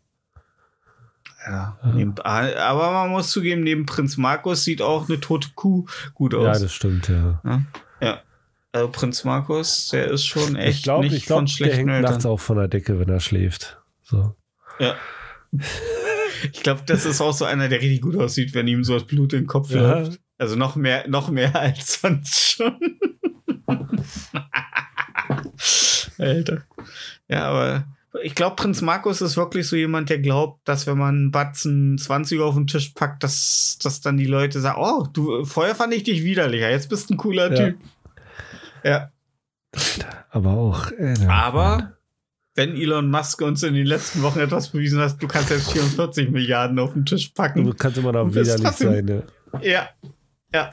[1.45, 6.33] Ja, neben, aber man muss zugeben, neben Prinz Markus sieht auch eine tote Kuh gut
[6.33, 6.61] Ja, aus.
[6.61, 7.41] das stimmt, ja.
[8.71, 11.77] also Prinz Markus, der ist schon echt ich glaube, nicht ich glaub, von der schlechten
[11.77, 12.11] hängt Eltern.
[12.11, 13.81] nachts auch von der Decke, wenn er schläft.
[14.03, 14.35] So.
[14.79, 14.95] Ja.
[16.51, 19.05] Ich glaube, das ist auch so einer, der richtig gut aussieht, wenn ihm so das
[19.05, 19.81] Blut in den Kopf Ja.
[19.99, 20.19] läuft.
[20.37, 22.75] Also noch mehr, noch mehr als sonst schon.
[26.17, 26.63] Alter.
[27.27, 27.85] Ja, aber
[28.23, 31.97] ich glaube, Prinz Markus ist wirklich so jemand, der glaubt, dass wenn man einen Batzen
[31.97, 35.93] 20 auf den Tisch packt, dass, dass dann die Leute sagen, oh, du, vorher fand
[35.93, 37.65] ich dich widerlicher, jetzt bist du ein cooler Ja.
[37.69, 37.77] Typ.
[38.83, 39.11] Ja.
[40.31, 40.91] Aber auch.
[40.91, 41.93] Äh, Aber
[42.55, 46.29] wenn Elon Musk uns in den letzten Wochen etwas bewiesen hat, du kannst jetzt 44
[46.29, 47.77] Milliarden auf den Tisch Du packen.
[47.77, 49.05] kannst immer noch widerlich sein.
[49.05, 49.23] Ne?
[49.61, 49.89] Ja.
[50.53, 50.71] Ja.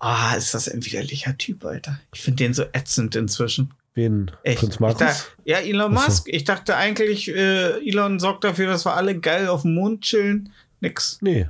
[0.00, 1.98] Ah, ist das ein widerlicher Typ, Alter.
[2.12, 3.72] Ich finde den so ätzend inzwischen.
[3.94, 4.30] Wen?
[4.42, 4.58] Echt.
[4.58, 4.98] Prinz Markus?
[4.98, 6.08] dacht- ja, Elon Ach so.
[6.08, 6.28] Musk.
[6.28, 10.52] Ich dachte eigentlich, äh, Elon sorgt dafür, dass wir alle geil auf dem Mond chillen.
[10.80, 11.18] Nix.
[11.22, 11.48] Nee.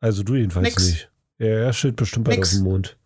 [0.00, 0.86] Also du jedenfalls Nix.
[0.86, 1.10] nicht.
[1.38, 2.50] Ja, er steht bestimmt bald Nix.
[2.50, 2.96] auf dem Mond.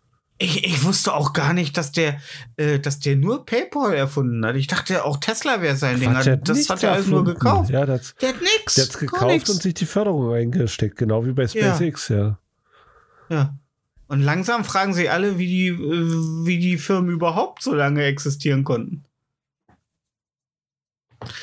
[0.41, 2.17] Ich, ich wusste auch gar nicht, dass der,
[2.55, 4.55] äh, dass der nur PayPal erfunden hat.
[4.55, 6.13] Ich dachte auch Tesla wäre sein Ding.
[6.13, 6.25] Das
[6.55, 7.37] nichts hat er alles nur erfunden.
[7.39, 7.69] gekauft.
[7.71, 8.75] Ja, der hat's, Der hat nix.
[8.75, 11.47] der Gar gekauft und sich die Förderung eingesteckt, genau wie bei Ja.
[11.75, 12.39] SpaceX, ja.
[13.29, 13.53] Ja.
[14.07, 18.63] Und langsam fragen sich alle, wie die, äh, wie die Firmen überhaupt so lange existieren
[18.63, 19.03] konnten.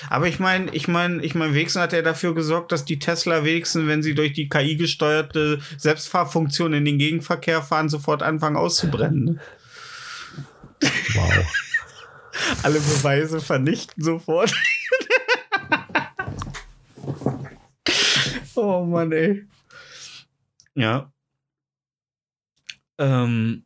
[0.09, 3.45] Aber ich meine, ich meine, ich meine, wenigstens hat er dafür gesorgt, dass die Tesla
[3.45, 9.25] wenigstens, wenn sie durch die KI gesteuerte Selbstfahrfunktion in den Gegenverkehr fahren, sofort anfangen auszubrennen.
[9.25, 9.41] Ne?
[11.15, 11.47] Wow.
[12.63, 14.55] Alle Beweise vernichten sofort.
[18.55, 19.47] oh Mann, ey.
[20.75, 21.11] Ja.
[22.99, 23.66] Ähm.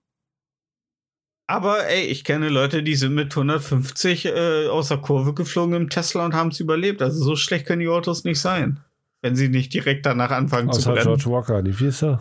[1.50, 5.90] Aber ey, ich kenne Leute, die sind mit 150 äh, aus der Kurve geflogen im
[5.90, 7.02] Tesla und haben es überlebt.
[7.02, 8.78] Also so schlecht können die Autos nicht sein.
[9.20, 11.06] Wenn sie nicht direkt danach anfangen zu Außer brennen.
[11.18, 11.64] George Walker.
[11.64, 12.20] Wie ist er?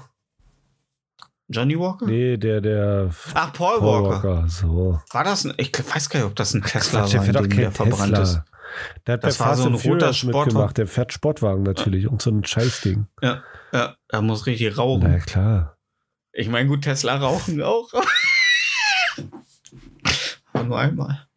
[1.47, 2.07] Johnny Walker?
[2.07, 4.23] Nee, der, der Ach, Paul, Paul Walker.
[4.23, 4.47] Walker.
[4.47, 4.99] So.
[5.11, 7.49] War das ein, ich weiß gar nicht, ob das ein Tesla Quatsch, der war, kein
[7.57, 8.19] der verbrannt ist.
[8.19, 8.45] Tesla.
[9.05, 10.73] Der hat Das bei war Fast so ein roter Sportwagen.
[10.73, 13.05] Der fährt Sportwagen natürlich und so ein Scheißding.
[13.21, 13.43] Ja,
[13.73, 15.03] ja, er muss richtig rauchen.
[15.03, 15.77] Na ja, klar.
[16.33, 17.91] Ich meine, gut, Tesla rauchen auch.
[20.59, 21.27] Aber nur einmal.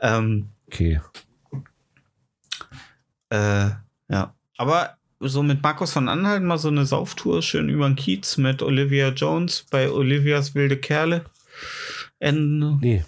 [0.00, 1.00] Ähm, Okay.
[3.30, 3.70] äh,
[4.08, 4.34] ja.
[4.56, 8.62] Aber so mit Markus von Anhalt mal so eine Sauftour schön über den Kiez mit
[8.62, 11.24] Olivia Jones bei Olivias wilde Kerle.
[12.18, 12.78] Ende.
[12.80, 13.04] Nee.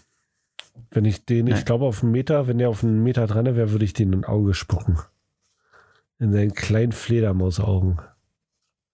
[0.91, 1.65] Wenn ich den, ich Nein.
[1.65, 4.21] glaube, auf einen Meter, wenn der auf einen Meter dran wäre, würde ich den in
[4.21, 4.99] ein Auge spucken.
[6.19, 8.01] In seinen kleinen Fledermausaugen.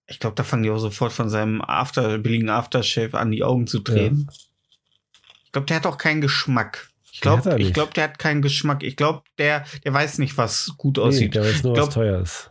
[0.07, 3.67] Ich glaube, da fangen die auch sofort von seinem After, billigen Aftershave an, die Augen
[3.67, 4.31] zu drehen.
[5.49, 6.91] Ich glaube, der hat auch keinen Geschmack.
[7.11, 8.83] Ich glaube, er ich glaube, der hat keinen Geschmack.
[8.83, 11.35] Ich glaube, der, der weiß nicht, was gut Nee, aussieht.
[11.35, 12.51] der weiß nur, Ich was glaub- teuer ist.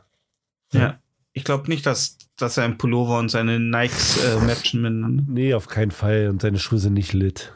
[0.74, 1.00] Ja.
[1.34, 5.24] Ich glaube nicht, dass, dass sein Pullover und seine Nikes äh, matchen miteinander.
[5.28, 6.28] Nee, auf keinen Fall.
[6.30, 7.54] Und seine Schuhe sind nicht lit.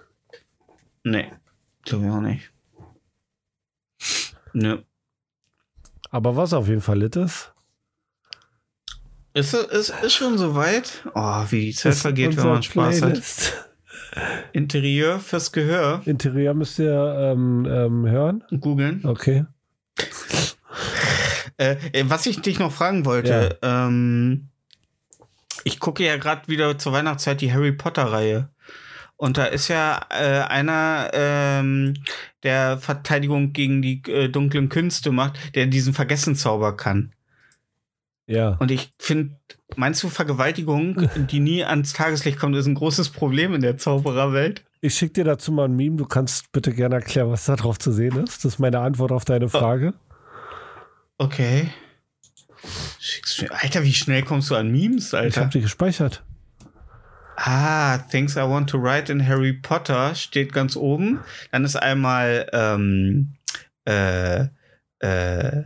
[1.03, 1.31] Nee,
[1.85, 2.51] glaube ich auch nicht.
[4.53, 4.83] Ne.
[6.11, 7.51] Aber was auf jeden Fall lit ist,
[9.33, 11.03] Ist, es- ist, ist schon soweit?
[11.15, 13.70] Oh, wie die Zeit vergeht, wenn man Spaß hat.
[14.51, 16.01] Interieur fürs Gehör.
[16.05, 18.43] Interieur müsst ihr ähm, ähm, hören.
[18.59, 19.05] Googeln.
[19.05, 19.45] Okay.
[21.57, 24.49] Äh, äh, was ich dich noch fragen wollte, ähm,
[25.63, 28.49] ich gucke ja gerade wieder zur Weihnachtszeit die Harry Potter-Reihe.
[29.15, 31.93] Und da ist ja äh, einer, ähm,
[32.41, 37.13] der Verteidigung gegen die äh, dunklen Künste macht, der diesen Vergessenszauber kann.
[38.31, 38.55] Ja.
[38.59, 39.37] Und ich finde,
[39.75, 44.63] meinst du, Vergewaltigung, die nie ans Tageslicht kommt, ist ein großes Problem in der Zaubererwelt?
[44.81, 45.97] Ich schicke dir dazu mal ein Meme.
[45.97, 48.37] Du kannst bitte gerne erklären, was da drauf zu sehen ist.
[48.43, 49.93] Das ist meine Antwort auf deine Frage.
[51.17, 51.69] Okay.
[52.99, 55.41] Schickst mir, Alter, wie schnell kommst du an Memes, Ich Alter?
[55.41, 56.23] habe die gespeichert.
[57.35, 61.19] Ah, Things I Want to Write in Harry Potter steht ganz oben.
[61.51, 63.33] Dann ist einmal, ähm,
[63.85, 64.45] äh,
[64.99, 65.63] äh,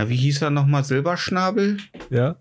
[0.00, 0.82] na, wie hieß er nochmal?
[0.82, 1.76] Silberschnabel?
[2.08, 2.36] Ja.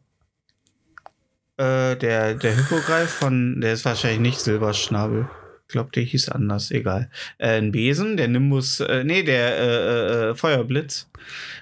[1.58, 5.28] Äh, der, der Hippogreif von, der ist wahrscheinlich nicht Silberschnabel.
[5.68, 7.12] Ich glaube, der hieß anders, egal.
[7.38, 11.10] Äh, ein Besen, der Nimbus, äh, nee, der äh, äh, Feuerblitz.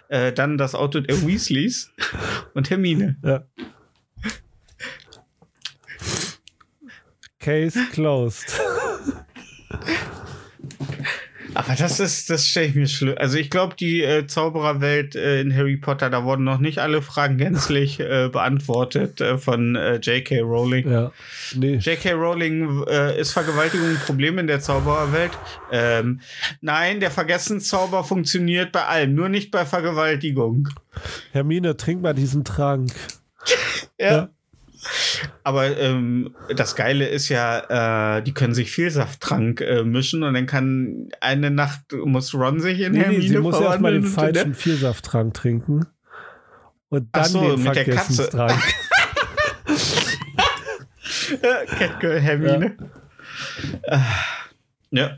[0.09, 1.91] Äh, dann das Auto der Weasleys
[2.53, 3.17] und Hermine.
[3.23, 3.43] Ja.
[7.39, 8.61] Case closed.
[11.57, 13.15] Aber das ist, das stelle ich mir schlimm.
[13.17, 17.01] Also ich glaube, die äh, Zaubererwelt äh, in Harry Potter, da wurden noch nicht alle
[17.01, 20.41] Fragen gänzlich äh, beantwortet äh, von äh, J.K.
[20.41, 20.87] Rowling.
[20.87, 21.11] Ja.
[21.55, 21.77] Nee.
[21.77, 22.11] J.K.
[22.11, 25.31] Rowling äh, ist Vergewaltigung ein Problem in der Zaubererwelt?
[25.71, 26.21] Ähm,
[26.61, 30.69] nein, der Vergessenszauber funktioniert bei allem, nur nicht bei Vergewaltigung.
[31.31, 32.91] Hermine, trink mal diesen Trank.
[33.99, 34.29] Ja.
[35.43, 40.45] Aber ähm, das Geile ist ja, äh, die können sich Vielsafttrank äh, mischen und dann
[40.45, 44.53] kann eine Nacht muss Ron sich in Nee, nee, Hermine sie muss erstmal den falschen
[44.53, 45.85] Vielsafttrank trinken.
[46.89, 48.29] Und dann so, den mit der Katze.
[51.77, 52.77] Catgirl Hermine.
[53.87, 54.01] Ah,
[54.91, 55.17] Ja.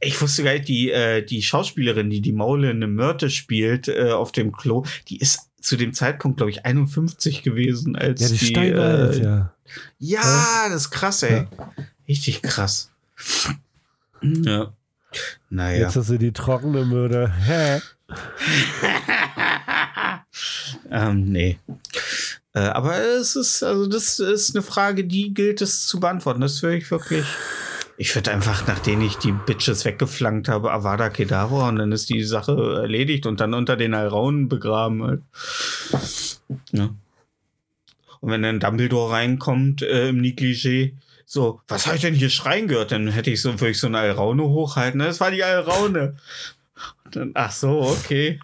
[0.00, 4.32] Ich wusste gar nicht, die, äh, die Schauspielerin, die die maulende Myrte spielt äh, auf
[4.32, 8.46] dem Klo, die ist zu dem Zeitpunkt, glaube ich, 51 gewesen, als Ja, die die.
[8.46, 9.54] Steinalt, äh, ja.
[9.98, 11.46] Ja, das ist krass, ey.
[12.08, 12.90] Richtig krass.
[14.22, 14.72] Ja.
[15.48, 15.86] Naja.
[15.86, 17.28] Jetzt hast du die trockene Mörder.
[17.28, 17.80] Hä?
[20.90, 21.58] ähm, nee.
[22.52, 26.40] Äh, aber es ist, also das ist eine Frage, die gilt es zu beantworten.
[26.40, 27.24] Das würde ich wirklich.
[28.00, 32.22] Ich würde einfach, nachdem ich die Bitches weggeflankt habe, Avada Kedavra und dann ist die
[32.22, 35.02] Sache erledigt und dann unter den Alraunen begraben.
[35.02, 35.22] Halt.
[36.72, 36.88] Ja.
[38.20, 40.94] Und wenn dann Dumbledore reinkommt äh, im Negligé,
[41.26, 42.90] so, was habe ich denn hier schreien gehört?
[42.90, 45.00] Dann hätte ich so, würde ich so eine Alraune hochhalten.
[45.00, 46.16] Das war die Alraune.
[47.04, 48.40] Und dann, ach so, okay.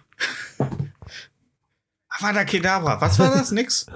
[2.09, 3.49] Avada Kedavra, was war das?
[3.49, 3.87] Nix?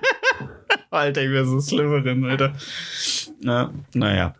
[0.90, 2.54] Alter, ich wäre so Slytherin, Alter.
[3.42, 4.34] Na, naja.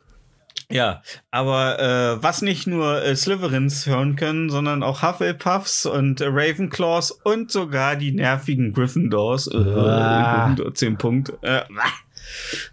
[0.72, 6.26] Ja, aber äh, was nicht nur äh, Slytherins hören können, sondern auch Hufflepuffs und äh,
[6.28, 9.46] Ravenclaws und sogar die nervigen Gryffindors.
[9.48, 10.46] Äh, Ah.
[10.46, 11.32] Gryffindor 10 Punkt.
[11.42, 11.62] Äh,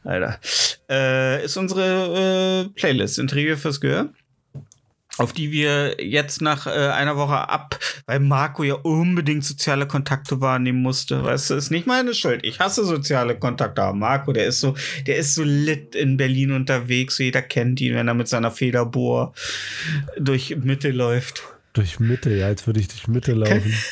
[0.04, 0.40] Alter.
[0.90, 4.10] Äh, ist unsere äh, Playlist Intrigue fürs Gehör
[5.20, 10.40] auf die wir jetzt nach äh, einer Woche ab, weil Marco ja unbedingt soziale Kontakte
[10.40, 11.24] wahrnehmen musste.
[11.24, 12.46] Weißt du, ist nicht meine Schuld.
[12.46, 13.82] Ich hasse soziale Kontakte.
[13.84, 14.76] Aber Marco, der ist so,
[15.08, 17.18] der ist so lit in Berlin unterwegs.
[17.18, 19.34] Jeder kennt ihn, wenn er mit seiner Federbohr
[20.18, 21.44] durch Mitte läuft.
[21.74, 23.74] Durch Mitte, ja, als würde ich durch Mitte laufen.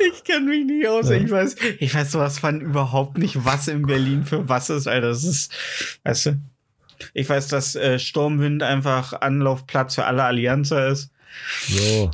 [0.00, 1.10] Ich kenne mich nicht aus.
[1.10, 1.16] Ja.
[1.16, 5.08] Ich weiß, ich weiß sowas von überhaupt nicht, was in Berlin für was ist, Alter.
[5.08, 5.52] Das ist,
[6.04, 6.40] weißt du.
[7.14, 11.10] Ich weiß, dass äh, Sturmwind einfach Anlaufplatz für alle Allianzer ist.
[11.68, 12.10] So.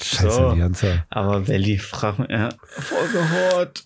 [0.00, 0.48] Scheiß So.
[0.48, 1.04] Allianzer.
[1.10, 3.80] Aber Valley fragt mich, ja, vor the Horde.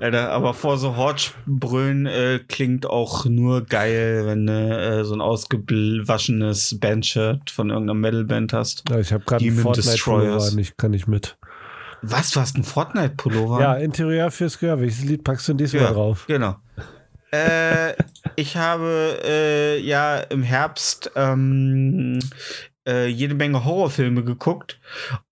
[0.00, 5.14] Alter, aber vor the Horde brüllen äh, klingt auch nur geil, wenn du äh, so
[5.14, 8.82] ein ausgewaschenes Bandshirt von irgendeiner Metalband hast.
[8.90, 11.36] Ja, ich habe gerade einen Fortnite-Pullover an, ich kann nicht mit.
[12.02, 13.60] Was, du hast einen Fortnite-Pullover?
[13.60, 14.80] Ja, Interieur fürs Gehör.
[14.80, 16.24] Welches Lied packst du diesmal Ja, drauf?
[16.26, 16.56] Genau.
[17.34, 17.94] Äh,
[18.36, 22.18] ich habe äh, ja im Herbst ähm,
[22.86, 24.80] äh, jede Menge Horrorfilme geguckt.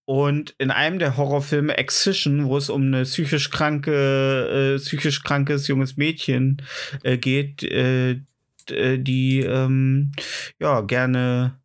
[0.04, 5.68] Und in einem der Horrorfilme Excision, wo es um eine psychisch kranke, äh, psychisch krankes
[5.68, 6.60] junges Mädchen
[7.04, 10.12] äh, geht, die ähm,
[10.60, 11.58] ja gerne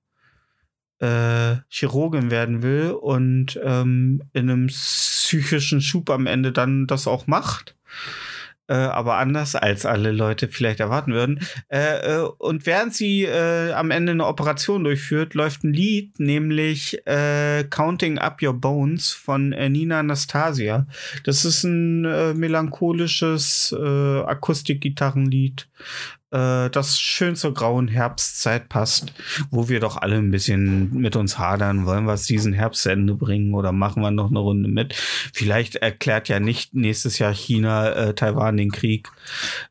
[0.99, 7.27] äh, Chirurgin werden will und ähm, in einem psychischen Schub am Ende dann das auch
[7.27, 7.75] macht
[8.67, 11.39] äh, aber anders als alle Leute vielleicht erwarten würden.
[11.69, 17.05] Äh, äh, und während sie äh, am Ende eine Operation durchführt, läuft ein Lied, nämlich
[17.07, 20.87] äh, Counting Up Your Bones von äh, Nina Anastasia.
[21.23, 22.01] Das ist ein
[22.37, 25.67] melancholisches Akustikgitarrenlied.
[26.31, 29.13] Äh, das schön zur grauen Herbstzeit passt,
[29.49, 31.85] wo wir doch alle ein bisschen mit uns hadern.
[31.85, 34.93] Wollen wir es diesen Herbst zu Ende bringen oder machen wir noch eine Runde mit?
[34.95, 39.09] Vielleicht erklärt ja nicht nächstes Jahr China äh, Taiwan den Krieg.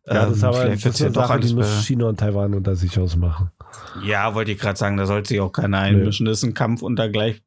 [0.07, 2.20] Ja, das Ähm, aber vielleicht das ja doch Sache, die alles muss be- China und
[2.20, 3.51] Taiwan unter sich ausmachen.
[4.05, 6.27] Ja, wollte ich gerade sagen, da sollte sich auch keiner einmischen.
[6.27, 7.43] Das ist ein Kampf unter gleich,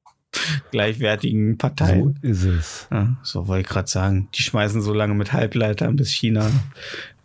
[0.72, 2.20] gleichwertigen So Parteien.
[2.22, 2.88] ist es.
[2.92, 4.28] Ja, so wollte ich gerade sagen.
[4.36, 6.50] Die schmeißen so lange mit Halbleitern, bis China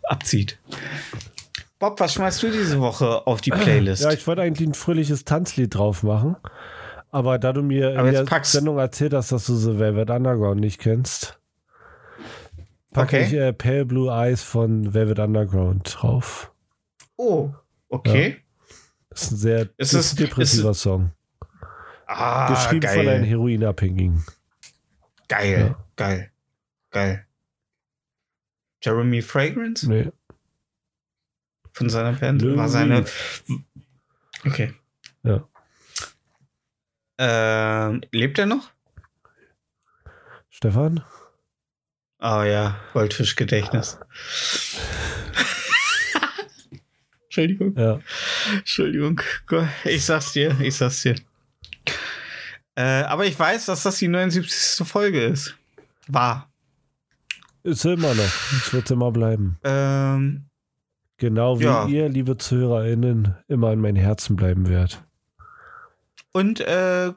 [0.03, 0.57] abzieht.
[1.89, 4.03] Bob, was schmeißt du diese Woche auf die Playlist?
[4.03, 6.35] Ja, ich wollte eigentlich ein fröhliches Tanzlied drauf machen.
[7.11, 8.51] Aber da du mir Aber in der pack's.
[8.53, 11.39] Sendung erzählt hast, dass du The Velvet Underground nicht kennst,
[12.91, 13.25] packe Okay.
[13.27, 16.51] ich äh, Pale Blue Eyes von Velvet Underground drauf.
[17.17, 17.51] oh,
[17.89, 18.37] okay.
[19.09, 21.11] Das ist ein sehr Ist das es- ist depressiver Song.
[22.07, 23.25] Ah, Geschrieben von einem geil.
[23.25, 24.25] Heroinabhängigen.
[25.29, 25.85] Geil, Ja.
[25.95, 26.31] geil,
[26.91, 27.25] geil.
[28.81, 30.09] Jeremy Fragrance Nee.
[31.75, 33.03] Von seiner Band Lou war seine.
[34.45, 34.73] Okay.
[35.23, 35.45] Ja.
[37.17, 38.71] Ähm, lebt er noch?
[40.49, 41.03] Stefan?
[42.19, 43.99] Oh ja, Goldfischgedächtnis.
[47.25, 47.75] Entschuldigung.
[47.77, 47.99] Ja.
[48.53, 49.21] Entschuldigung.
[49.83, 51.15] Ich sag's dir, ich sag's dir.
[52.75, 54.87] Äh, aber ich weiß, dass das die 79.
[54.87, 55.57] Folge ist.
[56.07, 56.49] War.
[57.63, 58.23] Ist immer noch.
[58.23, 59.57] Es wird immer bleiben.
[59.65, 60.45] Ähm,
[61.17, 61.87] Genau wie Ja.
[61.87, 65.01] ihr, liebe ZuhörerInnen, immer in mein Herzen bleiben werdet.
[66.33, 67.13] und äh,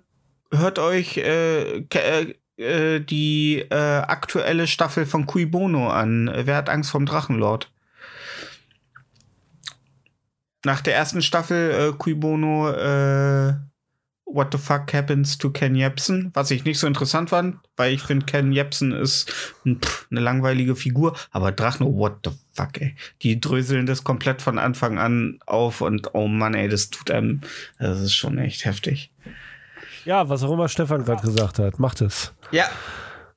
[0.52, 6.30] hört euch äh, äh, äh, die äh, aktuelle Staffel von Cui Bono an.
[6.44, 7.70] Wer hat Angst vom Drachenlord?
[10.64, 13.54] Nach der ersten Staffel äh, Cui Bono äh,
[14.30, 16.30] What the fuck happens to Ken Jebsen?
[16.34, 19.30] Was ich nicht so interessant fand, weil ich finde, Ken Jebsen ist
[19.66, 21.16] pff, eine langweilige Figur.
[21.30, 22.94] Aber Drachen, what the fuck, ey.
[23.22, 27.40] Die dröseln das komplett von Anfang an auf und oh Mann, ey, das tut einem,
[27.78, 29.10] das ist schon echt heftig.
[30.04, 32.32] Ja, was auch immer Stefan gerade gesagt hat, macht es.
[32.50, 32.66] Ja,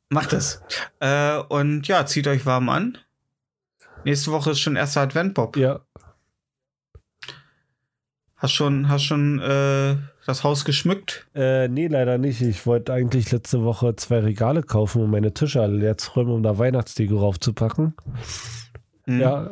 [0.10, 0.62] macht es.
[1.00, 2.98] Äh, und ja, zieht euch warm an.
[4.04, 5.56] Nächste Woche ist schon erster Advent, Bob.
[5.56, 5.82] Ja,
[8.42, 11.28] Hast schon, hast schon äh, das Haus geschmückt?
[11.34, 12.42] äh, nee, leider nicht.
[12.42, 16.32] Ich wollte eigentlich letzte Woche zwei Regale kaufen, um meine Tische alle leer zu räumen,
[16.32, 17.96] um da Weihnachtsdeko raufzupacken.
[19.06, 19.20] Hm.
[19.20, 19.50] Ja,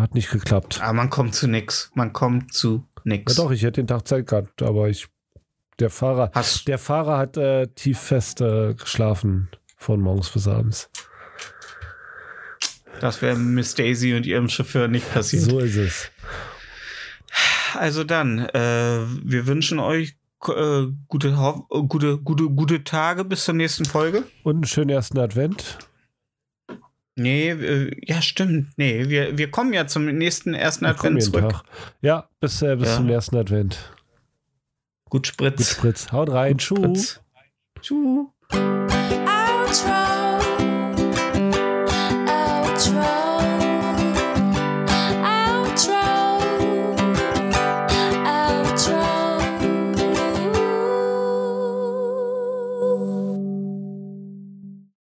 [0.00, 0.80] hat nicht geklappt.
[0.82, 1.90] Aber man kommt zu nix.
[1.94, 3.34] Man kommt zu Ja, nix.
[3.36, 5.06] doch, ich hätte den Tag Zeit gehabt, aber ich,
[5.78, 10.90] der Fahrer, Hast, der Fahrer hat äh, tief fest äh, geschlafen von morgens bis abends.
[13.00, 15.44] das wäre Miss Daisy und ihrem Chauffeur nicht passiert.
[15.44, 16.10] So ist es.
[17.76, 20.16] Also dann, äh, wir wünschen euch
[20.48, 21.32] äh, gute,
[21.88, 24.24] gute, gute, gute Tage bis zur nächsten Folge.
[24.42, 25.78] Und einen schönen ersten Advent.
[27.16, 28.68] Nee, äh, ja, stimmt.
[28.76, 31.50] Nee, wir, wir kommen ja zum nächsten ersten Wir Advent zurück.
[31.50, 31.62] Tag.
[32.00, 32.96] Ja, bis, äh, bis Ja.
[32.96, 33.92] zum ersten Advent.
[35.04, 35.70] Gut Gut, Spritz.
[35.72, 36.12] Spritz.
[36.12, 36.58] Haut rein.
[36.58, 37.20] Spritz.
[37.82, 38.30] Tschu.
[38.52, 38.60] Outro.
[38.90, 39.99] Outro.